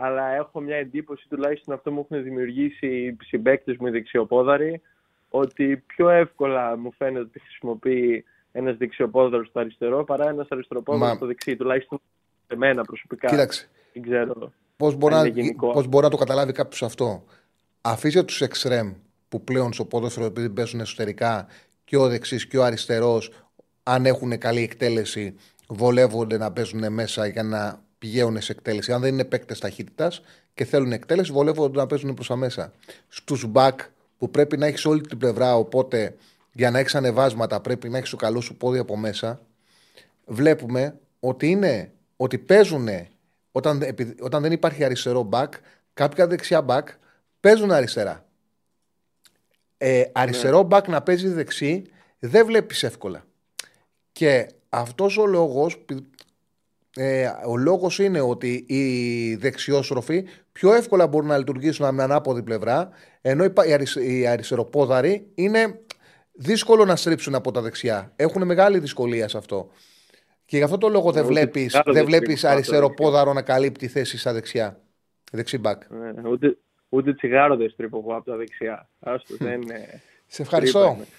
[0.00, 4.80] Αλλά έχω μια εντύπωση, τουλάχιστον αυτό μου έχουν δημιουργήσει οι συμπαίκτες μου οι δεξιοπόδαροι,
[5.28, 11.14] ότι πιο εύκολα μου φαίνεται ότι χρησιμοποιεί ένας δεξιοπόδαρος στο αριστερό παρά ένας αριστεροπόδαρος Μα-
[11.14, 11.56] στο δεξί.
[11.56, 12.00] Τουλάχιστον
[12.46, 13.28] σε μένα προσωπικά.
[13.28, 13.68] Κοίταξε.
[13.92, 14.52] Δεν ξέρω.
[14.76, 15.70] Πώς μπορεί, Αν να, είναι γενικό.
[15.70, 17.24] πώς μπορεί να το καταλάβει κάποιος αυτό;
[17.80, 18.92] Αφήστε τους εξτρέμ
[19.28, 21.46] που πλέον στο ποδόσφαιρο επειδή παίζουν εσωτερικά
[21.84, 23.30] και ο δεξί και ο αριστερός,
[23.82, 25.34] αν έχουν καλή εκτέλεση,
[25.68, 28.92] βολεύονται να παίζουν μέσα για να πηγαίνουν σε εκτέλεση.
[28.92, 30.20] Αν δεν είναι παίκτες ταχύτητας
[30.54, 32.72] και θέλουν εκτέλεση, βολεύονται να παίζουν προς τα μέσα.
[33.08, 33.74] Στους back
[34.18, 36.16] που πρέπει να έχεις όλη την πλευρά, οπότε
[36.52, 39.40] για να έχεις ανεβάσματα πρέπει να έχεις το καλό σου πόδι από μέσα.
[40.26, 42.88] Βλέπουμε ότι, είναι, ότι παίζουν
[43.52, 45.48] όταν, επει- όταν δεν υπάρχει αριστερό back,
[45.94, 46.82] κάποια δεξιά back
[47.40, 48.26] παίζουν αριστερά.
[49.78, 51.82] Ε, αριστερό back να παίζει δεξί
[52.18, 53.24] δεν βλέπεις εύκολα.
[54.12, 56.06] Και αυτός ο λόγος, πι-
[57.00, 62.88] ε, ο λόγος είναι ότι οι δεξιόστροφοι πιο εύκολα μπορούν να λειτουργήσουν με ανάποδη πλευρά,
[63.20, 65.80] ενώ οι, πα- οι, αρισ- οι αριστεροπόδαροι είναι
[66.32, 68.12] δύσκολο να στρίψουν από τα δεξιά.
[68.16, 69.70] Έχουν μεγάλη δυσκολία σε αυτό.
[70.44, 72.72] Και γι' αυτό το λόγο δεν Ούτε βλέπεις, τσιγάρο δεν δεν βλέπεις στρίβουν από τα
[72.72, 74.80] αριστεροπόδαρο να καλύπτει θέση στα δεξιά.
[75.32, 75.76] Δεξί back.
[75.88, 78.88] Ναι, ούτε, ούτε τσιγάρο δεν στρίβω εγώ από τα δεξιά.
[79.00, 80.00] Άστο, δεν είναι.
[80.26, 80.78] Σε ευχαριστώ.
[80.78, 81.04] τρύπα είναι.
[81.04, 81.10] Σε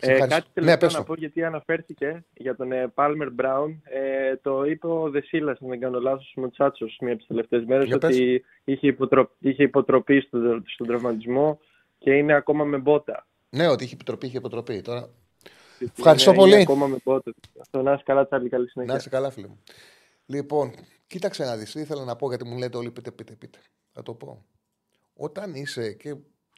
[0.00, 0.28] Ε, ευχαριστώ.
[0.28, 1.04] κάτι Ναι, τελευταίο πες να το.
[1.04, 3.76] πω γιατί αναφέρθηκε για τον ε, Palmer Brown.
[3.82, 7.64] Ε, το είπε ο Δεσίλα, αν δεν κάνω λάθος, ο Τσάτσο μία από τις τελευταίες
[7.64, 8.10] μέρες Για πες.
[8.16, 9.30] ότι είχε, υποτρο...
[9.38, 11.60] είχε υποτροπή στον, στον τραυματισμό
[11.98, 13.26] και είναι ακόμα με μπότα.
[13.50, 14.80] Ναι, ότι είχε επιτροπή, είχε επιτροπή.
[14.82, 14.98] Τώρα...
[15.80, 16.54] Είναι- Ευχαριστώ είναι πολύ.
[16.54, 17.32] ακόμα με μπότα.
[17.60, 18.92] Αυτό να είσαι καλά, Τσάρλι, καλή συνέχεια.
[18.92, 19.62] Να είσαι καλά, φίλε μου.
[20.26, 20.70] Λοιπόν,
[21.06, 23.58] κοίταξε να δεις, τι ήθελα να πω γιατί μου λέτε όλοι πείτε, πείτε, πείτε.
[23.92, 24.44] Θα το πω.
[25.16, 26.16] Όταν είσαι και.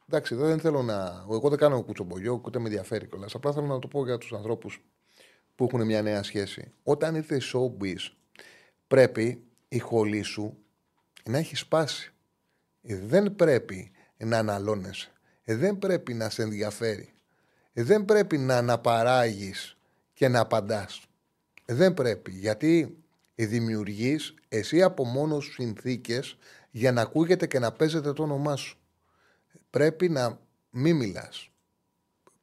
[0.08, 1.24] Εντάξει, δεν θέλω να.
[1.30, 3.34] Εγώ δεν κάνω κουτσομπολιό, ούτε με ενδιαφέρει κιόλας.
[3.34, 4.84] Απλά θέλω να το πω για τους ανθρώπους
[5.54, 6.72] που έχουν μια νέα σχέση.
[6.82, 8.10] Όταν ήρθε η showbiz,
[8.86, 10.56] πρέπει η χολή σου
[11.24, 12.12] να έχει σπάσει.
[12.82, 15.12] Ε, Δεν πρέπει να αναλώνεσαι.
[15.42, 17.12] Ε, Δεν πρέπει να σε ενδιαφέρει.
[17.72, 19.76] Ε, Δεν πρέπει να αναπαράγεις
[20.12, 21.04] και να απαντάς.
[21.64, 22.30] Ε, Δεν πρέπει.
[22.30, 22.96] Γιατί
[23.34, 26.36] δημιουργείς εσύ από μόνος σου συνθήκες
[26.70, 28.76] για να ακούγεται και να παίζεται το όνομά σου.
[29.72, 31.50] Πρέπει να μην μιλάς.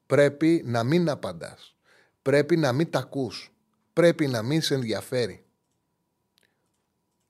[0.05, 1.75] Πρέπει να μην απαντάς.
[2.21, 3.53] Πρέπει να μην τα ακούς.
[3.93, 5.45] Πρέπει να μην σε ενδιαφέρει.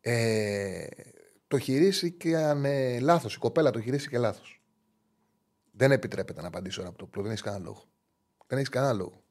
[0.01, 0.87] Ε,
[1.47, 2.29] το χειρίστηκε
[2.63, 3.35] ε, λάθος.
[3.35, 4.61] Η κοπέλα το χειρίστηκε λάθος.
[5.71, 7.23] Δεν επιτρέπεται να απαντήσει ώρα από το πλοίο.
[7.23, 7.83] Δεν έχεις κανένα λόγο.
[8.47, 9.23] Δεν έχεις κανένα λόγο.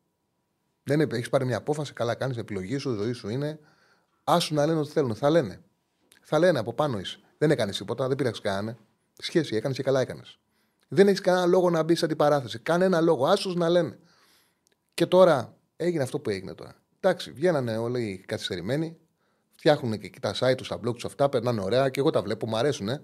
[0.82, 3.58] Δεν έχεις πάρει μια απόφαση, καλά κάνεις, επιλογή σου, η ζωή σου είναι.
[4.24, 5.14] Άσου να λένε ό,τι θέλουν.
[5.14, 5.62] Θα λένε.
[6.22, 7.20] Θα λένε από πάνω είσαι.
[7.38, 8.78] Δεν έκανες τίποτα, δεν πήραξε κανένα.
[9.18, 10.38] Σχέση έκανες και καλά έκανες.
[10.88, 12.58] Δεν έχεις κανένα λόγο να μπεις σε αντιπαράθεση.
[12.58, 13.26] Κανένα λόγο.
[13.26, 13.98] Άσου να λένε.
[14.94, 16.74] Και τώρα έγινε αυτό που έγινε τώρα.
[17.00, 18.96] Εντάξει, βγαίνανε όλοι καθυστερημένοι,
[19.54, 22.46] φτιάχνουν και τα site τους, τα blog τους αυτά, περνάνε ωραία και εγώ τα βλέπω,
[22.46, 23.00] μου αρέσουν.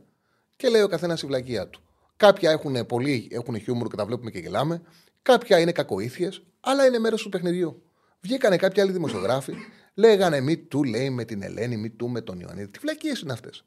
[0.57, 1.80] Και λέει ο καθένας η βλακεία του.
[2.16, 4.82] Κάποια έχουν πολύ έχουν χιούμορ και τα βλέπουμε και γελάμε.
[5.22, 7.82] Κάποια είναι κακοήθειες, αλλά είναι μέρος του παιχνιδιού.
[8.20, 9.55] Βγήκανε κάποιοι άλλοι δημοσιογράφοι,
[9.95, 12.68] λέγανε μη του, λέει με την Ελένη, μη του με τον Ιωαννίδη.
[12.68, 13.64] Τι βλακίε είναι αυτές;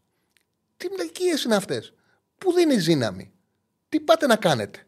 [0.78, 1.94] Τι βλακίε είναι αυτές;
[2.38, 3.32] Πού δίνει δύναμη;
[3.90, 4.88] Τι πάτε να κάνετε;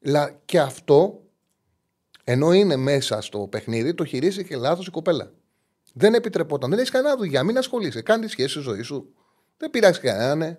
[0.00, 1.22] Λα, και αυτό,
[2.24, 5.32] ενώ είναι μέσα στο παιχνίδι, το χειρίστηκε λάθος η κοπέλα.
[5.94, 6.70] Δεν επιτρεπόταν.
[6.70, 7.42] Δεν έχεις κανένα δουλειά.
[7.42, 8.02] Μην ασχολείσαι.
[8.02, 9.14] Κάνει τη σχέση στη ζωής σου.
[9.56, 10.38] Δεν πειράζει κανέναν.
[10.38, 10.58] ναι.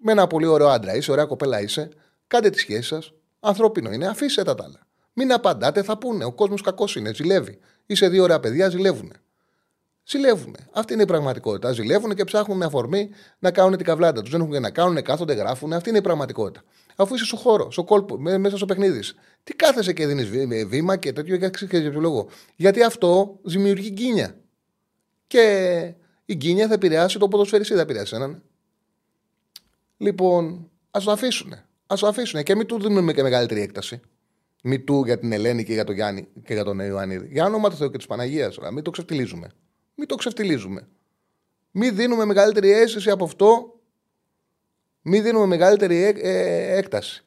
[0.00, 1.88] Με ένα πολύ ωραίο άντρα είσαι, ωραία κοπέλα είσαι.
[2.26, 3.12] Κάντε τη σχέση σας.
[3.40, 4.06] Ανθρώπινο είναι.
[4.06, 4.86] Αφήστε τα τα άλλα.
[5.12, 6.24] Μην απαντάτε, θα πούνε.
[6.24, 7.14] Ο κόσμος κακός είναι.
[7.14, 7.58] Ζηλεύει.
[7.86, 9.12] Είσαι δύο ωραία παιδιά, ζηλεύουν.
[10.06, 10.56] Ζηλεύουν.
[10.72, 11.72] Αυτή είναι η πραγματικότητα.
[11.72, 14.30] Ζηλεύουν και ψάχνουν αφορμή να κάνουν την καβλάντα τους.
[14.30, 15.72] Δεν έχουν και να κάνουν, κάθονται, γράφουν.
[15.72, 16.62] Αυτή είναι η πραγματικότητα.
[16.96, 19.02] Αφού είσαι στο χώρο, στο κόλπο, μέ- μέσα στο παιχνίδι.
[19.02, 19.14] σου.
[19.44, 20.28] Τι κάθεσαι και δίνεις
[20.66, 22.28] βήμα και τέτοιο για και για ποιο λόγο.
[22.56, 24.36] Γιατί αυτό δημιουργεί γκίνια.
[25.26, 25.94] Και
[26.24, 28.42] η γκίνια θα επηρεάσει το ποδοσφαιριστή, θα επηρεάσει έναν.
[29.96, 31.52] Λοιπόν, ας το αφήσουν.
[31.86, 34.00] Α το αφήσουν και μην του δίνουμε και μεγαλύτερη έκταση.
[34.62, 37.28] Μη του για την Ελένη και για τον Γιάννη και για τον Ιωαννίδη.
[37.32, 39.48] Για όνομα του Θεού και της Παναγίας, μην το ξεφτιλίζουμε.
[39.94, 40.88] Μην το ξεφτιλίζουμε.
[41.70, 43.78] Μην δίνουμε μεγαλύτερη αίσθηση από αυτό.
[45.02, 47.24] Μην δίνουμε μεγαλύτερη ε, ε, έκταση.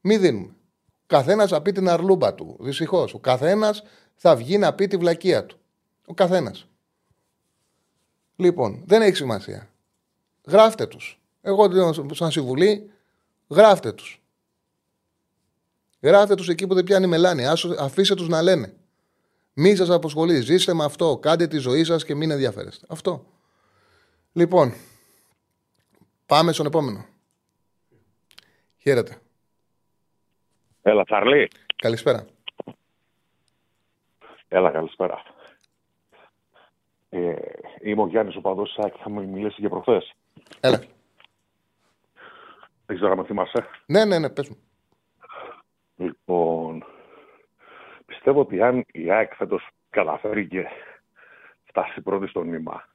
[0.00, 0.54] Μην δίνουμε.
[0.86, 2.56] Ο καθένας θα πει την αρλούμπα του.
[2.60, 3.14] Δυστυχώς.
[3.14, 3.82] Ο καθένας
[4.14, 5.58] θα βγει να πει τη βλακεία του.
[6.06, 6.68] Ο καθένας.
[8.36, 9.70] Λοιπόν, δεν έχει σημασία.
[10.46, 11.20] Γράφτε τους.
[11.42, 12.90] Εγώ λέω σαν συμβουλή,
[13.48, 14.22] γράφτε τους.
[16.00, 17.46] Γράφτε τους εκεί που δεν πιάνει μελάνη.
[17.46, 18.74] Άσο- Αφήστε τους να λένε.
[19.54, 20.40] Μη σας αποσχολεί.
[20.40, 21.18] Ζήστε με αυτό.
[21.18, 22.86] Κάντε τη ζωή σας και μην ενδιαφέρεστε.
[22.88, 23.24] Αυτό.
[24.32, 24.72] Λοιπόν,
[26.26, 27.06] πάμε στον επόμενο.
[28.78, 29.18] Χαίρετε.
[30.82, 31.50] Έλα, Τσαρλί.
[31.76, 32.26] Καλησπέρα.
[34.48, 35.22] Έλα, καλησπέρα.
[37.08, 37.34] Ε,
[37.82, 40.14] είμαι ο Γιάννης ο Παδός Σάκη, θα μου μιλήσει για προχθές.
[40.60, 40.82] Έλα.
[42.86, 43.66] Δεν ξέρω αν με θυμάσαι.
[43.86, 44.56] Ναι, ναι, ναι, πες μου.
[45.96, 46.84] Λοιπόν,
[48.24, 50.66] πιστεύω ότι αν η ΑΕΚ φέτος καταφέρει και
[51.64, 52.88] φτάσει πρώτη στο νήμα,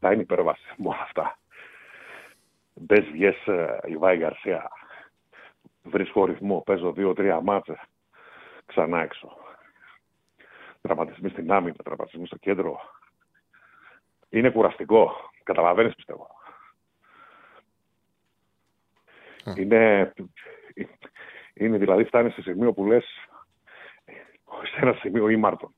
[0.00, 1.38] θα είναι υπέρβαση μόνο αυτά.
[2.74, 4.70] Μπες, βγες, ε, η Βάη Γκαρσία,
[5.82, 7.80] βρίσκω ρυθμό, παίζω δύο-τρία μάτσε,
[8.66, 9.36] ξανά έξω.
[10.80, 12.80] Τραυματισμοί στην άμυνα, τραυματισμοί στο κέντρο.
[14.28, 15.12] Είναι κουραστικό.
[15.42, 16.28] Καταλαβαίνεις πιστεύω.
[19.56, 20.12] Είναι,
[21.54, 23.04] είναι δηλαδή φτάνεις σε σημείο που λες
[24.74, 25.74] σε ένα σημείο ήμαρτον.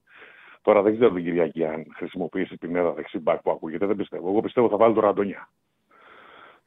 [0.62, 3.86] Τώρα δεν ξέρω την Κυριακή αν χρησιμοποιήσει Πινέδα δεξί μπακ που ακούγεται.
[3.86, 4.28] Δεν πιστεύω.
[4.28, 5.48] Εγώ πιστεύω θα βάλει τον Ραντονιά.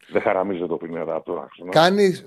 [0.07, 1.71] Δεν χαραμίζει το Πινέδα από τον άξονα.
[1.71, 2.23] Κάνεις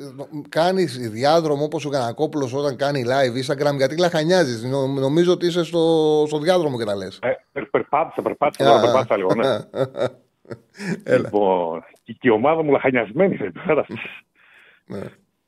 [0.49, 4.65] κάνεις διάδρομο όπως ο Κανακόπουλο όταν κάνει live Instagram γιατί λαχανιάζεις.
[5.01, 7.19] Νομίζω ότι είσαι στο, στο διάδρομο και τα λες.
[7.23, 9.45] Ε, περ, περπάτησα, περπάτησα, τώρα περπάτησα λίγο, ναι.
[11.05, 11.19] Έλα.
[11.19, 13.87] λοιπόν, και, και η ομάδα μου λαχανιασμένη δεν πέρα.
[14.87, 15.03] Ναι.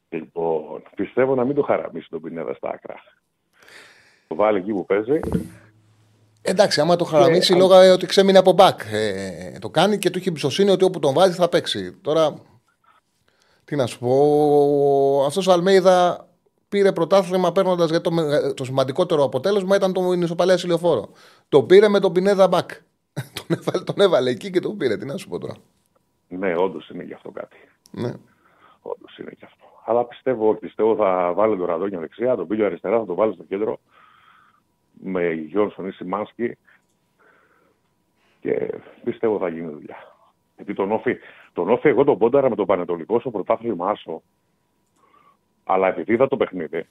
[0.09, 2.95] λοιπόν, πιστεύω να μην το χαραμίσει τον Πινέδα στα άκρα.
[4.31, 5.21] Το βάλει εκεί που παίζει.
[6.43, 8.81] Εντάξει, άμα το χαραμίσει αν- λόγω ε, ότι ξέμεινε από μπακ.
[8.93, 11.93] Ε, το κάνει και του έχει εμπιστοσύνη ότι όπου τον βάζει θα παίξει.
[12.03, 12.35] Τώρα,
[13.65, 16.27] τι να σου πω, αυτός ο Αλμέιδα
[16.69, 21.09] πήρε πρωτάθλημα παίρνοντας για το, με- το σημαντικότερο αποτέλεσμα ήταν το Νησοπαλέα Ηλιοφόρο.
[21.49, 22.71] Το πήρε με τον Πινέδα μπακ.
[23.37, 24.97] τον, έβαλε, τον έβαλε εκεί και τον πήρε.
[24.97, 25.55] Τι να σου πω τώρα.
[26.29, 27.57] Ναι, όντως είναι γι' αυτό κάτι.
[27.91, 28.13] Ναι.
[28.83, 29.65] Όντως είναι γι' αυτό.
[29.85, 33.43] Αλλά πιστεύω, πιστεύω θα βάλει τον Ραδόνια δεξιά, τον Πίλιο αριστερά, θα τον βάλει στο
[33.45, 33.79] κέντρο
[35.03, 36.57] με Γιόνσον ή Σιμάνσκι
[38.41, 38.75] και
[39.05, 39.97] πιστεύω θα γίνει δουλειά.
[40.57, 41.17] Γιατί τον Όφη,
[41.53, 44.23] τον Όφη εγώ τον πόνταρα με τον Πανετολικό στο πρωτάθλημα Άσο.
[45.65, 46.87] Αλλά επειδή είδα το παιχνίδι,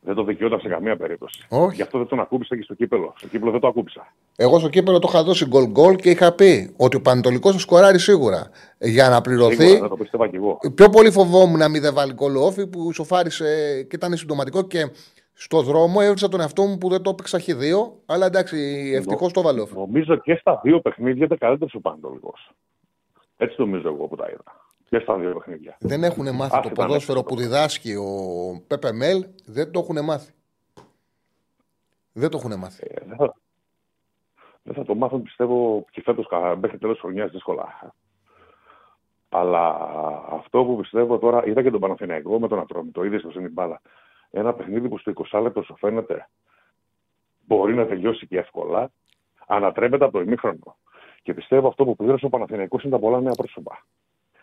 [0.00, 1.46] δεν το δικαιώταν σε καμία περίπτωση.
[1.48, 1.74] Όχι.
[1.74, 3.14] Γι' αυτό δεν τον ακούμπησα και στο κύπελο.
[3.16, 4.12] Στο κύπελο δεν το ακούμπησα.
[4.36, 7.58] Εγώ στο κύπελο το είχα δώσει γκολ γκολ και είχα πει ότι ο Πανετολικός θα
[7.58, 8.50] σκοράρει σίγουρα.
[8.78, 9.54] Για να πληρωθεί.
[9.54, 10.58] Σίγουρα, δεν το πίστευα κι εγώ.
[10.74, 14.62] Πιο πολύ φοβόμουν να μην δεν βάλει γκολ ο Όφη που σοφάρισε και ήταν συντοματικό
[14.62, 14.90] και
[15.38, 17.52] στο δρόμο έβρισα τον εαυτό μου που δεν το έπαιξα χ2.
[18.06, 19.74] Αλλά εντάξει, ευτυχώς το βάλε ο Όφη.
[19.74, 22.34] Νομίζω και στα δύο παιχνίδια ήταν καλύτερος ο Πανετολικό.
[23.36, 24.42] Έτσι νομίζω εγώ που τα είδα.
[24.88, 25.76] Και στα δύο παιχνίδια.
[25.80, 28.06] Δεν έχουν μάθει Άσχετα, το ναι, ποδόσφαιρο το που διδάσκει ο
[28.66, 29.26] Πέπε Μέλ.
[29.46, 30.32] Δεν το έχουν μάθει.
[32.12, 32.86] Δεν το έχουν μάθει.
[32.88, 33.34] Ε, δεν, θα,
[34.62, 36.28] δεν θα το μάθουν πιστεύω και φέτος
[36.60, 37.94] μέχρι τέλος χρονιάς δύσκολα.
[39.28, 39.76] Αλλά
[40.30, 43.80] αυτό που πιστεύω τώρα, είδα και τον Παναθηναϊκό με τον Ατρόμη, το είδε στην μπάλα.
[44.30, 46.28] Ένα παιχνίδι που στο 20 λεπτό σου φαίνεται
[47.46, 48.90] μπορεί να τελειώσει και εύκολα,
[49.46, 50.76] ανατρέπεται από το ημίχρονο.
[51.22, 53.84] Και πιστεύω αυτό που πλήρωσε ο Παναθηναϊκός είναι τα πολλά νέα πρόσωπα.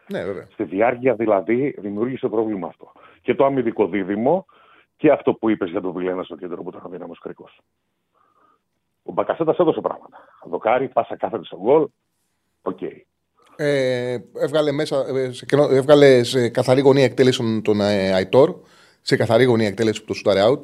[0.07, 0.47] Ναι, βέβαια.
[0.51, 2.91] Στη διάρκεια δηλαδή δημιούργησε πρόβλημα αυτό.
[3.21, 4.45] Και το αμυντικό δίδυμο
[4.97, 7.49] και αυτό που είπες για τον Βιλένα στο κέντρο που ήταν αδύναμο κρίκο.
[9.03, 10.17] Ο Μπακασέτας έδωσε πράγματα.
[10.45, 11.87] Δοκάρι, πάσα κάθεται στο γκολ.
[12.61, 12.79] Οκ.
[13.55, 18.55] Ε, έβγαλε, μέσα, ε, σε, κενό- έβγαλε σε καθαρή γωνία εκτέλεσης τον, τον ε, Αϊτόρ.
[19.05, 20.59] Σε καθαρή γωνία εκτέλεση που το σουτάρε out.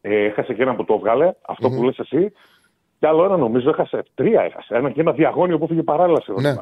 [0.00, 2.32] Ε, έχασε και ένα που το έβγαλε, αυτό που λες εσύ.
[2.98, 4.02] Και άλλο ένα νομίζω έχασε.
[4.14, 4.74] Τρία έχασε.
[4.74, 6.52] Ένα και ένα διαγώνιο που φύγε παράλληλα σε Ναι.
[6.52, 6.60] ναι.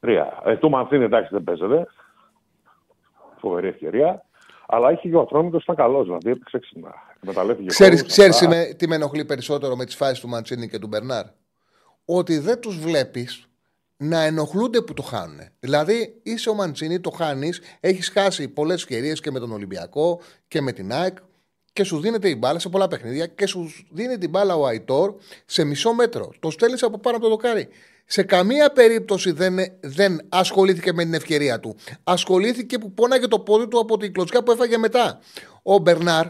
[0.00, 0.42] Τρία.
[0.44, 1.86] Ε, το Μανθίνη εντάξει δεν παίζεται.
[3.40, 4.24] Φοβερή ευκαιρία.
[4.66, 6.04] Αλλά είχε και ο Ατρόμητος ήταν καλός.
[6.06, 6.94] Δηλαδή έπαιξε έξυπνα.
[7.16, 8.46] Εκμεταλλεύτηκε Ξέρεις, χώρους, ξέρεις αυτά.
[8.56, 11.24] είμαι- τι με ενοχλεί περισσότερο με τις φάσεις του Μαντσίνη και του Μπερνάρ;
[12.04, 13.46] Ότι δεν τους βλέπεις
[14.02, 15.40] να ενοχλούνται που το χάνουν.
[15.60, 20.60] Δηλαδή είσαι ο Μαντσίνη, το χάνεις, έχεις χάσει πολλές ευκαιρίες και με τον Ολυμπιακό και
[20.60, 21.16] με την ΑΕΚ
[21.72, 25.14] και σου δίνεται η μπάλα σε πολλά παιχνίδια και σου δίνει την μπάλα ο Αϊτόρ
[25.46, 26.32] σε μισό μέτρο.
[26.40, 27.68] Το στέλνεις από πάνω από το δοκάρι.
[28.04, 31.76] Σε καμία περίπτωση δεν, δεν ασχολήθηκε με την ευκαιρία του.
[32.04, 35.20] Ασχολήθηκε που πόναγε το πόδι του από την κλωτσιά που έφαγε μετά.
[35.62, 36.26] Ο Μπερνάρ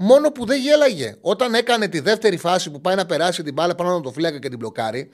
[0.00, 1.16] Μόνο που δεν γέλαγε.
[1.20, 4.38] Όταν έκανε τη δεύτερη φάση που πάει να περάσει την μπάλα πάνω από το φύλακα
[4.38, 5.10] και την μπλοκάρει,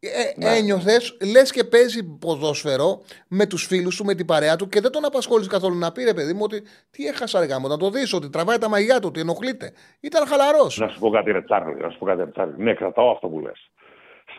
[0.00, 0.56] ε, Ναι.
[0.56, 4.90] ένιωθες λες και παίζει ποδόσφαιρο με τους φίλους του, με την παρέα του και δεν
[4.90, 7.90] τον απασχόλησες καθόλου να πει ρε παιδί μου ότι τι έχασα αργά μου, να το
[7.90, 9.72] δεις ότι τραβάει τα μαγιά του, ότι ενοχλείται.
[10.00, 10.78] Ήταν χαλαρός.
[10.78, 12.54] Να σου πω κάτι, ρε Τσάρλι, να σου πω κάτι, ρε Τσάρλι.
[12.62, 13.70] Ναι, κρατάω αυτό που λες.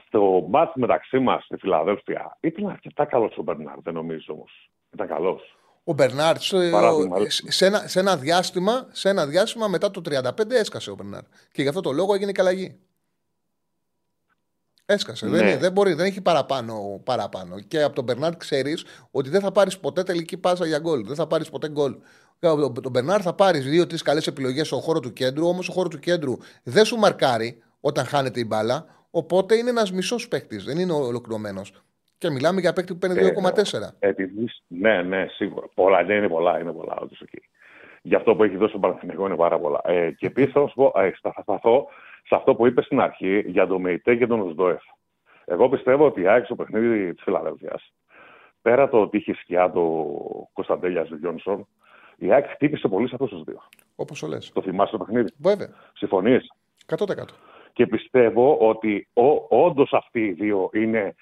[0.08, 4.70] Στο μάτς μεταξύ μας στη Φιλαδέλφια ήταν αρκετά καλός ο Μπερνάρ, δεν νομίζω όμως.
[4.94, 5.56] Ήταν καλός.
[5.84, 10.02] Ο Μπερνάρ σε, Παράδειγμα, ο- σε, ένα, σε, ένα διάστημα, σε ένα διάστημα μετά το
[10.02, 11.22] 35 έσκασε ο Μπερνάρ.
[11.52, 12.80] Και γι' αυτό το λόγο έγινε και αλλαγή.
[14.92, 15.26] Έσκασε.
[15.26, 15.38] Ναι.
[15.38, 17.60] Δεν, είναι- δεν μπορεί, δεν έχει παραπάνω, παραπάνω.
[17.68, 21.06] Και από τον Μπερνάρ ξέρεις ότι δεν θα πάρεις ποτέ τελική πάσα για γκολ.
[21.06, 21.96] Δεν θα πάρεις ποτέ γκολ.
[22.40, 25.88] Από τον Μπερνάρ θα πάρεις δύο-τρεις καλές επιλογές στο χώρο του κέντρου, όμως ο χώρο
[25.88, 28.86] του κέντρου δεν σου μαρκάρει όταν χάνεται η μπάλα.
[29.12, 31.72] Οπότε είναι ένας μισός παίκτης, δεν είναι ολοκληρωμένος.
[32.18, 33.96] Και μιλάμε για παίκτη που παίρνει 2,4.
[34.00, 35.66] Επειδή, ναι, ναι, σίγουρα.
[35.74, 37.42] Πολλά, ναι, είναι πολλά, είναι πολλά, όντως εκεί.
[38.02, 39.82] Γι' αυτό που έχει δώσει ο Παναθηναϊκός είναι πάρα πολλά.
[39.84, 41.88] Ε, και επίσης θα σου πω, ε, θα θα σταθώ
[42.27, 44.81] σε αυτό που είπες στην αρχή για τον Μεϊτέ και τον Οσδόεφ.
[45.45, 47.80] Εγώ πιστεύω ότι η ΑΕΚ στο παιχνίδι της Φιλαδέλφια,
[48.61, 50.06] πέρα το ότι είχε σκιά το
[50.53, 51.68] Κωνσταντέλιας του Γιόνσον,
[52.18, 53.61] η ΑΕΚ χτύπησε πολύ σε αυτούς τους δύο.
[53.95, 54.52] Όπως το λες.
[54.53, 55.69] Το θυμάσαι το παιχνίδι; Βέβαια.
[55.93, 56.48] Συμφωνείς;
[56.85, 57.34] 100%.
[57.73, 59.07] Και πιστεύω ότι
[59.49, 61.15] όντως αυτοί οι δύο είναι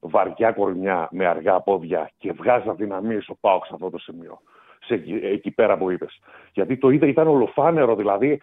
[0.00, 4.40] βαριά κορμιά με αργά πόδια και βγάζει αδυναμίες ο Πάοξ σε αυτό το σημείο.
[4.86, 6.20] Σε, εκεί- εκεί πέρα που είπες.
[6.52, 7.96] Γιατί το είδα, ήταν ολοφάνερο.
[7.96, 8.40] Δηλαδή,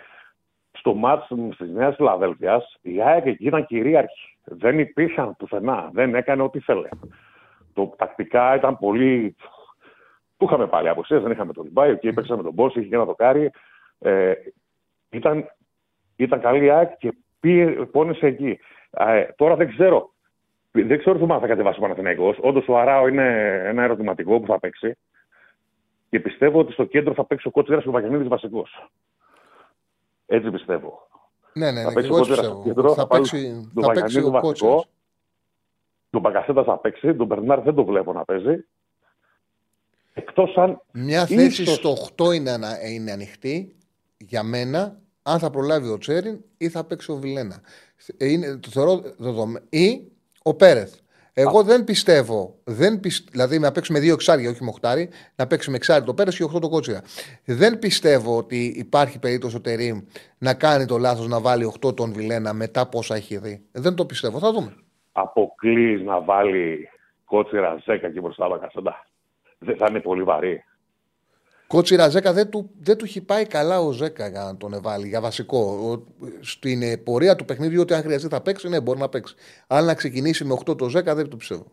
[0.82, 1.28] στο μάτς
[1.58, 4.38] της Νέας Φιλαδέλφιας, η ΑΕΚ εκεί ήταν κυρίαρχη.
[4.44, 5.90] Δεν υπήρχαν πουθενά.
[5.94, 6.90] Δεν έκανε ό,τι ήθελε.
[7.74, 9.36] Το τακτικά ήταν πολύ.
[10.38, 11.90] Του είχαμε πάλι αποσίες, δεν είχαμε τον Λιμπάι.
[11.90, 13.52] Εκεί παίξαμε τον Μπόση, είχε και ένα δοκάρι.
[14.00, 14.34] Ε,
[15.10, 15.46] ήταν
[16.16, 18.60] Ήταν καλή η ΑΕΚ και πήγε, πόνεσε εκεί.
[18.90, 20.10] Ε, τώρα δεν ξέρω.
[20.72, 22.38] Δεν ξέρω αν θα κατεβάσει ο Παναθηναϊκός.
[22.42, 24.98] Όντως ο Αράο είναι ένα ερωτηματικό που θα παίξει.
[26.10, 28.90] Και πιστεύω ότι στο κέντρο θα παίξει ο Κότσιρα και ο Βαγιανίδης βασικός.
[30.34, 31.08] Έτσι πιστεύω.
[31.54, 32.62] Ναι, ναι, Θα ναι, παίξει και ο εγώ έτσι Κότσιρας πιστεύω.
[32.62, 34.72] στο κέντρο, Θα θα πάρει παίξει, τον θα παίξει Βαγιανίδη ο Κότσιρας.
[34.74, 34.90] βασικό.
[36.10, 37.16] Τον Μπακασέτα θα παίξει.
[37.16, 38.66] Τον Μπερνάρ δεν το βλέπω να παίζει.
[40.14, 40.82] Εκτός αν.
[40.94, 43.76] Μια θέση ίσως- στο 8 είναι, ανα- είναι ανοιχτή
[44.18, 47.62] για μένα, αν θα προλάβει ο Τσέριν ή θα παίξει ο Βιλένα.
[48.18, 49.66] Ε, Είναι, το θεωρώ δεδομένο.
[49.70, 50.12] Ή
[50.44, 50.94] ο Πέρεθ.
[51.34, 53.30] Εγώ δεν πιστεύω, δεν πιστε...
[53.32, 56.36] δηλαδή να παίξει με δύο εξάρια, όχι με οχτάρι, να παίξει με εξάρι το Πέρεθ
[56.36, 57.02] και οχτώ το Κότσιρα.
[57.46, 60.00] Δεν πιστεύω ότι υπάρχει περίπτωση ο Τερήμ
[60.38, 63.66] να κάνει το λάθος να βάλει οχτώ τον Βιλένα μετά πόσα έχει δει.
[63.72, 64.40] Δεν το πιστεύω.
[64.40, 64.76] Θα δούμε.
[65.12, 66.90] αποκλείς να βάλει
[67.26, 69.06] κότσιρα ζέκα και μπροστά Μπακασέτα.
[69.58, 70.64] Δεν θα είναι πολύ βαρύ.
[71.72, 75.08] Κότσιρα Ζέκα δεν του, δεν του έχει πάει καλά ο Ζέκα για να τον εβάλει
[75.08, 75.60] για βασικό.
[75.60, 76.04] Ο,
[76.40, 79.36] στην ε, πορεία του παιχνίδιου, ότι αν χρειαστεί θα παίξει, ναι, μπορεί να παίξει.
[79.68, 81.66] Αλλά να ξεκινήσει με 8 το Ζέκα δεν το πιστεύω.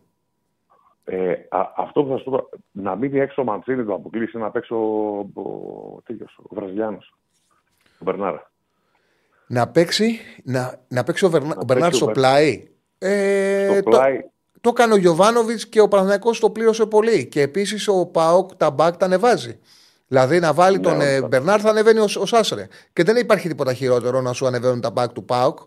[1.03, 4.51] Ε, α, αυτό που θα σου πω, να μείνει έξω ο Μαντσίνη, το αποκλείσει να
[4.51, 4.77] παίξει ο,
[5.33, 7.15] ο, τέτοιος, ο Βραζιλιάνος,
[7.99, 8.51] ο Μπερνάρα.
[9.47, 12.67] Να παίξει, να, να παίξει ο, Βερνα, ο παίξει Μπερνάρ ο στο Βερ- πλάι.
[12.97, 14.19] Ε, Στο το, πλάι,
[14.61, 17.27] το έκανε ο Γιωβάνοβιτς και ο Παναθηναϊκός το πλήρωσε πολύ.
[17.27, 19.59] Και επίσης ο Πάοκ τα μπακ τα ανεβάζει.
[20.11, 21.29] Δηλαδή να βάλει Ναι, τον ε, όντως.
[21.29, 22.67] Μπερνάρ θα ανεβαίνει ο, ο Σάσρε.
[22.93, 25.59] Και δεν υπάρχει τίποτα χειρότερο να σου ανεβαίνουν τα μπακ του Πάοκ.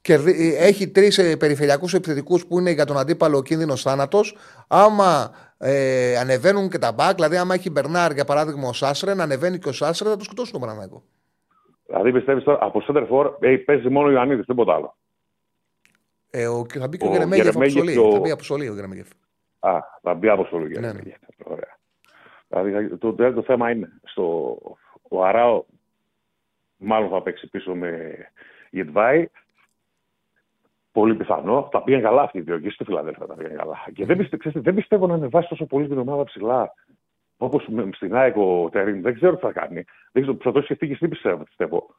[0.00, 4.36] Και δι- έχει τρεις περιφερειακούς επιθετικούς που είναι για τον αντίπαλο ο κίνδυνος θάνατος.
[4.68, 9.22] Άμα ε, ανεβαίνουν και τα μπακ, δηλαδή άμα έχει Μπερνάρ για παράδειγμα ο Σάσρε, να
[9.22, 11.02] ανεβαίνει και ο Σάσρε, θα το σκοτώσουν τον Παναθηναϊκό.
[11.86, 14.96] δηλαδή πιστεύεις τώρα από center for ε, παίζει μόνο ο Ιωαννίδης, τίποτα άλλο.
[16.30, 17.92] Ε, ο, και θα μπει και ο, Ο Γερεμέγεφ Γερεμέγεφ αποστολή.
[17.92, 19.06] και ο- Θα μπει αποστολή ο Γερεμέγεφ.
[19.58, 19.70] Α,
[20.02, 20.80] θα μπει από στο Λούγια.
[20.80, 21.00] Ναι, ναι.
[21.44, 21.71] Ωραία.
[22.60, 24.58] Δηλαδή το, το, το θέμα είναι στο,
[25.08, 25.64] ο Αράο
[26.76, 28.16] μάλλον θα παίξει πίσω με
[28.70, 29.28] Γετβάη.
[30.92, 31.68] Πολύ πιθανό.
[31.70, 33.78] Τα πήγαν καλά αυτοί οι δύο και στη Φιλαδέλφια τα πήγαν καλά.
[33.94, 36.74] Και δεν, πιστε, ξέρετε, δεν πιστεύω να ανεβάσει τόσο πολύ την ομάδα ψηλά.
[37.36, 39.00] Όπως στην ΑΕΚ ο Τερήμ.
[39.00, 39.84] Δεν ξέρω τι θα κάνει.
[40.12, 41.94] Δεν ξέρω, θα το σκεφτεί και στην πιστεύω, πιστεύω.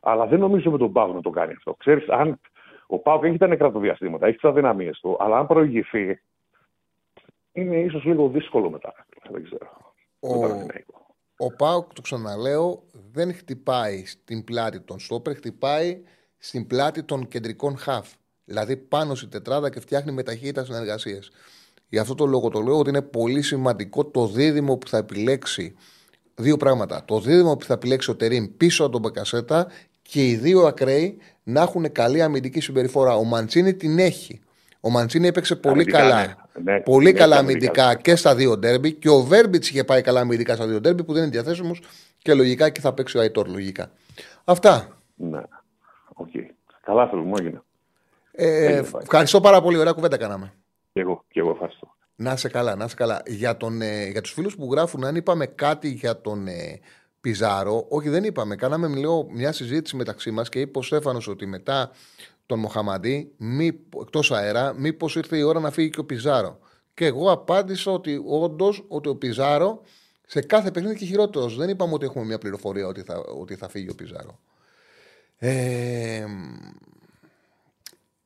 [0.00, 1.74] Αλλά δεν νομίζω με τον Πάο να το κάνει αυτό.
[1.74, 2.40] Ξέρεις, αν
[2.86, 6.20] ο Πάο έχει τα νεκρά του διαστήματα, έχει τις αδυναμίες του, αλλά αν προηγηθεί,
[7.52, 9.06] είναι ίσως λίγο δύσκολο μετά.
[9.30, 9.83] Δεν ξέρω.
[10.24, 11.06] Ο- Το Παναθηναϊκό.
[11.36, 12.82] Ο Πάοκ, το ξαναλέω,
[13.12, 16.00] δεν χτυπάει στην πλάτη των στόπερ, χτυπάει
[16.38, 18.08] στην πλάτη των κεντρικών χαφ.
[18.44, 21.30] Δηλαδή πάνω στη τετράδα και φτιάχνει με ταχύτητα συνεργασίες.
[21.88, 25.74] Γι' αυτό το λόγο το λέω ότι είναι πολύ σημαντικό το δίδυμο που θα επιλέξει.
[26.34, 27.04] Δύο πράγματα.
[27.04, 29.66] Το δίδυμο που θα επιλέξει ο Τερήμ πίσω από τον Μπακασέτα
[30.02, 33.16] και οι δύο ακραίοι να έχουν καλή αμυντική συμπεριφορά.
[33.16, 34.40] Ο Μαντσίνη την έχει.
[34.84, 36.16] Ο Μαντσίνη έπαιξε πολύ Αμυντικά, καλά.
[36.62, 36.72] ναι.
[36.72, 37.82] Ναι, πολύ ναι, καλά αμυντικά.
[37.84, 38.92] αμυντικά και στα δύο ντέρμπι.
[38.92, 41.80] Και ο Βέρμπιτς είχε πάει καλά αμυντικά στα δύο ντέρμπι που δεν είναι διαθέσιμος
[42.18, 43.48] και λογικά και θα παίξει ο Αϊτόρ.
[43.48, 43.90] Λογικά.
[44.44, 44.88] Αυτά.
[45.14, 45.40] Ναι.
[46.14, 46.28] Οκ.
[46.84, 47.62] Καλά, θέλω μου έγινε.
[48.32, 49.02] Ε, Έγινε, πάει.
[49.02, 49.78] ευχαριστώ πάρα πολύ.
[49.78, 50.52] Ωραία κουβέντα κάναμε.
[50.92, 51.94] Και εγώ, και εγώ ευχαριστώ.
[52.16, 53.22] Να είσαι καλά, να είσαι καλά.
[53.26, 56.80] Για, τον, ε, για τους φίλους που γράφουν, αν είπαμε κάτι για τον ε,
[57.20, 58.56] Πιζάρο, όχι δεν είπαμε.
[58.56, 61.90] Κάναμε λέω, μια συζήτηση μεταξύ μας και είπε ο Στέφανος ότι μετά
[62.46, 66.58] τον Μοχαμαντή, μη, εκτός αέρα, μήπως ήρθε η ώρα να φύγει και ο Πιζάρο.
[66.94, 69.82] Και εγώ απάντησα ότι όντως ότι ο Πιζάρο
[70.26, 71.56] σε κάθε παιχνίδι και χειρότερος.
[71.56, 74.40] Δεν είπαμε ότι έχουμε μια πληροφορία ότι θα, ότι θα φύγει ο Πιζάρο.
[75.36, 76.24] Ε,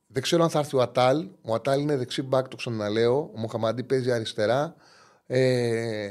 [0.06, 1.28] δεν ξέρω αν θα έρθει ο Ατάλ.
[1.42, 3.30] Ο Ατάλ είναι δεξί μπακ, το ξαναλέω.
[3.34, 4.76] Ο Μοχαμαντή παίζει αριστερά.
[5.26, 6.08] Ε,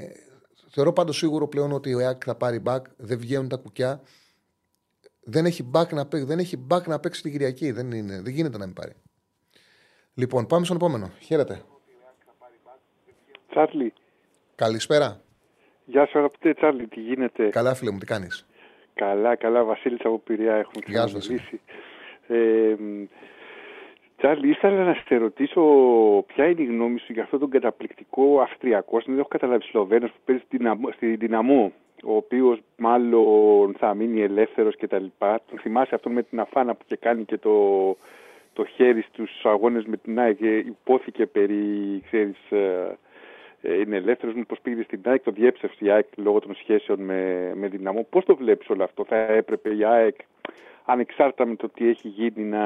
[0.70, 2.86] θεωρώ πάντως σίγουρο πλέον ότι ο ΕΑΚ θα πάρει μπακ.
[2.98, 4.02] Δεν βγαίνουν τα κουκιά.
[5.30, 7.72] Δεν έχει μπακ να παίξει, δεν έχει back να παίξει την Κυριακή.
[7.72, 8.94] Δεν, είναι, δεν γίνεται να μην πάρει.
[10.14, 11.12] Λοιπόν, πάμε στον επόμενο.
[11.20, 11.62] Χαίρετε.
[13.50, 13.94] Τσάρλι,
[14.56, 15.22] Καλησπέρα.
[15.86, 18.46] γεια σου αγαπητέ Τσάρλι, τι γίνεται; Καλά, φίλε μου, τι κάνεις;
[18.94, 21.60] Καλά, καλά, Βασίλης από Πειραιά έχουμε Γεια σου, ξαναμιλήσει.
[22.28, 23.04] Ε, μ,
[24.18, 25.62] Τσάρλι, ήθελα να σε ρωτήσω
[26.28, 30.18] ποια είναι η γνώμη σου για αυτόν τον καταπληκτικό Αυστριακό, δεν έχω καταλάβει Σλοβαίνος που
[30.26, 31.74] παίζει στην Δυναμο- στη Δυναμό,
[32.04, 35.06] ο οποίος μάλλον θα μείνει ελεύθερος κτλ.
[35.20, 37.88] Τον θυμάσαι αυτόν με την αφάνα που και κάνει και το,
[38.54, 42.98] το χέρι στους αγώνες με την ΑΕΚ και υπόθηκε περί, ξέρεις, ε,
[43.62, 47.52] ε, είναι ελεύθερος, μήπως πήγε στην ΑΕΚ, το διέψευσε η ΑΕΚ λόγω των σχέσεων με,
[47.56, 48.08] με δυναμό.
[48.10, 50.16] Πώς το βλέπεις όλο αυτό, θα έπρεπε η ΑΕΚ
[50.86, 52.66] ανεξάρτητα με το τι έχει γίνει να,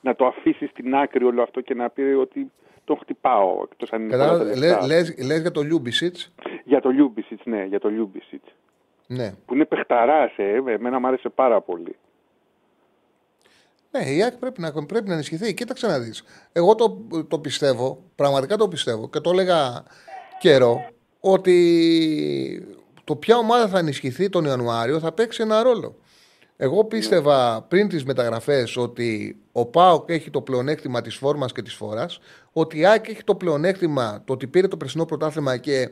[0.00, 2.50] να το αφήσει στην άκρη όλο αυτό και να πει ότι
[2.88, 4.86] τον χτυπάω εκτός αν είναι πολλά τα Κατάλαβε, λεφτά.
[4.86, 6.16] λες, λες για το Λιούμπισιτς.
[6.64, 8.48] Για το Λιούμπισιτς, ναι, για το Λιούμπισιτς.
[9.06, 9.32] Ναι.
[9.46, 11.96] Που είναι παιχταράς, ε, εμένα μου άρεσε πάρα πολύ.
[13.90, 15.54] Ναι, η ΑΕΚ πρέπει να, πρέπει να ενισχυθεί.
[15.54, 16.24] Κοίταξε να δεις.
[16.52, 19.84] Εγώ το, το πιστεύω, πραγματικά το πιστεύω και το έλεγα
[20.38, 20.84] καιρό,
[21.20, 25.96] ότι το ποια ομάδα θα ενισχυθεί τον Ιανουάριο θα παίξει ένα ρόλο.
[26.60, 31.74] Εγώ πίστευα πριν τις μεταγραφές ότι ο Πάοκ έχει το πλεονέκτημα της φόρμας και της
[31.74, 32.06] φόρα,
[32.52, 35.90] ότι η ΑΕΚ έχει το πλεονέκτημα το ότι πήρε το περσινό πρωτάθλημα και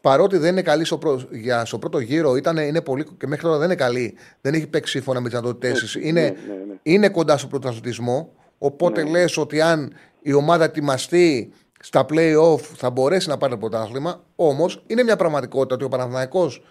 [0.00, 1.20] παρότι δεν είναι καλή στο, πρω...
[1.30, 4.66] για, στο πρώτο γύρο, ήταν, είναι πολύ, και μέχρι τώρα δεν είναι καλή, δεν έχει
[4.66, 6.74] παίξει σύμφωνα με τις δυνατότητές είναι, ναι, ναι, ναι.
[6.82, 8.32] είναι κοντά στο πρωταθλητισμό.
[8.58, 9.10] Οπότε Ναι.
[9.10, 14.24] λες ότι αν η ομάδα ετοιμαστεί στα play-off θα μπορέσει να πάρει το πρωτάθλημα.
[14.36, 16.62] Όμως είναι μια πραγματικότητα ότι ο Παναθηναϊκός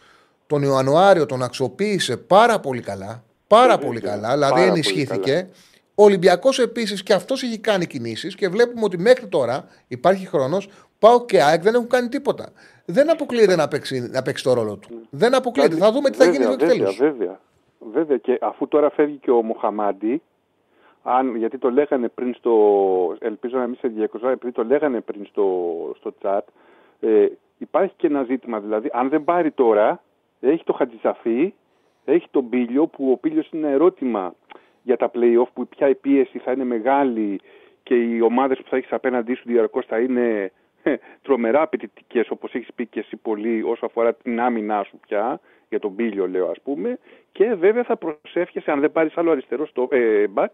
[0.47, 3.23] τον Ιανουάριο τον αξιοποίησε πάρα πολύ καλά.
[3.55, 4.21] Πάρα Βέβαια, πολύ καλά.
[4.21, 5.31] πάρα Δηλαδή πολύ ενισχύθηκε.
[5.33, 5.47] καλά.
[5.95, 10.69] Ο Ολυμπιακός επίσης και αυτός έχει κάνει κινήσεις και βλέπουμε ότι μέχρι τώρα υπάρχει χρόνος.
[10.99, 12.49] Πάω και ΑΕΚ δεν έχουν κάνει τίποτα.
[12.85, 14.89] Δεν αποκλείεται να παίξει, να παίξει το ρόλο του.
[15.09, 15.75] Δεν αποκλείεται.
[15.75, 17.09] Θα δούμε τι θα γίνει βέβαια, στο βέβαια, τέλο.
[17.09, 17.39] βέβαια,
[17.93, 18.17] βέβαια.
[18.17, 20.21] Και αφού τώρα φεύγει και ο Μοχαμάντι,
[21.03, 22.51] αν, γιατί το λέγανε πριν στο.
[23.19, 25.45] Ελπίζω να μην σε διακοσμά, επειδή το λέγανε πριν στο,
[25.99, 26.39] στο chat,
[26.99, 27.25] ε,
[27.57, 28.59] υπάρχει και ένα ζήτημα.
[28.59, 30.03] Δηλαδή, αν δεν πάρει τώρα,
[30.39, 31.53] έχει το Χατζησαφή,
[32.05, 34.35] έχει τον Πίλιο, που ο Πίλιο είναι ένα ερώτημα
[34.83, 37.39] για τα play-off, που πια η πίεση θα είναι μεγάλη
[37.83, 40.51] και οι ομάδες που θα έχεις απέναντί σου διαρκώς θα είναι
[40.83, 45.39] ε, τρομερά απαιτητικές, όπως έχεις πει και εσύ πολύ, όσο αφορά την άμυνά σου πια,
[45.69, 46.99] για τον Πίλιο λέω ας πούμε,
[47.31, 50.51] και βέβαια θα προσεύχεσαι, αν δεν πάρεις άλλο αριστερό στο ε, μπακ,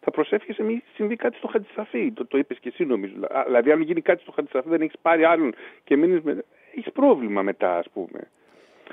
[0.00, 2.12] θα προσεύχεσαι μην συμβεί κάτι στο Χατζησαφή.
[2.12, 3.14] Το, το είπες και εσύ νομίζω.
[3.28, 5.54] Α, Δηλαδή, αν γίνει κάτι στο Χατζησαφή, δεν έχεις πάρει άλλον
[5.84, 6.44] και μείνεις με.
[6.74, 8.30] Έχεις πρόβλημα μετά, ας πούμε.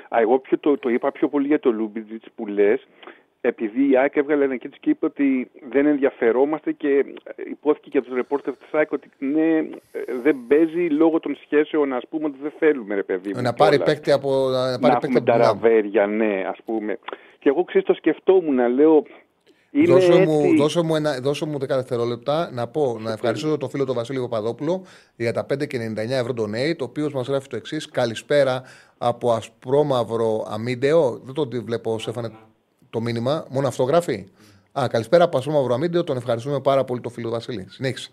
[0.08, 2.86] Α, εγώ πιο, το, το είπα πιο πολύ για το Λιούμπισιτς που λες,
[3.40, 7.04] επειδή η ΑΕΚ έβγαλε ένα κίτς και είπε ότι δεν ενδιαφερόμαστε και
[7.50, 9.66] ειπώθηκε και από τους ρεπόρτερ της ΑΕΚ ότι ναι, ε,
[10.22, 13.42] δεν παίζει λόγω των σχέσεων, ας πούμε, ότι δεν θέλουμε, ρε παιδί μου.
[13.42, 13.94] Να πάρει κιόλας.
[13.94, 15.52] παίκτη από, να Να πάρει έχουμε παίκτη από τα την Ελλάδα.
[15.52, 16.98] ραβέρια, ναι, ας πούμε.
[17.38, 19.04] Και εγώ ξέρει, το σκεφτόμουν να λέω.
[19.70, 20.26] Είναι Δώσε έτσι.
[20.26, 23.94] μου, δώσε, μου ένα, δώσε μου 10 δευτερόλεπτα να πω, να ευχαριστήσω τον φίλο τον
[23.94, 24.84] Βασίλη Παπαδόπουλο
[25.16, 27.88] για τα 5 και 99 ευρώ donate, το οποίος μας γράφει το εξής.
[27.88, 28.62] Καλησπέρα
[28.98, 31.18] από ασπρόμαυρο αμίντεο.
[31.24, 32.30] Δεν το βλέπω, Σέφανε,
[32.90, 33.46] το μήνυμα.
[33.50, 34.26] Μόνο αυτό γράφει.
[34.72, 36.04] Α, καλησπέρα από ασπρόμαυρο αμίντεο.
[36.04, 37.66] Τον ευχαριστούμε πάρα πολύ τον φίλο Βασίλη.
[37.68, 38.10] Συνέχισε.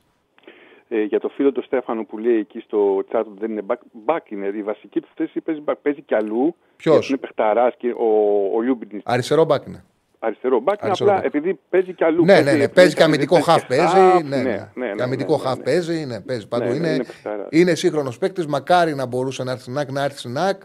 [0.88, 3.76] Ε, για το φίλο του Στέφανο που λέει εκεί στο chat ότι δεν είναι μπακ,
[4.06, 4.48] μπακ είναι.
[4.56, 5.73] Η βασική του θέση παίζει μπακ.
[5.82, 6.56] Παίζει κι αλλού.
[6.76, 8.07] Ποιος; γιατί Είναι παιχταράς και ο,
[8.56, 9.84] ο Λιούμπισιτς Αριστερό μπακ είναι.
[10.26, 10.65] Αριστερό μπακ.
[10.68, 11.26] είναι Αριστερό απλά μπακ.
[11.26, 12.26] επειδή παίζει κι αλλού.
[12.26, 12.68] Ναι, ναι, ναι.
[12.69, 13.93] Παίζει και αμυντικό παίζει χαφ και παίζει.
[13.95, 14.69] χαφ, Ναι, ναι.
[14.73, 15.64] ναι, Και αμυντικό ναι, ναι, χαφ ναι.
[15.64, 16.06] παίζει.
[16.06, 16.64] Ναι, παίζει παντού.
[16.65, 17.47] Ναι, ναι, είναι είναι παιχταράς.
[17.49, 18.45] είναι σύγχρονος παίκτης.
[18.47, 20.61] Μακάρι να μπορούσε να έρθει στην ΑΕΚ, να έρθει στην ΑΕΚ.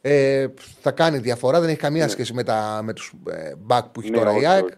[0.00, 0.46] Ε,
[0.80, 1.60] θα κάνει διαφορά.
[1.60, 4.36] Δεν έχει καμία σχέση με, τα, με τους ε, μπακ που έχει Ναι, τώρα η
[4.36, 4.64] όχι, ΑΕΚ.
[4.64, 4.74] όχι.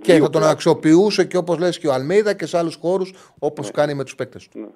[0.00, 0.50] Και Δύο θα τον πλάκα.
[0.50, 4.14] αξιοποιούσε και όπως λες και ο Αλμέιδα και σε άλλους χώρους όπως κάνει με τους
[4.14, 4.58] παίκτες του.
[4.58, 4.66] Ναι.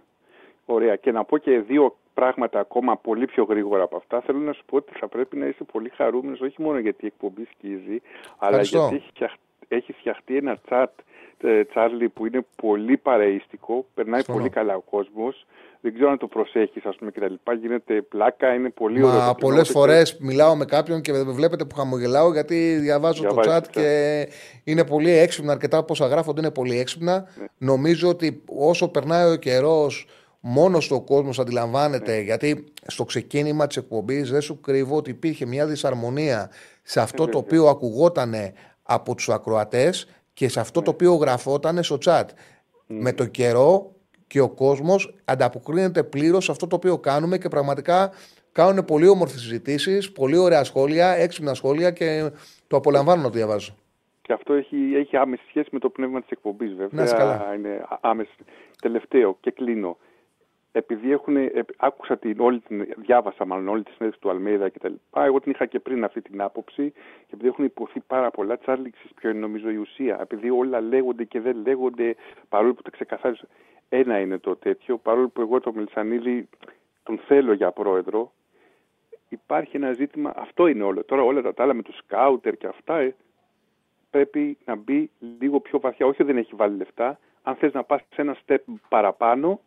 [0.64, 0.96] Ωραία.
[0.96, 4.20] Και να πω και δύο πράγματα ακόμα πολύ πιο γρήγορα από αυτά.
[4.26, 7.06] Θέλω να σου πω ότι θα πρέπει να είσαι πολύ χαρούμενος, όχι μόνο γιατί η
[7.06, 7.96] εκπομπή σκίζει,
[8.38, 8.78] αλλά Ευχαριστώ.
[8.78, 10.90] γιατί έχει, φτιαχ- έχεις φτιαχτεί ένα τσάτ,
[11.42, 13.86] ε, Τσάρλι, που είναι πολύ παρεϊστικό.
[13.94, 14.38] Περνάει Συμφωνώ.
[14.38, 15.46] πολύ καλά ο κόσμος.
[15.82, 17.34] Δεν ξέρω αν το προσέχεις, ας πούμε, κτλ.
[17.60, 19.18] Γίνεται πλάκα, είναι πολύ ωραίο.
[19.18, 19.78] Μα το πολλές κοινό.
[19.78, 23.70] φορές μιλάω με κάποιον και με βλέπετε που χαμογελάω γιατί διαβάζω το Διαβάζεις chat το
[23.80, 24.28] και
[24.64, 25.52] είναι πολύ έξυπνα.
[25.52, 27.28] Αρκετά από όσα γράφονται είναι πολύ έξυπνα.
[27.40, 27.44] Ναι.
[27.58, 30.06] Νομίζω ότι όσο περνάει ο καιρός,
[30.40, 32.14] μόνο ο κόσμο αντιλαμβάνεται.
[32.14, 32.20] Ναι.
[32.20, 36.50] Γιατί στο ξεκίνημα της εκπομπής δεν σου κρύβω ότι υπήρχε μια δυσαρμονία
[36.82, 38.34] σε αυτό Ε, το οποίο ακουγόταν
[38.82, 42.24] από τους ακροατές και σε αυτό το οποίο γραφόταν στο chat.
[42.86, 43.94] Με το καιρό
[44.26, 48.10] και ο κόσμος ανταποκρίνεται πλήρως σε αυτό το οποίο κάνουμε και πραγματικά
[48.52, 52.30] κάνουν πολύ όμορφες συζητήσεις, πολύ ωραία σχόλια, έξυπνα σχόλια και
[52.66, 53.74] το απολαμβάνω να το διαβάζω.
[54.22, 56.88] Και αυτό έχει, έχει άμεση σχέση με το πνεύμα της εκπομπής, βέβαια.
[56.90, 57.54] Να είσαι καλά.
[57.56, 58.34] Είναι άμεση.
[58.82, 59.96] Τελευταίο και κλείνω.
[60.72, 64.78] Επειδή έχουν, ε, άκουσα την, όλη την, διάβασα μάλλον όλη τη συνέντευξη του Αλμέιδα και
[64.78, 65.24] τα λοιπά.
[65.24, 66.90] Εγώ την είχα και πριν αυτή την άποψη.
[67.26, 70.20] Και επειδή έχουν υποθεί πάρα πολλά, Τσάρλι, ξέρεις ποιο είναι νομίζω η ουσία.
[70.20, 72.14] Επειδή όλα λέγονται και δεν λέγονται,
[72.48, 73.46] παρόλο που τα ξεκαθάρισα.
[73.88, 76.48] Ένα είναι το τέτοιο, παρόλο που εγώ το Μελισανίδη
[77.02, 78.32] τον θέλω για πρόεδρο,
[79.28, 81.04] υπάρχει ένα ζήτημα, αυτό είναι όλο.
[81.04, 83.14] Τώρα όλα τα, τα άλλα με τους σκάουτερ και αυτά, ε,
[84.10, 86.06] πρέπει να μπει λίγο πιο βαθιά.
[86.06, 87.18] Όχι ότι δεν έχει βάλει λεφτά.
[87.42, 89.60] Αν θες να πας σε ένα step παραπάνω,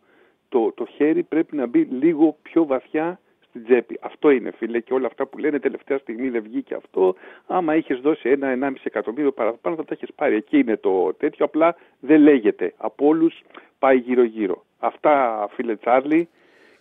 [0.54, 4.00] το, το χέρι πρέπει να μπει λίγο πιο βαθιά στην τσέπη.
[4.02, 7.16] Αυτό είναι φίλε και όλα αυτά που λένε τελευταία στιγμή δεν βγήκε αυτό.
[7.48, 10.36] Άμα είχες δώσει ένα-ενάμιση εκατομμύριο παραπάνω θα τα έχεις πάρει.
[10.36, 12.74] Εκεί είναι το τέτοιο, απλά δεν λέγεται.
[12.78, 13.44] Από όλους
[13.80, 14.66] πάει γύρω-γύρω.
[14.80, 16.30] Αυτά φίλε Τσάρλι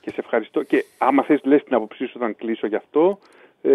[0.00, 0.62] και σε ευχαριστώ.
[0.62, 3.18] Και άμα θες λες την άποψή σου όταν κλείσω γι' αυτό,
[3.62, 3.70] ε,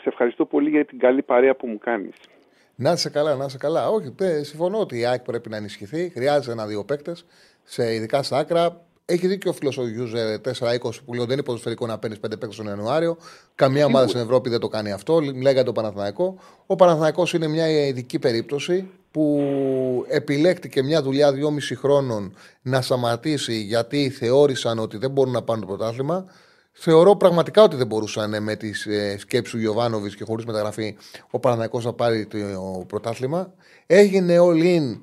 [0.00, 2.14] σε ευχαριστώ πολύ για την καλή παρέα που μου κάνεις.
[2.74, 3.88] Να είσαι καλά, να είσαι καλά.
[3.88, 6.08] Όχι, τε, συμφωνώ ότι η ΑΕΚ πρέπει να ενισχυθεί.
[6.08, 7.26] Χρειάζεται ένα-δύο παίκτες,
[7.76, 8.84] ειδικά στα άκρα.
[9.08, 12.20] Έχει δίκιο ο φίλος ο User 420 που λέει ότι δεν είναι ποδοσφαιρικό να παίρνεις
[12.20, 13.16] πέντε παίκτες τον Ιανουάριο.
[13.54, 15.20] Καμία ομάδα στην Ευρώπη δεν το κάνει αυτό.
[15.20, 16.38] Λέγανε το Παναθηναϊκό.
[16.66, 19.44] Ο Παναθηναϊκός είναι μια ειδική περίπτωση που
[20.08, 25.66] επιλέχτηκε μια δουλειά δυόμιση χρόνων να σταματήσει γιατί θεώρησαν ότι δεν μπορούν να πάρουν το
[25.66, 26.24] πρωτάθλημα.
[26.72, 30.96] Θεωρώ πραγματικά ότι δεν μπορούσαν με τις ε, σκέψεις του Γιωβάνοβιτς και χωρίς μεταγραφή
[31.30, 33.52] ο Παναναϊκός να πάρει το πρωτάθλημα.
[33.86, 35.00] Έγινε all-in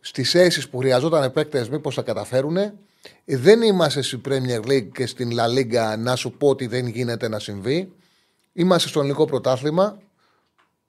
[0.00, 2.56] στις αίσει που χρειαζόταν παίκτες, μήπως θα καταφέρουν.
[3.24, 7.28] Δεν είμαστε στην Premier League και στην La Liga να σου πω ότι δεν γίνεται
[7.28, 7.92] να συμβεί.
[8.52, 9.98] Είμαστε στο ελληνικό πρωτάθλημα.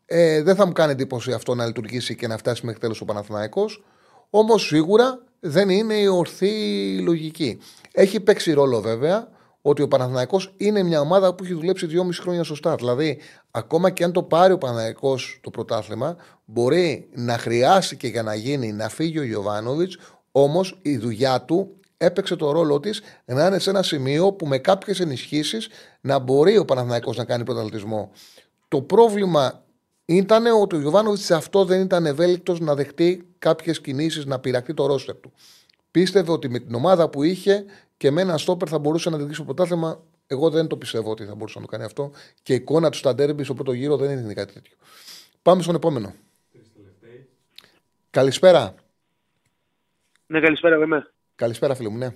[0.05, 3.05] Ε, δεν θα μου κάνει εντύπωση αυτό να λειτουργήσει και να φτάσει μέχρι τέλος ο
[3.05, 3.83] Παναθηναϊκός.
[4.29, 6.51] Όμως σίγουρα δεν είναι η ορθή
[6.99, 7.59] λογική.
[7.91, 9.29] Έχει παίξει ρόλο βέβαια
[9.61, 12.75] ότι ο Παναθηναϊκός είναι μια ομάδα που έχει δουλέψει 2,5 χρόνια σωστά.
[12.75, 13.19] Δηλαδή,
[13.51, 16.15] ακόμα και αν το πάρει ο Παναθηναϊκός το πρωτάθλημα,
[16.45, 19.97] μπορεί να χρειάστηκε για να γίνει να φύγει ο Γιωβάνοβιτς,
[20.31, 24.57] όμως η δουλειά του έπαιξε το ρόλο της να είναι σε ένα σημείο που με
[24.57, 25.69] κάποιες ενισχύσεις
[26.01, 28.11] να μπορεί ο Παναθηναϊκός να κάνει πρωταθλητισμό.
[28.67, 29.63] Το πρόβλημα
[30.05, 34.73] ήταν ότι ο Γιωβάνοβιτς σε αυτό δεν ήταν ευέλικτος να δεχτεί κάποιες κινήσεις, να πειρακτεί
[34.73, 35.33] το ρόστερ του.
[35.91, 37.65] Πίστευε ότι με την ομάδα που είχε
[37.97, 40.03] και με ένα στόπερ θα μπορούσε να διεκδικήσει το πρωτάθλημα.
[40.27, 42.11] Εγώ δεν το πιστεύω ότι θα μπορούσε να το κάνει αυτό.
[42.43, 44.75] Και η εικόνα του στα ντέρμπι στο πρώτο γύρο δεν είναι κάτι τέτοιο.
[45.41, 46.13] Πάμε στον επόμενο.
[48.09, 48.75] Καλησπέρα.
[50.27, 51.11] Ναι, καλησπέρα, εγώ είμαι.
[51.37, 52.07] Καλησπέρα, φίλε μου, ναι.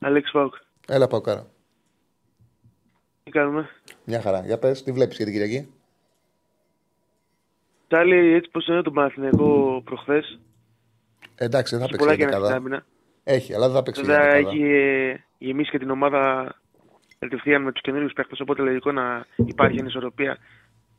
[0.00, 0.54] Αλέξη Πάουκ.
[0.88, 1.46] Έλα, πάω κάρα.
[3.24, 3.68] Τι κάνουμε;
[4.04, 4.42] Μια χαρά.
[4.46, 5.68] Για πες, τι βλέπεις για την Κυριακή;
[7.88, 10.38] Τάλι, έτσι πως είναι το Παναθηναϊκό προχθές.
[11.34, 12.56] Εντάξει, δεν θα Έχει παίξει πολλά για και την να δεκάδα.
[12.56, 12.86] άμυνα.
[13.24, 14.56] Έχει, αλλά δεν θα παίξει για Βέβαια την δεκάδα.
[14.64, 16.54] έχει ε, γεμίσει και την ομάδα
[17.18, 20.38] κατευθείαν με τους καινούριους παίχτες, οπότε λογικό να υπάρχει ανισορροπία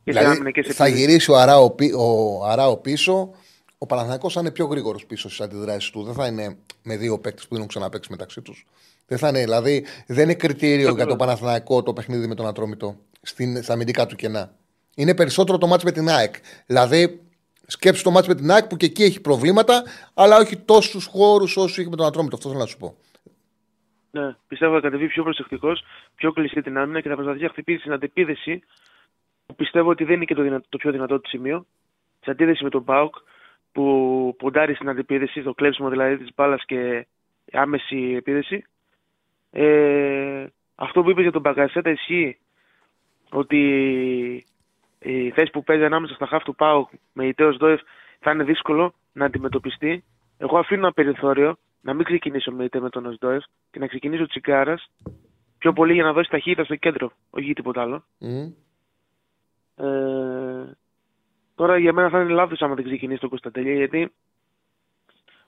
[0.03, 1.05] και σε άμυνα Δηλαδή, και σε θα επίθεση.
[1.05, 3.31] γυρίσει ο Αράο, πι- ο Αράο πίσω.
[3.81, 6.03] Ο Παναθηναϊκός θα είναι πιο γρήγορος πίσω στις αντιδράσεις του.
[6.03, 8.65] Δεν θα είναι με δύο παίκτες που δεν έχουν ξαναπέξει μεταξύ τους.
[9.07, 12.95] Δεν θα είναι, δηλαδή, δεν είναι κριτήριο για το Παναθηναϊκό το παιχνίδι με τον Ατρόμητο
[13.21, 14.53] στην, στα αμυντικά του κενά.
[14.95, 16.35] Είναι περισσότερο το μάτς με την ΑΕΚ.
[16.65, 17.21] Δηλαδή,
[17.67, 19.83] σκέψου το μάτς με την ΑΕΚ που και εκεί έχει προβλήματα,
[20.13, 22.35] αλλά όχι τόσους χώρους όσο είχε με τον Ατρόμητο.
[22.35, 22.95] Αυτό θέλω να σου πω.
[24.11, 25.83] Ναι, πιστεύω θα κατεβεί πιο προσεκτικός,
[26.15, 28.63] πιο κλειστή την άμυνα και θα προσπαθήσει να χτυπήσει την αντεπίδεση
[29.45, 31.65] που πιστεύω ότι δεν είναι και το, δυνα- το πιο δυνατό του σημείο.
[32.19, 33.15] Σε αντίθεσης με τον Πάουκ
[33.71, 37.07] που ποντάρει στην αντεπίδεση, το κλέψιμο δηλαδή της μπάλας και
[37.51, 38.63] άμεση επίδεση.
[39.51, 42.37] Ε, αυτό που είπες για τον Μπαγκασέτα ισχύει
[43.29, 43.59] ότι
[44.99, 47.81] η θέση που παίζει ανάμεσα στα χάφ του Πάουκ με η Τέος Δόεφ
[48.19, 50.03] θα είναι δύσκολο να αντιμετωπιστεί.
[50.37, 54.27] Εγώ αφήνω ένα περιθώριο να μην ξεκινήσω με είτε με τον Οσδόεφ και να ξεκινήσω
[54.27, 54.79] τσικάρα
[55.57, 58.03] πιο πολύ για να δώσει ταχύτητα στο κέντρο, όχι τίποτα άλλο.
[58.17, 58.51] Μμ.
[59.75, 60.77] Ε,
[61.59, 64.11] τώρα για μένα θα είναι λάθος άμα δεν ξεκινήσει τον Κωνσταντέλια γιατί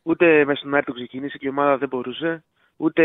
[0.01, 2.43] ούτε μέσα στον Άρη το ξεκίνησε και η ομάδα δεν μπορούσε,
[2.77, 3.03] ούτε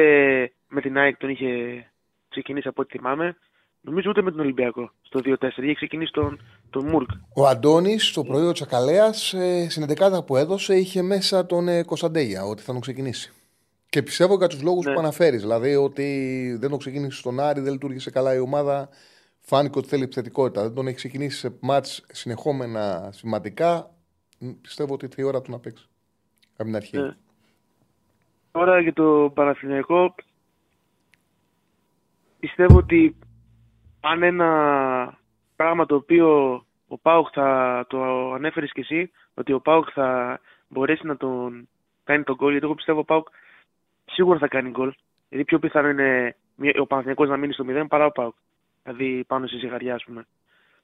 [0.68, 1.84] με την ΑΕΚ τον είχε
[2.28, 3.36] ξεκινήσει από ό,τι θυμάμαι.
[3.80, 5.42] Νομίζω ούτε με τον Ολυμπιακό στο 2-4.
[5.56, 7.10] Είχε ξεκινήσει τον, τον Μουρκ.
[7.34, 11.82] Ο Αντώνης, το πρωί ο Τσακαλέα, ε, στην 11 που έδωσε, είχε μέσα τον ε,
[11.82, 13.32] Κωνσταντέγια, ότι θα τον ξεκινήσει.
[13.88, 14.92] Και πιστεύω για τους λόγους Ναι.
[14.92, 15.40] που αναφέρεις.
[15.40, 16.06] Δηλαδή ότι
[16.60, 18.88] δεν τον ξεκίνησε στον Άρη, δεν λειτουργήσε καλά η ομάδα.
[19.48, 20.62] Φάνηκε ότι θέλει επιθετικότητα.
[20.62, 23.90] Δεν τον έχει ξεκινήσει σε μάτς συνεχόμενα σημαντικά.
[24.38, 25.86] Μ, Πιστεύω ότι ήρθε η ώρα του να παίξει.
[26.52, 26.98] Από την αρχή.
[26.98, 27.16] Ναι.
[28.52, 30.14] Τώρα για το Παναθηναϊκό
[32.40, 33.16] πιστεύω ότι
[34.00, 35.18] αν ένα
[35.56, 36.54] πράγμα το οποίο
[36.88, 41.68] ο Πάουκ θα το ανέφερες και εσύ ότι ο Πάουκ θα μπορέσει να τον
[42.04, 43.28] κάνει τον γκολ γιατί εγώ πιστεύω ο Πάουκ
[44.04, 44.94] σίγουρα θα κάνει γκολ
[45.28, 48.34] γιατί πιο πιθανό είναι μια- ο Παναθηναϊκός να μείνει στο 0 παρά ο Πάουκ
[48.86, 50.26] δηλαδή πάνω στη ζυγαριά ας πούμε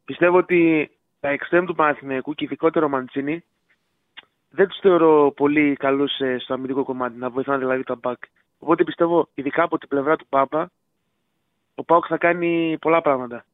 [0.05, 3.45] πιστεύω ότι τα εξτρέμ του Παναθηναϊκού και ειδικότερα ο Μαντσίνη
[4.51, 6.11] δεν τους θεωρώ πολύ καλούς
[6.43, 8.15] στο αμυντικό κομμάτι, να βοηθάνε δηλαδή τα back.
[8.59, 10.71] Οπότε πιστεύω, ειδικά από την πλευρά του Πάπα,
[11.75, 13.45] ο Πάουκ θα κάνει πολλά πράγματα.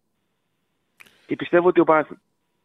[1.27, 2.11] Και πιστεύω ότι ο, Παναθ...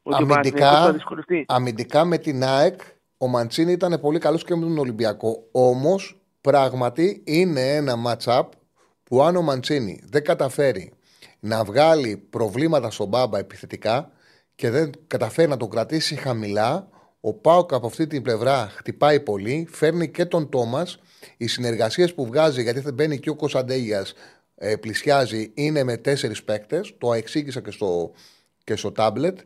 [0.03, 1.45] ότι ο Παναθηναϊκός θα Αμυντικά, δυσκολευτεί.
[1.47, 2.81] αμυντικά με την ΑΕΚ,
[3.17, 5.47] ο Μαντσίνη ήταν πολύ καλός και με τον Ολυμπιακό.
[5.51, 8.47] Όμως, πράγματι είναι ένα match-up
[9.03, 10.93] που αν ο Μαντσίνη δεν καταφέρει
[11.43, 14.11] να βγάλει προβλήματα στον Μπάμπα επιθετικά
[14.55, 16.87] και δεν καταφέρει να τον κρατήσει χαμηλά,
[17.21, 20.99] ο Πάοκ από αυτή την πλευρά χτυπάει πολύ, φέρνει και τον Τόμας.
[21.37, 24.05] Οι συνεργασίες που βγάζει, γιατί δεν μπαίνει και ο Κωνσταντέγια,
[24.55, 26.95] ε, πλησιάζει, είναι με τέσσερις παίκτες.
[26.97, 28.11] Το εξήγησα και στο,
[28.63, 29.39] και στο τάμπλετ.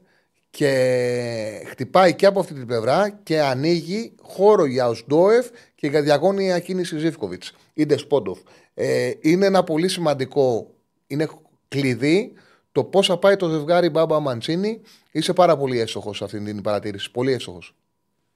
[0.49, 6.59] Και χτυπάει και από αυτή την πλευρά και ανοίγει χώρο για Οσντόεφ και για διαγώνια
[6.59, 8.39] κίνησης Ζήφκοβιτς ή Ντεσπόντοφ.
[8.73, 10.73] Ε, είναι ένα πολύ σημαντικό,
[11.07, 11.27] είναι
[11.67, 12.33] κλειδί
[12.71, 14.81] το πώ θα πάει το ζευγάρι Μπάμπα Μαντσίνη.
[15.11, 17.11] Είσαι πάρα πολύ έσοχος σε αυτή την παρατήρηση.
[17.11, 17.73] Πολύ έσοχος.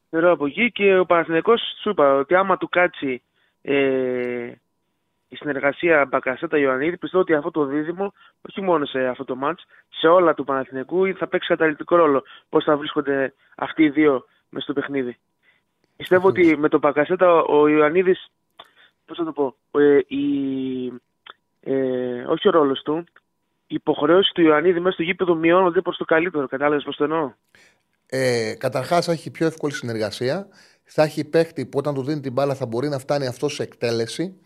[0.09, 3.21] Θεωρώ από εκεί και ο Παναθηναϊκός σου είπα ότι άμα του κάτσει
[3.61, 4.51] ε,
[5.27, 8.13] η συνεργασία Μπακασέτα-Ιωαννίδη, πιστεύω ότι αυτό το δίδυμο,
[8.49, 12.23] όχι μόνο σε αυτό το μάτς, σε όλα του Παναθηναϊκού θα παίξει καταλητικό ρόλο.
[12.49, 15.17] Πώς θα βρίσκονται αυτοί οι δύο μες στο παιχνίδι.
[15.97, 18.31] Πιστεύω ότι με τον Μπακασέτα ο Ιωαννίδης,
[19.05, 20.21] πώς θα το πω, ε, η,
[21.63, 23.03] ε, όχι ο ρόλος του,
[23.67, 26.47] οι υποχρεώσει του Ιωαννίδη μέσα στο γήπεδο μειώνονται προς το καλύτερο.
[26.47, 27.33] Κατάλαβες πώς το εννοώ;
[28.05, 30.47] Ε, Καταρχάς, θα έχει πιο εύκολη συνεργασία.
[30.83, 33.63] Θα έχει παίχτη που όταν του δίνει την μπάλα θα μπορεί να φτάνει αυτός σε
[33.63, 34.39] εκτέλεση.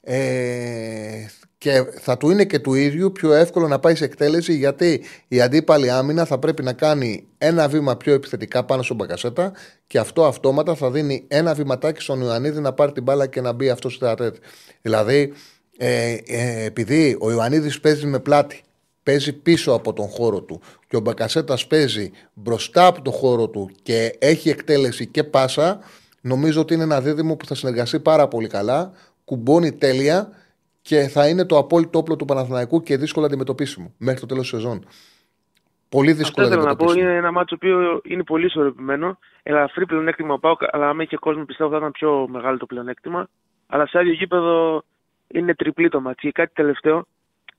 [0.00, 1.26] Ε,
[1.58, 5.40] και θα του είναι και του ίδιου πιο εύκολο να πάει σε εκτέλεση γιατί η
[5.40, 9.52] αντίπαλη άμυνα θα πρέπει να κάνει ένα βήμα πιο επιθετικά πάνω στον Μπακασέτα
[9.86, 13.52] και αυτό αυτόματα θα δίνει ένα βηματάκι στον Ιωαννίδη να πάρει την μπάλα και να
[13.52, 14.36] μπει αυτός στο θεατέτ.
[14.82, 15.32] Δηλαδή,
[15.80, 18.62] ε, ε, επειδή ο Ιωαννίδης παίζει με πλάτη,
[19.02, 23.70] παίζει πίσω από τον χώρο του και ο Μπακασέτας παίζει μπροστά από τον χώρο του
[23.82, 25.78] και έχει εκτέλεση και πάσα,
[26.20, 28.92] νομίζω ότι είναι ένα δίδυμο που θα συνεργαστεί πάρα πολύ καλά,
[29.24, 30.28] κουμπώνει τέλεια
[30.82, 34.60] και θα είναι το απόλυτο όπλο του Παναθηναϊκού και δύσκολα αντιμετωπίσιμο μέχρι το τέλος της
[34.60, 34.84] σεζόν.
[35.88, 36.72] Πολύ Αυτό δύσκολο ήθελα να πω.
[36.72, 37.08] αντιμετωπίσιμο.
[37.08, 37.66] Είναι ένα μάτσο που
[38.04, 39.18] είναι πολύ ισορροπημένο.
[39.42, 43.28] Ελαφρύ πλεονέκτημα ο Πάουκ, αλλά άμα είχε κόσμο πιστεύω θα ήταν πιο μεγάλο το πλεονέκτημα.
[43.66, 44.84] Αλλά σε άλλο γήπεδο
[45.28, 46.20] είναι τριπλή το μάτσο.
[46.20, 47.06] Και κάτι τελευταίο.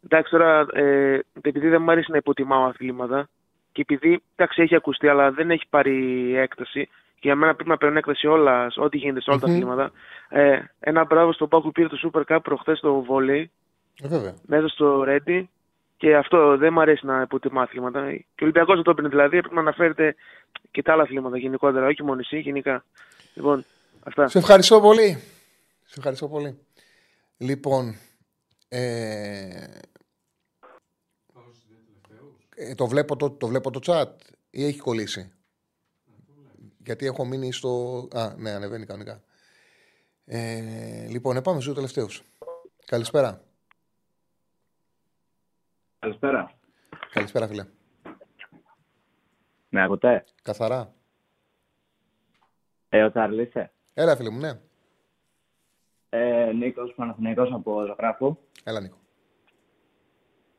[0.05, 3.29] Εντάξει, τώρα ε, επειδή δεν μου αρέσει να υποτιμάω αθλήματα
[3.71, 6.85] και επειδή εντάξει, έχει ακουστεί, αλλά δεν έχει πάρει έκταση.
[7.19, 9.55] Και για μένα πρέπει να παίρνουν έκταση όλα, ό,τι γίνεται σε όλα τα Μμμ.
[9.55, 9.91] αθλήματα.
[10.29, 13.51] Ε, ένα μπράβο στον Πάουκ που πήρε το Super Cup προχθές στο βόλεϊ
[14.03, 14.33] Ε, βέβαια.
[14.45, 15.49] μέσα στο Ρέντι.
[15.97, 18.11] Και αυτό δεν μου αρέσει να υποτιμά αθλήματα.
[18.11, 19.39] Και ο Ολυμπιακός δεν το έπαιρνε δηλαδή.
[19.39, 20.15] Πρέπει να αναφέρετε
[20.71, 22.83] και τα άλλα αθλήματα γενικότερα, όχι μόνο εσύ, γενικά.
[23.33, 23.65] Λοιπόν,
[24.03, 24.27] αυτά.
[24.27, 25.23] Σε ευχαριστώ πολύ.
[25.85, 26.57] Σε ευχαριστώ πολύ.
[27.41, 27.95] Λοιπόν,
[28.67, 29.79] ε,
[32.55, 34.07] ε, το, βλέπω το, το βλέπω το chat
[34.49, 35.31] ή έχει κολλήσει;
[36.77, 38.07] Γιατί έχω μείνει στο...
[38.13, 39.23] Α, ναι, ανεβαίνει κανονικά.
[40.25, 42.23] Ε, λοιπόν, ε, πάμε στους δύο τελευταίους.
[42.85, 43.43] Καλησπέρα.
[45.99, 46.59] Καλησπέρα.
[47.11, 47.65] Καλησπέρα, φίλε.
[49.69, 50.23] Με ακούτε.
[50.41, 50.93] Καθαρά.
[52.89, 53.71] Ε, ο Τσάρλι είσαι.
[53.93, 54.59] Έλα, φίλε μου, ναι.
[56.09, 58.37] Ε, Νίκος Παναθηναϊκός από Ζωγράφο.
[58.63, 58.97] Έλα, Νίκο.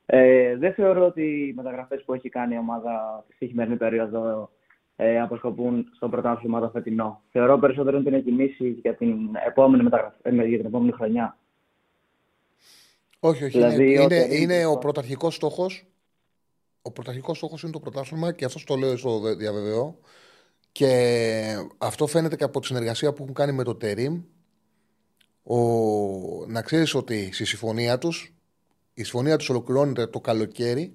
[0.07, 4.51] Ε, δεν θεωρώ ότι οι μεταγραφές που έχει κάνει η ομάδα στη χειμερινή περίοδο
[4.97, 7.23] ε, αποσκοπούν στο πρωτάθλημα το φετινό.
[7.31, 9.17] Θεωρώ περισσότερο ότι είναι κινήσεις για την
[9.47, 11.39] επόμενη, μεταγραφή, ε, για την επόμενη χρονιά.
[13.21, 13.59] Όχι, όχι.
[13.59, 15.85] Δηλαδή, είναι, ό,τι είναι, είναι είναι ο στο- πρωταρχικός στόχος.
[16.83, 19.99] Ο πρωταρχικός στόχος είναι το πρωτάθλημα και αυτό το λέω στο δε- διαβεβαιώ.
[20.73, 20.89] Και
[21.79, 24.23] αυτό φαίνεται και από τη συνεργασία που έχουν κάνει με το Τερίμ.
[25.51, 26.47] Ο...
[26.47, 28.35] Να ξέρεις ότι στη συμφωνία τους,
[28.95, 30.93] η συμφωνία τους ολοκληρώνεται το καλοκαίρι.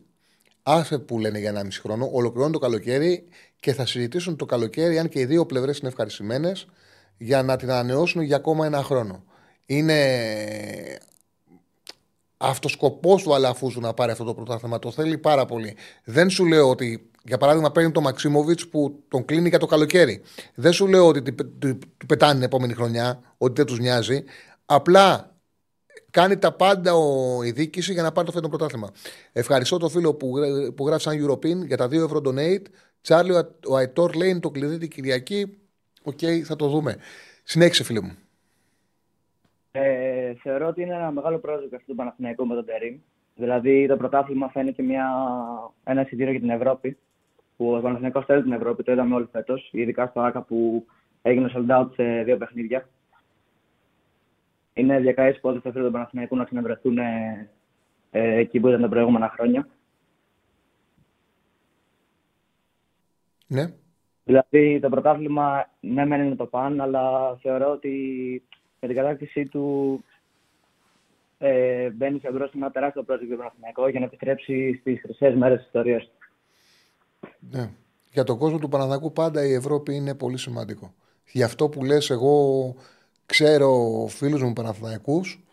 [0.64, 3.27] Άσε που λένε για 1,5 χρόνο, ολοκληρώνει το καλοκαίρι
[3.60, 6.68] και θα συζητήσουν το καλοκαίρι αν και οι δύο πλευρές είναι ευχαριστημένες
[7.18, 9.23] για να την ανανεώσουν για ακόμα ένα χρόνο.
[9.65, 10.99] Είναι
[12.38, 14.80] αυτός σκοπός του Αλαφούζου να πάρει αυτό το πρωτάθλημα.
[14.80, 15.76] Το θέλει πάρα πολύ.
[16.03, 20.22] Δεν σου λέω ότι, για παράδειγμα, παίρνει τον Μαξίμοβιτς που τον κλείνει για το καλοκαίρι.
[20.56, 24.23] Δεν σου λέω ότι του- του του πετάνε την επόμενη χρονιά, ότι δεν τους νοιάζει.
[24.65, 25.35] Απλά
[26.10, 28.89] κάνει τα πάντα ο, η διοίκηση για να πάρει το φετινό πρωτάθλημα.
[29.31, 32.61] Ευχαριστώ τον φίλο που, γρέ- που γράφει σαν European για τα 2 ευρώ donate.
[33.02, 35.57] Τσάρλι, ο, Α- ο Αϊτόρ λέει είναι το κλειδί την Κυριακή.
[36.03, 36.97] Οκ, θα το δούμε.
[37.43, 38.11] Συνέχισε, φίλε μου.
[39.72, 42.95] Ε, θεωρώ ότι είναι ένα μεγάλο project αυτό το Παναθηναϊκό με τον Τερίμ.
[43.35, 45.06] Δηλαδή το πρωτάθλημα θα είναι και μια,
[45.84, 46.97] ένα εισιτήριο για την Ευρώπη.
[47.57, 49.69] Που ο Παναθηναϊκός θέλει την Ευρώπη, το είδαμε όλοι φέτος.
[49.72, 50.86] Ειδικά στο ΑΚΑ που
[51.22, 52.90] έγινε sold out σε δύο παιχνίδια.
[54.73, 57.49] Είναι διακαέσει πότε θα θέλει τον Παναθηναϊκό να ξαναβρεθούν ε,
[58.11, 59.68] ε, εκεί που ήταν τα προηγούμενα χρόνια.
[63.48, 63.73] Ναι.
[64.23, 67.91] Δηλαδή το πρωτάθλημα ναι μεν είναι το παν, αλλά θεωρώ ότι
[68.80, 70.03] με την κατάκτησή του
[71.38, 75.36] ε, μπαίνει σε μπρος ένα τεράστιο project για τον Παναθηναϊκό για να επιστρέψει στις χρυσές
[75.36, 76.24] μέρες της ιστορίας του.
[77.52, 77.69] Ναι.
[78.11, 80.93] Για τον κόσμο του Παναθηναϊκού πάντα η Ευρώπη είναι πολύ σημαντικό.
[81.31, 82.76] Γι' αυτό που λες εγώ
[83.26, 85.43] ξέρω φίλους μου Παναθηναϊκούς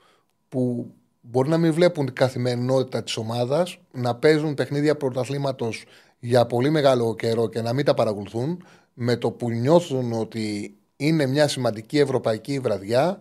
[0.49, 5.85] που μπορεί να μην βλέπουν την καθημερινότητα της ομάδας, να παίζουν παιχνίδια πρωταθλήματος
[6.19, 11.27] για πολύ μεγάλο καιρό και να μην τα παρακολουθούν, με το που νιώθουν ότι είναι
[11.27, 13.21] μια σημαντική ευρωπαϊκή βραδιά,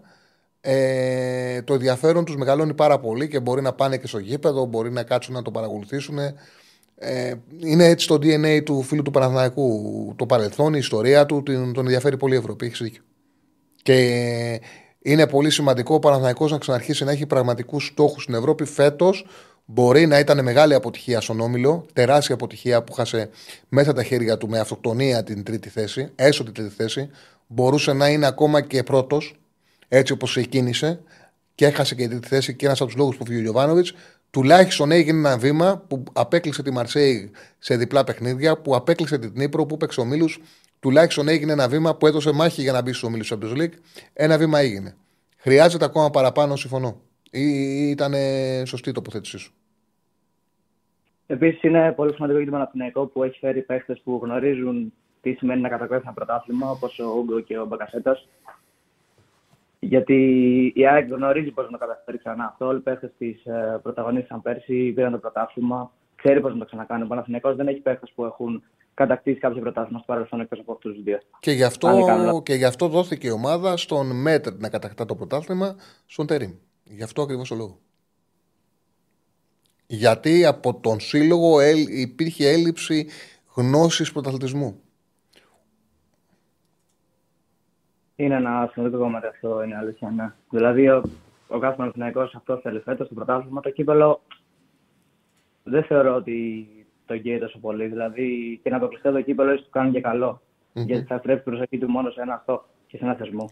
[0.62, 4.92] ε, το ενδιαφέρον τους μεγαλώνει πάρα πολύ και μπορεί να πάνε και στο γήπεδο, μπορεί
[4.92, 6.18] να κάτσουν να το παρακολουθήσουν.
[7.04, 10.14] Ε, είναι έτσι το DNA του φίλου του Παναθηναϊκού.
[10.16, 12.66] Το παρελθόν, η ιστορία του, την- τον ενδιαφέρει πολύ η Ευρώπη.
[12.66, 13.02] Έχεις δίκιο.
[13.84, 14.60] Και
[15.02, 18.66] είναι πολύ σημαντικό ο Παναθηναϊκός να ξαναρχίσει να έχει πραγματικούς στόχους στην Ευρώπη.
[18.66, 19.26] Φέτος
[19.66, 23.30] μπορεί να ήταν μεγάλη αποτυχία στον Όμιλο, τεράστια αποτυχία που χάσε
[23.70, 27.10] μέσα τα χέρια του με αυτοκτονία την τρίτη θέση, έσω την τρίτη θέση.
[27.48, 29.36] Μπορούσε να είναι ακόμα και πρώτος,
[29.88, 31.00] έτσι όπως ξεκίνησε
[31.56, 33.94] και έχασε και την τρίτη θέση και ένας από τους λόγους που φύγει ο Γιωβάνοβιτς.
[34.32, 39.66] Τουλάχιστον έγινε ένα βήμα που απέκλεισε τη Μαρσέη σε διπλά παιχνίδια, που απέκλεισε την Νύπρο,
[39.66, 40.40] που έπαιξε ο Μίλους.
[40.80, 43.74] Τουλάχιστον έγινε ένα βήμα που έδωσε μάχη για να μπει στο Μίλους Champions League.
[44.14, 44.96] Ένα βήμα έγινε.
[45.38, 47.02] Χρειάζεται ακόμα παραπάνω, συμφωνώ.
[47.32, 47.46] ή
[47.90, 48.14] ήταν
[48.66, 49.54] σωστή η τοποθέτησή σου;
[51.28, 55.62] Επίσης, είναι πολύ σημαντικό για τον Παναθηναϊκό που έχει φέρει παίχτε που γνωρίζουν τι σημαίνει
[55.62, 58.28] να κατακτήσει ένα πρωτάθλημα, όπως ο Ούγκο και ο Μπακασέτας.
[59.84, 60.16] Γιατί
[60.76, 62.66] η ΑΕΚ γνωρίζει πώς να καταφέρει ξανά αυτό.
[62.68, 67.04] Όλοι οι παίχτες της ε, πρωταγωνίστησαν πέρσι, πήραν το πρωτάθλημα, ξέρει πώς να το ξανακάνει.
[67.04, 68.64] Ο Παναθηναϊκός δεν έχει παίχτες που έχουν
[68.94, 71.18] κατακτήσει κάποιο πρωτάθλημα στο παρελθόν εκτός από αυτούς τους δύο.
[71.40, 72.44] Και γι, Αν δεν κάνω αυτό, λάθος.
[72.44, 75.76] και γι' αυτό δόθηκε η ομάδα στον Μέτρ να κατακτά το πρωτάθλημα
[76.06, 76.52] στον Τερήμ.
[76.84, 77.78] Γι' αυτό ακριβώς ο λόγο.
[79.88, 83.08] Γιατί από τον σύλλογο έλ- υπήρχε έλλειψη
[83.56, 84.81] γνώσης πρωταθλητισμού.
[88.22, 90.10] Είναι ένα σημαντικό κομμάτι αυτό, είναι αλήθεια.
[90.10, 90.34] Ναι.
[90.50, 91.04] Δηλαδή, ο,
[91.48, 93.62] ο κάθε Παναθηναϊκός αυτό θέλει φέτος το πρωτάθλημα.
[93.62, 94.22] Το κύπελο
[95.64, 96.68] δεν θεωρώ ότι
[97.06, 97.88] τον καίει τόσο πολύ.
[97.88, 100.42] Δηλαδή, και να αποκλειστεί το κύπελο, ίσως του κάνει και καλό.
[100.74, 103.50] Γιατί θα στρέψει την προσοχή του μόνο σε ένα αυτό και σε ένα θεσμό.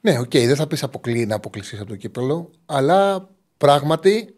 [0.00, 4.34] Ναι, οκ, δεν θα πεις αποκλεί, να αποκλειστείς από το κύπελο, αλλά πράγματι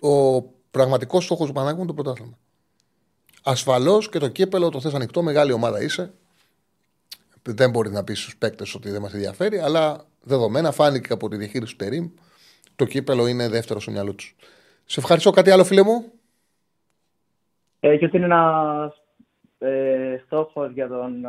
[0.00, 2.38] ο πραγματικός στόχος του Πανάγου είναι το πρωτάθλημα.
[3.42, 6.12] Ασφαλώς και το κύπελο το θες ανοιχτό, μεγάλη ομάδα είσαι.
[7.52, 11.36] Δεν μπορεί να πεις στους παίκτες ότι δεν μας ενδιαφέρει, αλλά δεδομένα φάνηκε από τη
[11.36, 12.08] διαχείριση του Τερήμ
[12.76, 14.36] το κύπελο είναι δεύτερο στο μυαλό τους.
[14.84, 16.12] Σε ευχαριστώ κάτι άλλο, φίλε μου;
[17.80, 18.92] Ε, και ότι είναι ένα
[19.58, 21.28] ε, στόχο για τον ε,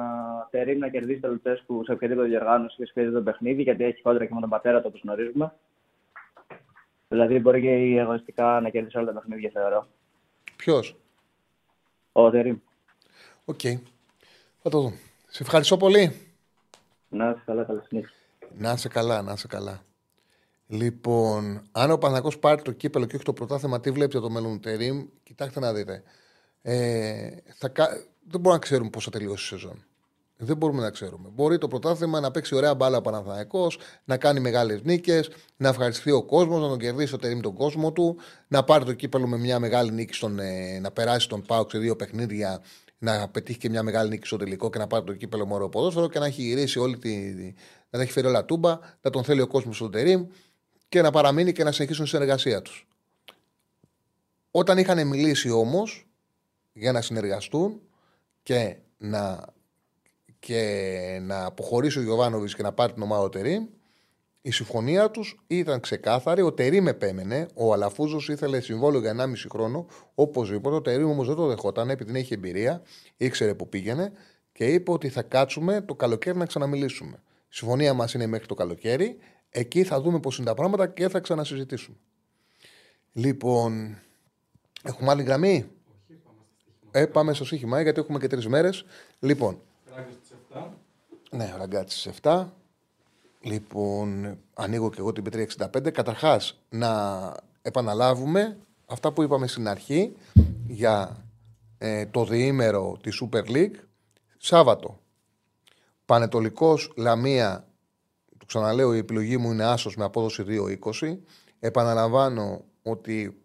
[0.49, 4.25] Τερήμ να κερδίσει το Λουτσέσκου σε οποιαδήποτε διοργάνωση και σε οποιαδήποτε παιχνίδι, γιατί έχει κόντρα
[4.25, 5.53] και με τον πατέρα του, όπως γνωρίζουμε.
[7.07, 9.87] Δηλαδή, μπορεί και εγωιστικά να κερδίσει όλα τα παιχνίδια, θεωρώ.
[10.55, 10.95] Ποιος;
[12.11, 12.57] Ο Τερήμ.
[13.45, 13.61] Οκ.
[14.61, 14.97] Θα το δούμε.
[15.37, 16.15] Σε ευχαριστώ πολύ.
[17.09, 18.09] Να είσαι καλά, καλή συνέχεια.
[18.57, 19.83] Να είσαι καλά, να είσαι καλά.
[20.67, 24.29] Λοιπόν, αν ο Παναγό πάρει το κύπελο και όχι το πρωτάθλημα, τι βλέπεις για το
[24.29, 26.03] μέλλον του Τερίμ, κοιτάξτε να δείτε.
[26.61, 27.89] Ε, θα, κα-
[28.19, 29.85] δεν μπορούμε να ξέρουμε πώς θα τελειώσει η σεζόν.
[30.37, 31.29] Δεν μπορούμε να ξέρουμε.
[31.33, 36.11] Μπορεί το πρωτάθλημα να παίξει ωραία μπάλα ο Παναθηναϊκός, να κάνει μεγάλες νίκες, να ευχαριστηθεί
[36.11, 39.37] ο κόσμος, να τον κερδίσει ο Τερίμ τον κόσμο του, να πάρει το κύπελο με
[39.37, 42.61] μια μεγάλη νίκη, στον, ε, να περάσει τον Πάουξ σε δύο παιχνίδια,
[42.97, 45.69] να πετύχει και μια μεγάλη νίκη στο τελικό και να πάρει το κύπελο με ωραίο
[45.69, 47.33] ποδόσφαιρο και να έχει γυρίσει όλη τη.
[47.89, 50.27] να τα έχει φέρει όλα τούμπα, να τον θέλει ο κόσμος στον Τερήμ
[50.89, 52.87] και να παραμείνει και να συνεχίσουν τη συνεργασία τους.
[54.51, 56.07] Όταν είχαν μιλήσει όμως
[56.73, 57.81] για να συνεργαστούν
[58.43, 59.45] και να,
[60.39, 63.67] και να αποχωρήσει ο Γιωβάνοβιτς και να πάρει την ομάδα ο Τερήμ,
[64.41, 66.41] η συμφωνία τους ήταν ξεκάθαρη.
[66.41, 67.47] Ο Τερήμ επέμενε.
[67.53, 69.85] Ο Αλαφούζος ήθελε συμβόλαιο για 1,5 χρόνο.
[70.15, 70.75] Οπωσδήποτε.
[70.75, 72.81] Ο Τερήμ όμως δεν το δεχόταν επειδή δεν είχε εμπειρία,
[73.17, 74.11] ήξερε που πήγαινε
[74.51, 77.21] και είπε ότι θα κάτσουμε το καλοκαίρι να ξαναμιλήσουμε.
[77.23, 79.17] Η συμφωνία μας είναι μέχρι το καλοκαίρι.
[79.49, 81.97] Εκεί θα δούμε πώς είναι τα πράγματα και θα ξανασυζητήσουμε.
[83.13, 83.97] Λοιπόν,
[84.83, 85.65] έχουμε άλλη γραμμή;
[86.91, 88.85] Ε, πάμε στο στοίχημα, γιατί έχουμε και τρεις μέρες.
[89.19, 89.61] Λοιπόν,
[91.31, 92.45] ναι, ο Ραγκάτσι στι 7.
[93.39, 95.91] Λοιπόν, ανοίγω και εγώ την P365.
[95.91, 100.15] Καταρχάς, να επαναλάβουμε αυτά που είπαμε στην αρχή
[100.67, 101.25] για
[101.77, 103.75] ε, το διήμερο της Super League.
[104.37, 104.99] Σάββατο.
[106.05, 107.67] Πανετολικός Λαμία,
[108.37, 110.43] το ξαναλέω, η επιλογή μου είναι άσος με απόδοση
[111.01, 111.17] 2-20.
[111.59, 113.41] Επαναλαμβάνω ότι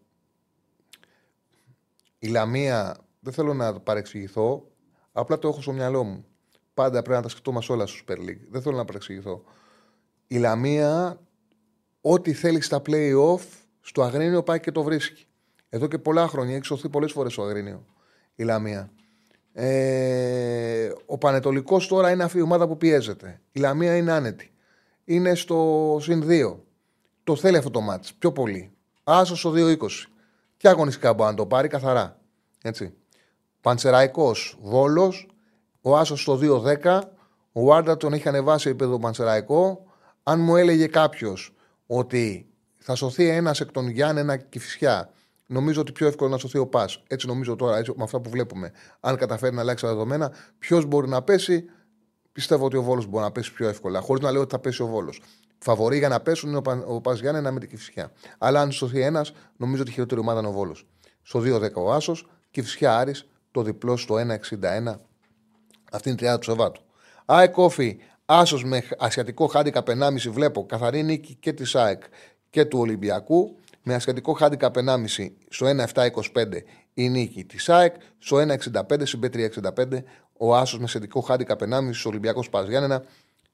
[2.18, 4.66] η Λαμία, δεν θέλω να παρεξηγηθώ,
[5.12, 6.24] απλά το έχω στο μυαλό μου.
[6.74, 8.40] Πάντα πρέπει να τα σκεφτόμαστε όλα στο Super League.
[8.50, 9.44] Δεν θέλω να παρεξηγηθώ.
[10.32, 11.20] Η Λαμία,
[12.00, 13.40] ό,τι θέλει στα play-off,
[13.80, 15.26] στο Αγρίνιο πάει και το βρίσκει.
[15.68, 17.84] Εδώ και πολλά χρόνια έχει σωθεί πολλές φορές στο Αγρίνιο
[18.34, 18.90] η Λαμία.
[19.52, 23.40] Ε, ο Πανετολικός τώρα είναι αυτή η ομάδα που πιέζεται.
[23.52, 24.52] Η Λαμία είναι άνετη.
[25.04, 26.56] Είναι στο συν 2.
[27.24, 28.72] Το θέλει αυτό το μάτς πιο πολύ.
[29.04, 29.76] Άσο στο 2-20.
[30.56, 32.20] Και αγωνιστικά μπορεί να το πάρει καθαρά.
[32.62, 32.94] Έτσι.
[33.60, 35.28] Πανσεραϊκός Βόλος.
[35.80, 36.38] Ο Άσος στο
[36.82, 37.00] 2-10.
[37.52, 39.86] Ο Βάρντα τον έχει ανεβάσει επίπεδο Πανσεραϊκό.
[40.22, 41.54] Αν μου έλεγε κάποιος
[41.86, 42.46] ότι
[42.78, 45.10] θα σωθεί ένας εκ των Γιάννενα και Φυσιά,
[45.46, 47.02] νομίζω ότι πιο εύκολο να σωθεί ο Πας.
[47.06, 48.72] Έτσι νομίζω τώρα, έτσι, με αυτά που βλέπουμε.
[49.00, 51.64] Αν καταφέρει να αλλάξει τα δεδομένα, ποιος μπορεί να πέσει,
[52.32, 54.00] πιστεύω ότι ο Βόλος μπορεί να πέσει πιο εύκολα.
[54.00, 55.22] Χωρίς να λέω ότι θα πέσει ο Βόλος.
[55.58, 58.12] Φαβορή για να πέσουν είναι ο, Πα, ο Πας Γιάννενα με την Κυφσιά.
[58.38, 60.86] Αλλά αν σωθεί ένας, νομίζω ότι η χειρότερη ομάδα είναι ο Βόλος.
[61.22, 65.00] Στο 2-10 ο Άσος, Κυφσιά Άρης, το διπλό στο 1-61.
[65.92, 66.82] Αυτή είναι η τριάδα του Σαββάτου.
[67.24, 67.98] ΑΕΚ Όφη,
[68.34, 70.66] Άσος με ασιατικό χάντικα 1,5 βλέπω.
[70.66, 72.02] Καθαρή νίκη και της ΑΕΚ
[72.50, 73.56] και του Ολυμπιακού.
[73.82, 76.62] Με ασιατικό χάντικα 1,5 στο 1,725
[76.94, 77.94] η νίκη της ΑΕΚ.
[78.18, 80.02] Στο 1,65 στην B365
[80.38, 83.04] ο Άσος με ασιατικό χάντικα 1,5 στο Ολυμπιακό Παζιάννενα.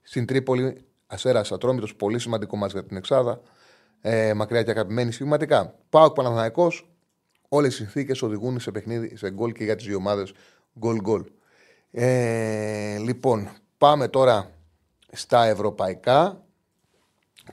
[0.02, 3.40] Στην Τρίπολη Ασέρα Ατρόμητος, πολύ σημαντικό μα για την Εξάδα.
[4.00, 5.74] Ε, μακριά και αγαπημένη σχηματικά.
[5.90, 6.72] Πάω Παναθανικό.
[7.48, 10.32] Όλες οι συνθήκες οδηγούν σε παιχνίδι, σε γκολ και για τις δύο ομάδες.
[10.78, 11.24] Γκολ-γκολ.
[11.90, 13.48] Ε, λοιπόν,
[13.78, 14.57] πάμε τώρα
[15.12, 16.44] στα ευρωπαϊκά.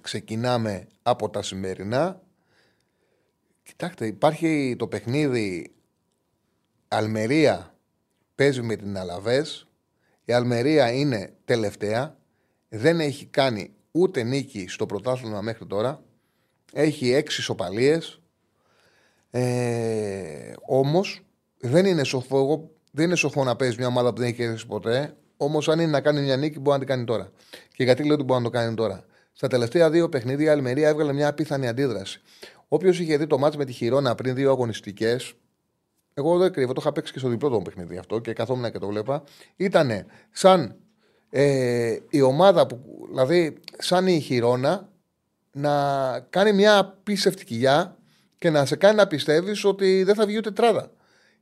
[0.01, 2.21] ξεκινάμε από τα σημερινά.
[3.63, 5.75] Κοιτάξτε, υπάρχει το παιχνίδι
[6.87, 7.75] Αλμερία
[8.35, 9.67] παίζει με την Αλαβές.
[10.25, 12.17] Η Αλμερία είναι τελευταία.
[12.69, 16.03] Δεν έχει κάνει ούτε νίκη στο πρωτάθλημα μέχρι τώρα.
[16.73, 18.21] Έχει έξι σοπαλίες.
[19.31, 21.25] Ε, όμως
[21.57, 22.37] δεν είναι σοφό.
[22.37, 25.15] Εγώ δεν είναι σοφό να παίζεις μια ομάδα που δεν έχει κερδίσει ποτέ.
[25.37, 27.31] Όμως, αν είναι να κάνει μια νίκη, μπορεί να την κάνει τώρα.
[27.73, 29.05] Και γιατί λέω ότι μπορεί να το κάνει τώρα.
[29.33, 32.21] Στα τελευταία δύο παιχνίδια, η Αλμερία έβγαλε μια απίθανη αντίδραση.
[32.67, 35.33] Όποιος είχε δει το μάτσο με τη Χιρόνα πριν δύο αγωνιστικές,
[36.13, 38.79] εγώ δεν κρύβω, το είχα παίξει και στο διπλό το παιχνίδι αυτό και καθόμουν και
[38.79, 39.23] το βλέπα.
[39.55, 40.75] Ήταν σαν
[41.29, 42.79] ε, η ομάδα που,
[43.09, 44.89] δηλαδή, σαν η Χιρόνα
[45.51, 47.97] να κάνει μια απίστευτη κοιλιά
[48.37, 50.91] και να σε κάνει να πιστεύεις ότι δεν θα βγει ούτε τράδα.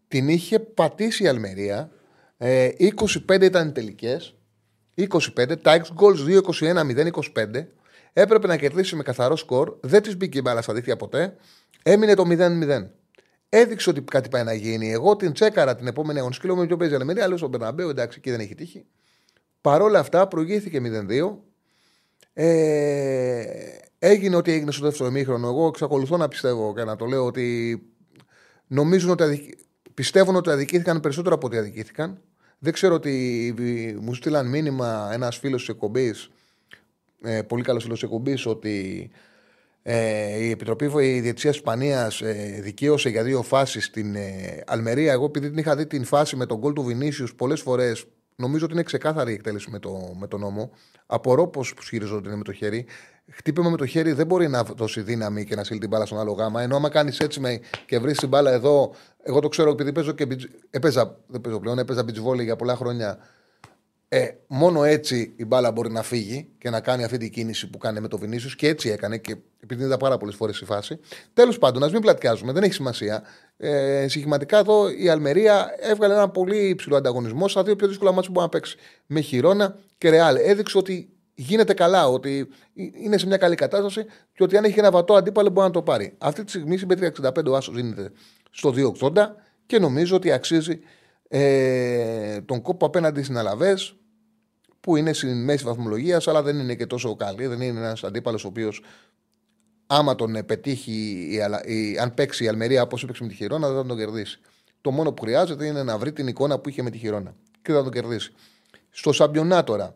[0.07, 1.91] Την είχε πατήσει η Αλμερία.
[2.37, 4.35] Ε, 25 ήταν οι τελικές.
[4.95, 5.61] 25.
[5.61, 6.41] Τα ex goals
[7.33, 7.67] 2-21-0-25.
[8.13, 9.75] Έπρεπε να κερδίσει με καθαρό σκορ.
[9.81, 11.35] Δεν της μπήκε η μπάλα στα δίχτυα ποτέ.
[11.83, 12.87] Έμεινε το 0-0.
[13.49, 14.91] Έδειξε ότι κάτι πάει να γίνει.
[14.91, 16.47] Εγώ την τσέκαρα την επόμενη αγωνιστική.
[16.47, 17.27] Λέω με ποιο παίζει Αλμερία.
[17.27, 17.89] Λέω στον Μπερναμπέο.
[17.89, 18.85] Εντάξει, εκεί δεν έχει τύχει.
[19.61, 21.37] Παρ' όλα αυτά προηγήθηκε 0-2.
[22.33, 23.43] Ε,
[23.99, 25.47] έγινε ό,τι έγινε στο δεύτερο ημίχρονο.
[25.47, 27.79] Εγώ εξακολουθώ να πιστεύω και να το λέω ότι
[28.67, 29.57] νομίζουν ότι
[29.93, 32.21] πιστεύουν ότι αδικήθηκαν περισσότερο από ό,τι αδικήθηκαν.
[32.59, 33.53] Δεν ξέρω ότι
[34.01, 36.29] μου στείλαν μήνυμα ένας φίλος της εκπομπής,
[37.23, 39.09] ε, πολύ καλός φίλος της εκπομπής, ότι
[39.83, 40.87] ε, η Επιτροπή
[41.19, 45.11] Διετησία Ισπανίας ε, δικαίωσε για δύο φάσεις στην ε, Αλμερία.
[45.11, 48.05] Εγώ, επειδή την είχα δει την φάση με τον γκολ του Βινίσιους πολλές φορές,
[48.35, 50.71] νομίζω ότι είναι ξεκάθαρη η εκτέλεση με, το, με τον νόμο.
[51.05, 52.85] Απορώ πώς χειριζόνται με το χέρι.
[53.31, 56.19] Χτύπημα με το χέρι δεν μπορεί να δώσει δύναμη και να στείλει την μπάλα στον
[56.19, 56.61] άλλο γάμα.
[56.61, 58.93] Ενώ άμα κάνεις έτσι με, και βρεις την μπάλα εδώ,
[59.23, 60.27] εγώ το ξέρω επειδή παίζω και
[60.69, 63.17] έπαιζα, δεν παίζω πλέον, έπαιζα beach για πολλά χρόνια.
[64.07, 67.77] Ε, μόνο έτσι η μπάλα μπορεί να φύγει και να κάνει αυτή την κίνηση που
[67.77, 70.99] κάνει με το Βινίσιο και έτσι έκανε και επειδή είδα πάρα πολλές φορές η φάση.
[71.33, 73.23] Τέλος πάντων, ας μην πλατιάζουμε, δεν έχει σημασία.
[73.57, 78.27] Ε, συγχηματικά εδώ η Αλμερία έβγαλε ένα πολύ υψηλό ανταγωνισμό στα δύο πιο δύσκολα μάτια
[78.27, 78.77] που μπορεί να παίξει.
[79.05, 80.35] Με Χιρόνα και Ρεάλ.
[80.35, 84.91] Έδειξε ότι γίνεται καλά, ότι είναι σε μια καλή κατάσταση και ότι αν έχει ένα
[84.91, 86.15] βατό αντίπαλο μπορεί να το πάρει.
[86.17, 86.89] Αυτή τη στιγμή στην
[87.21, 88.11] 65 ο Άσος δίνεται
[88.51, 89.11] στο 2,80
[89.65, 90.79] και νομίζω ότι αξίζει
[91.27, 93.77] ε, τον κόπο απέναντι στην Αλαβέ
[94.79, 97.47] που είναι στην μέση βαθμολογίας, αλλά δεν είναι και τόσο καλή.
[97.47, 98.81] Δεν είναι ένας αντίπαλος ο οποίος
[99.87, 100.91] άμα τον πετύχει,
[101.31, 104.39] η, η, αν παίξει η Αλμερία όπως έπαιξε με τη Χιρόνα, δεν θα τον κερδίσει.
[104.81, 107.71] Το μόνο που χρειάζεται είναι να βρει την εικόνα που είχε με τη Χιρόνα και
[107.71, 108.33] θα τον κερδίσει.
[108.89, 109.95] Στο Σαμπιονά τώρα,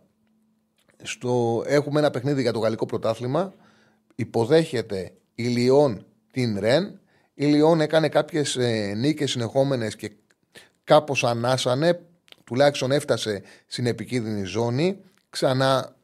[1.03, 3.53] στο, έχουμε ένα παιχνίδι για το γαλλικό πρωτάθλημα.
[4.15, 6.99] Υποδέχεται η Λιόν την Ρεν.
[7.33, 10.11] Η Λιόν έκανε κάποιες ε, νίκες συνεχόμενες και
[10.83, 12.01] κάπως ανάσανε.
[12.43, 14.99] Τουλάχιστον έφτασε στην επικίνδυνη ζώνη.
[15.29, 15.95] Ξανά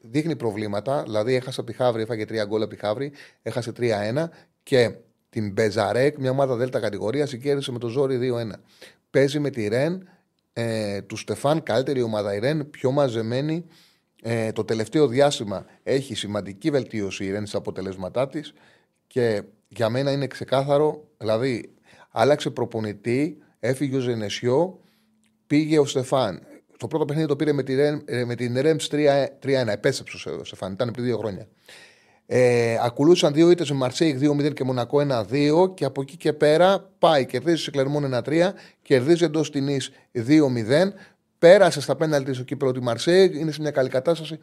[0.00, 1.02] δείχνει προβλήματα.
[1.02, 3.12] Δηλαδή, έχασε από τη Χαύρη, έφαγε τρία γκολ από τη Χαύρη,
[3.42, 4.28] έχασε 3-1
[4.62, 4.92] και
[5.30, 8.50] την Μπεζαρέκ, μια ομάδα δέλτα κατηγορίας, κέρδισε με το ζόρι 2-1.
[9.10, 10.08] Παίζει με τη Ρεν
[10.52, 13.64] ε, του Στεφάν, καλύτερη ομάδα η Ρεν, πιο μαζεμένη.
[14.22, 18.52] Ε, το τελευταίο διάστημα έχει σημαντική βελτίωση η Ρεν στα αποτελέσματά της
[19.06, 21.74] και για μένα είναι ξεκάθαρο, δηλαδή
[22.10, 24.80] άλλαξε προπονητή, έφυγε ο Ζενεσιό,
[25.46, 26.42] πήγε ο Στεφάν.
[26.76, 29.66] Το πρώτο παιχνίδι το πήρε με, τη, ε, με την Ρέμς 3-1.
[29.66, 31.48] Επέστρεψε ο Στεφάν, ήταν πριν δύο χρόνια.
[32.26, 36.90] Ε, ακολούθησαν δύο ήττες με Μαρσέιγ 2-0 και Μονακό 1-2 και από εκεί και πέρα
[36.98, 37.26] πάει.
[37.26, 38.52] Κερδίζει σε Κλερμόν 1-3,
[38.82, 39.78] κερδίζει εντός τη Νις
[40.12, 40.92] 2-0.
[41.40, 44.38] Πέρασε στα πέναλτις στο κύπελλο τη Μαρσέιγ, είναι σε μια καλή κατάσταση.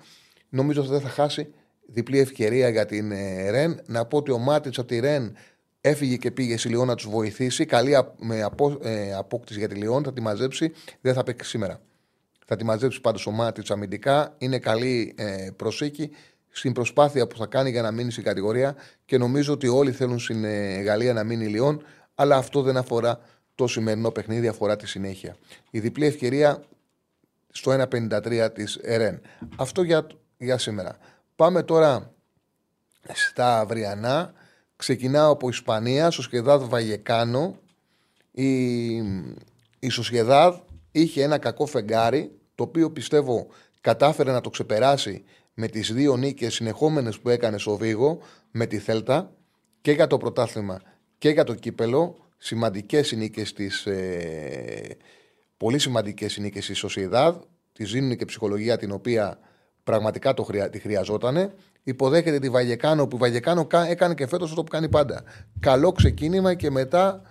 [0.49, 1.53] Νομίζω ότι δεν θα χάσει
[1.85, 3.81] διπλή ευκαιρία για την ε, Ρεν.
[3.85, 5.35] Να πω ότι ο Μάτιτς από τη Ρεν
[5.81, 7.65] έφυγε και πήγε στη Λιόν να τους βοηθήσει.
[7.65, 10.71] Καλή με απο, ε, απόκτηση για τη Λιόν, θα τη μαζέψει.
[11.01, 11.81] Δεν θα παίξει σήμερα.
[12.45, 14.35] Θα τη μαζέψει πάντως ο Μάτιτς αμυντικά.
[14.37, 16.11] Είναι καλή ε, προσήκη
[16.49, 18.75] στην προσπάθεια που θα κάνει για να μείνει στην κατηγορία
[19.05, 21.83] και νομίζω ότι όλοι θέλουν στην ε, Γαλλία να μείνει Λιόν,
[22.15, 23.19] αλλά αυτό δεν αφορά
[23.55, 25.35] το σημερινό παιχνίδι, αφορά τη συνέχεια.
[25.69, 26.63] Η διπλή ευκαιρία
[27.51, 29.21] στο 1.53 της ΕΡΕΝ.
[29.55, 30.07] Αυτό για,
[30.37, 30.97] για σήμερα.
[31.35, 32.13] Πάμε τώρα
[33.13, 34.33] στα αυριανά.
[34.75, 37.59] Ξεκινάω από Ισπανία, στο Σχεδάδ Βαγεκάνο.
[38.31, 38.95] Η,
[39.79, 40.55] η Σοσιεδάδ
[40.91, 43.47] είχε ένα κακό φεγγάρι, το οποίο πιστεύω
[43.81, 48.19] κατάφερε να το ξεπεράσει με τις δύο νίκες συνεχόμενες που έκανε στο Βίγο
[48.51, 49.31] με τη Θέλτα
[49.81, 50.81] και για το πρωτάθλημα
[51.17, 52.17] και για το κύπελο.
[52.37, 54.97] Σημαντικές οι νίκες της, ε,
[55.57, 57.35] πολύ σημαντικές οι νίκες της Σοσιεδάδ.
[57.73, 59.39] Της δίνουν και ψυχολογία την οποία
[59.83, 61.53] πραγματικά το χρεια, τη χρειαζόταν.
[61.83, 65.23] Υποδέχεται τη Βαγεκάνο που η Βαγεκάνο έκανε και φέτος αυτό που κάνει πάντα.
[65.59, 67.21] Καλό ξεκίνημα και μετά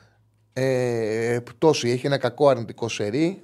[0.52, 1.88] ε, πτώση.
[1.88, 3.42] Έχει ένα κακό αρνητικό σερί.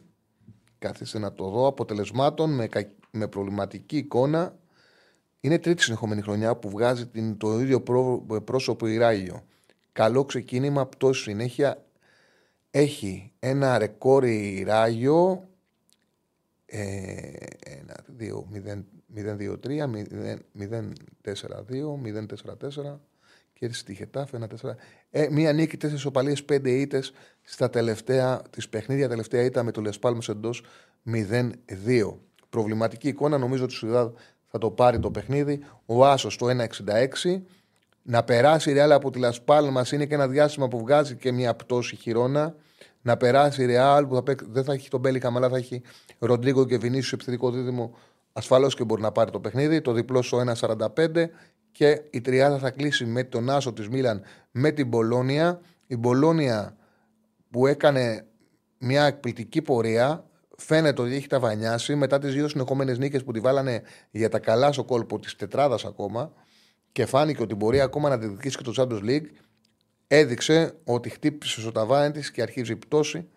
[0.79, 1.67] Καθίστε να το δω.
[1.67, 2.69] Αποτελεσμάτων με,
[3.11, 4.57] με προβληματική εικόνα
[5.41, 9.43] Είναι τρίτη συνεχόμενη χρονιά που βγάζει την, το ίδιο πρό, πρόσωπο η Ράγιο.
[9.93, 11.85] Καλό ξεκίνημα, πτώση συνέχεια.
[12.75, 15.49] Έχει ένα ρεκόρ η Ράγιο.
[16.67, 16.75] 1,
[18.19, 18.85] 2, 0,
[19.15, 19.91] 0-2-3,
[20.59, 23.01] 0-4-2, 0-4-4
[23.53, 24.71] και στη Χετάφε 1-4.
[25.11, 27.13] Ε, μία νίκη, τέσσερις οπαλίες, πέντε ήττες
[27.43, 29.09] στα τελευταία τη παιχνίδια.
[29.09, 30.65] Τελευταία ήττα με το Λεσπάλμο εντός
[31.13, 32.19] 0-2.
[32.49, 34.15] Προβληματική εικόνα, νομίζω ότι η Σουδάδ
[34.47, 35.61] θα το πάρει το παιχνίδι.
[35.87, 37.43] Ο Άσος το 1,66.
[38.03, 41.55] Να περάσει η Ρεάλ από τη Λασπάλμα είναι και ένα διάστημα που βγάζει και μια
[41.55, 42.55] πτώση χειρόνα.
[43.03, 45.83] Να περάσει η Ρεάλ που θα παίξει, δεν θα έχει τον Μπέλικα, αλλά θα έχει
[46.19, 47.95] Ροντρίγκο και Βινίσιο επιθετικό δίδυμο.
[48.33, 49.81] Ασφαλώς και μπορεί να πάρει το παιχνίδι.
[49.81, 51.27] Το διπλό στο 1,45
[51.73, 55.61] και η τριάδα θα κλείσει με τον Άσο της Μίλαν με την Μπολόνια.
[55.87, 56.77] Η Μπολόνια
[57.51, 58.27] που έκανε
[58.79, 60.25] μια εκπληκτική πορεία
[60.57, 64.73] φαίνεται ότι έχει ταβανιάσει μετά τις δύο συνεχόμενες νίκες που τη βάλανε για τα καλά
[64.73, 66.33] στο κόλπο της τετράδας ακόμα
[66.93, 69.27] και φάνηκε ότι μπορεί ακόμα να διεκδικήσει και το Champions League.
[70.07, 73.29] Έδειξε ότι χτύπησε στο ταβάνι της και αρχίζει η πτώση.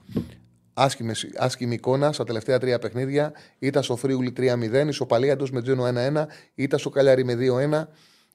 [0.74, 3.34] Άσχημη, άσχημη εικόνα στα τελευταία τρία παιχνίδια.
[3.60, 6.26] Ήταν στο Φρίουλι 3-0, ισοπαλία εντός με Τζένο 1-1,
[6.56, 7.88] ήταν στο Καλιάρι με 2-1.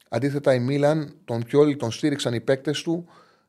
[0.09, 3.07] Αντίθετα, η Μίλαν, τον Πιόλι τον στήριξαν οι παίκτες του.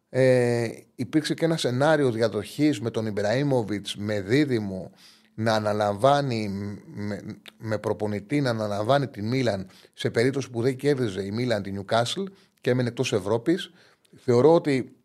[0.08, 4.90] Ε, υπήρξε και ένα σενάριο διαδοχής με τον Ιμπραήμοβιτς με δίδυμο
[5.34, 6.48] να αναλαμβάνει
[6.86, 7.20] με,
[7.58, 12.22] με προπονητή να αναλαμβάνει τη Μίλαν σε περίπτωση που δεν κέρδιζε η Μίλαν την Νιουκάσλ
[12.60, 13.70] και έμενε εκτός Ευρώπης.
[14.16, 14.96] Θεωρώ ότι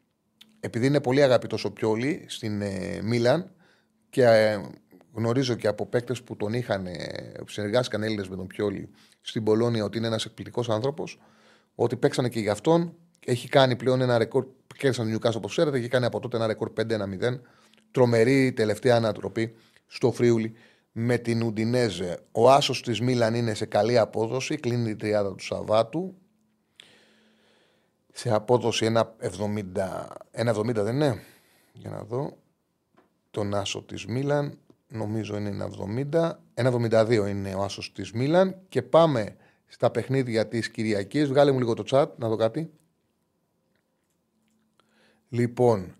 [0.59, 3.51] επειδή είναι πολύ αγαπητός ο Πιόλι στην ε, Μίλαν
[4.09, 4.61] και ε,
[5.13, 8.89] γνωρίζω και από παίκτες που τον είχαν, ε, που συνεργάστηκαν Έλληνες με τον Πιόλι
[9.21, 11.19] στην Πολώνια ότι είναι ένας εκπληκτικός άνθρωπος,
[11.75, 12.95] ότι παίξανε και για αυτόν.
[13.25, 14.45] Έχει κάνει πλέον ένα ρεκόρ.
[14.77, 17.39] Κέρδισαν τον Newcastle όπως ξέρετε, έχει κάνει από τότε ένα ρεκόρ 5-1-0.
[17.91, 19.55] Τρομερή τελευταία ανατροπή
[19.87, 20.53] στο Φρίουλι
[20.91, 22.19] με την Ουντινέζε.
[22.31, 26.15] Ο άσος της Μίλαν είναι σε καλή απόδοση, κλείνει η τριάδα του Σαββάτου.
[28.13, 31.23] Σε απόδοση 1,70 δεν είναι;
[31.73, 32.37] Για να δω.
[33.31, 34.57] Τον άσο της Μίλαν
[34.87, 35.67] νομίζω είναι
[36.11, 36.31] 1,70.
[36.53, 38.57] 1,72 είναι ο άσος της Μίλαν.
[38.69, 39.35] Και πάμε
[39.67, 41.27] στα παιχνίδια της Κυριακής.
[41.27, 42.71] Βγάλε μου λίγο το chat, να δω κάτι.
[45.29, 45.95] Λοιπόν,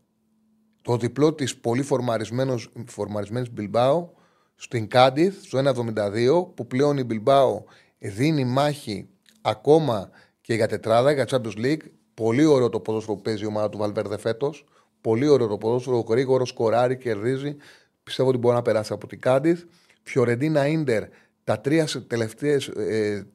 [0.87, 1.83] το διπλό της πολύ
[2.85, 4.13] φορμαρισμένης Μπιλμπάου
[4.55, 7.65] στην Κάντιθ στο 1.72 που πλέον η Μπιλμπάου
[7.99, 9.07] δίνει μάχη
[9.41, 10.09] ακόμα
[10.41, 11.81] και για τετράδα, για Champions League.
[12.13, 14.65] Πολύ ωραίο το ποδόσφαιρο που παίζει η ομάδα του Βαλβέρδε φέτος.
[15.01, 17.55] Πολύ ωραίο το ποδόσφαιρο, γρήγορο, σκοράρει, κερδίζει.
[18.03, 19.63] Πιστεύω ότι μπορεί να περάσει από την Κάντιθ.
[20.03, 21.03] Φιωρεντίνα Ίντερ,
[21.43, 23.27] τα τρία τελευταίες, ε,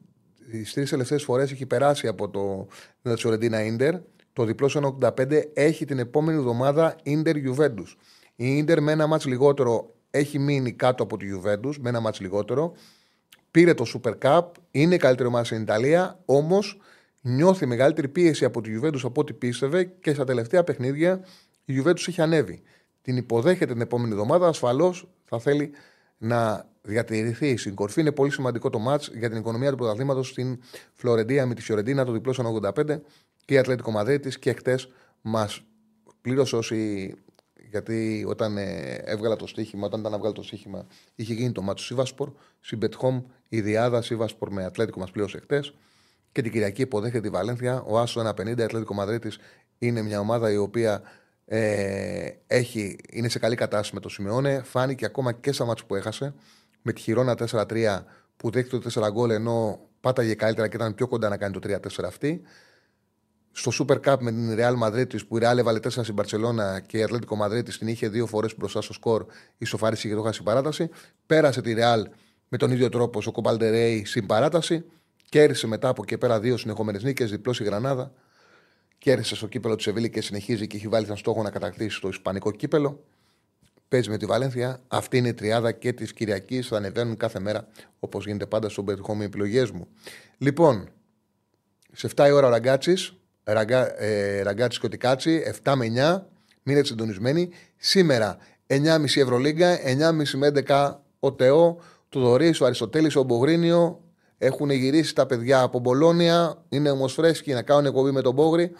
[0.51, 2.67] τις τρεις τελευταίες φορές έχει περάσει από το
[3.15, 3.95] Φιωρεντίνα Ίντερ.
[4.33, 7.95] Το διπλό 1,85 έχει την επόμενη εβδομάδα Ιντερ Juventus.
[8.35, 12.19] Η Ιντερ με ένα μάτς λιγότερο έχει μείνει κάτω από τη Juventus, με ένα μάτς
[12.19, 12.73] λιγότερο.
[13.51, 16.79] Πήρε το Super Cup, είναι καλύτερο μάτς στην Ιταλία, όμως
[17.21, 21.25] νιώθει μεγαλύτερη πίεση από τη Juventus από ό,τι πίστευε και στα τελευταία παιχνίδια
[21.65, 22.61] η Juventus έχει ανέβει.
[23.01, 25.71] Την υποδέχεται την επόμενη εβδομάδα, ασφαλώς θα θέλει
[26.17, 28.01] να διατηρηθεί στην κορφή.
[28.01, 30.59] Είναι πολύ σημαντικό το μάτς για την οικονομία του πρωταθλήματος στην
[30.93, 32.99] Φλωρεντία με τη Φιωρεντίνα, το διπλό 85
[33.45, 34.89] και η Ατλέτικο Μαδρίτης και χτες
[35.21, 35.61] μας
[36.21, 37.13] πλήρωσε όσοι.
[37.69, 41.61] Γιατί όταν ε, έβγαλα το στοίχημα, όταν ήταν να βγάλω το στοίχημα, είχε γίνει το
[41.61, 42.31] μάτσο Σίβασπορ.
[42.59, 45.73] Στην Μπετχόμ η διάδα Σίβασπορ με Ατλέτικο μας πλήρωσε χτες.
[46.31, 47.83] Και την Κυριακή υποδέχεται τη Βαλένθια.
[47.87, 48.57] Ο Άσο 1,50.
[48.57, 49.37] Η Ατλέτικο Μαδρίτης
[49.77, 51.01] είναι μια ομάδα η οποία
[51.45, 54.61] ε, έχει, είναι σε καλή κατάσταση με το Σιμεώνε.
[54.63, 56.33] Φάνηκε ακόμα και στα μάτια που έχασε.
[56.81, 58.01] Με τη χειρόνα 4-3
[58.37, 61.59] που δέχτηκε το 4 γκολ ενώ πάταγε καλύτερα και ήταν πιο κοντά να κάνει το
[61.63, 62.41] 3-4 αυτή
[63.53, 66.97] στο Super Cup με την Real Madrid που η Real έβαλε 4 στην Παρσελώνα και
[66.97, 69.25] η Ατλέτικο Madrid την είχε δύο φορές μπροστά στο σκορ,
[69.57, 70.89] ισοφάρισε και το χάσει παράταση.
[71.25, 72.03] Πέρασε τη Real
[72.47, 74.85] με τον ίδιο τρόπο στο Κομπαλτερέι στην παράταση.
[75.29, 78.11] Κέρδισε μετά από εκεί πέρα δύο συνεχόμενες νίκες, διπλός η Γρανάδα.
[78.97, 82.07] Κέρδισε στο κύπελο της Σεβίλη και συνεχίζει και έχει βάλει σαν στόχο να κατακτήσει το
[82.07, 83.03] Ισπανικό κύπελο.
[83.87, 84.79] Παίζει με τη Βαλένθια.
[84.87, 86.67] Αυτή είναι η τριάδα και της Κυριακής.
[86.67, 87.67] Θα ανεβαίνουν κάθε μέρα
[87.99, 89.87] όπως γίνεται πάντα στο Μπετχόμι επιλογές μου.
[90.37, 90.89] Λοιπόν,
[91.91, 93.13] σε 7 η ώρα ο Ραγκάτσης
[93.43, 96.27] ραγκα, ε, ραγκάτσι και Τικάτσι, 7 με 9.
[96.63, 97.49] Μείνετε συντονισμένοι.
[97.77, 98.37] Σήμερα
[98.67, 101.77] 9,5 Ευρωλίγκα, 9,5 με 11 ο Τεό,
[102.09, 104.01] του Δωρή, ο Αριστοτέλης, ο Μπογρίνιο.
[104.37, 106.63] Έχουν γυρίσει τα παιδιά από Μπολόνια.
[106.69, 108.71] Είναι όμω φρέσκοι να κάνουν εκπομπή με τον Μπόγρι.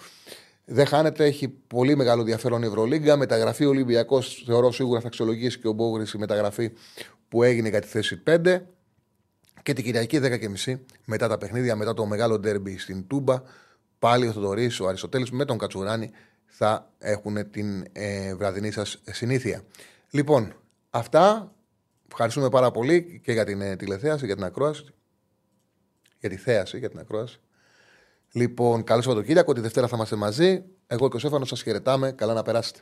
[0.66, 3.18] Δεν χάνεται, έχει πολύ μεγάλο ενδιαφέρον η Ευρωλίγκα.
[3.18, 6.72] Μεταγραφή Ολυμπιακός, θεωρώ σίγουρα θα αξιολογήσει και ο Μπόγρις η μεταγραφή
[7.30, 8.60] που έγινε για τη θέση 5.
[9.64, 10.20] Και την Κυριακή
[10.66, 13.42] 10.30 μετά τα παιχνίδια, μετά το μεγάλο ντέρμπι στην Τούμπα,
[14.04, 16.12] πάλι ο Θοδωρή, ο Αριστοτέλης με τον Κατσουράνη
[16.46, 19.64] θα έχουν την ε, βραδινή σας συνήθεια.
[20.10, 20.54] Λοιπόν,
[20.90, 21.52] αυτά.
[22.08, 24.86] Ευχαριστούμε πάρα πολύ και για την ε, τηλεθέαση, για την ακρόαση.
[26.20, 27.40] για τη θέαση, για την ακρόαση.
[28.32, 29.54] Λοιπόν, καλό Σαββατοκύριακο.
[29.54, 30.64] Τη Δευτέρα θα είμαστε μαζί.
[30.88, 32.12] Εγώ και ο Σέφανος σας χαιρετάμε.
[32.12, 32.80] Καλά να περάσετε.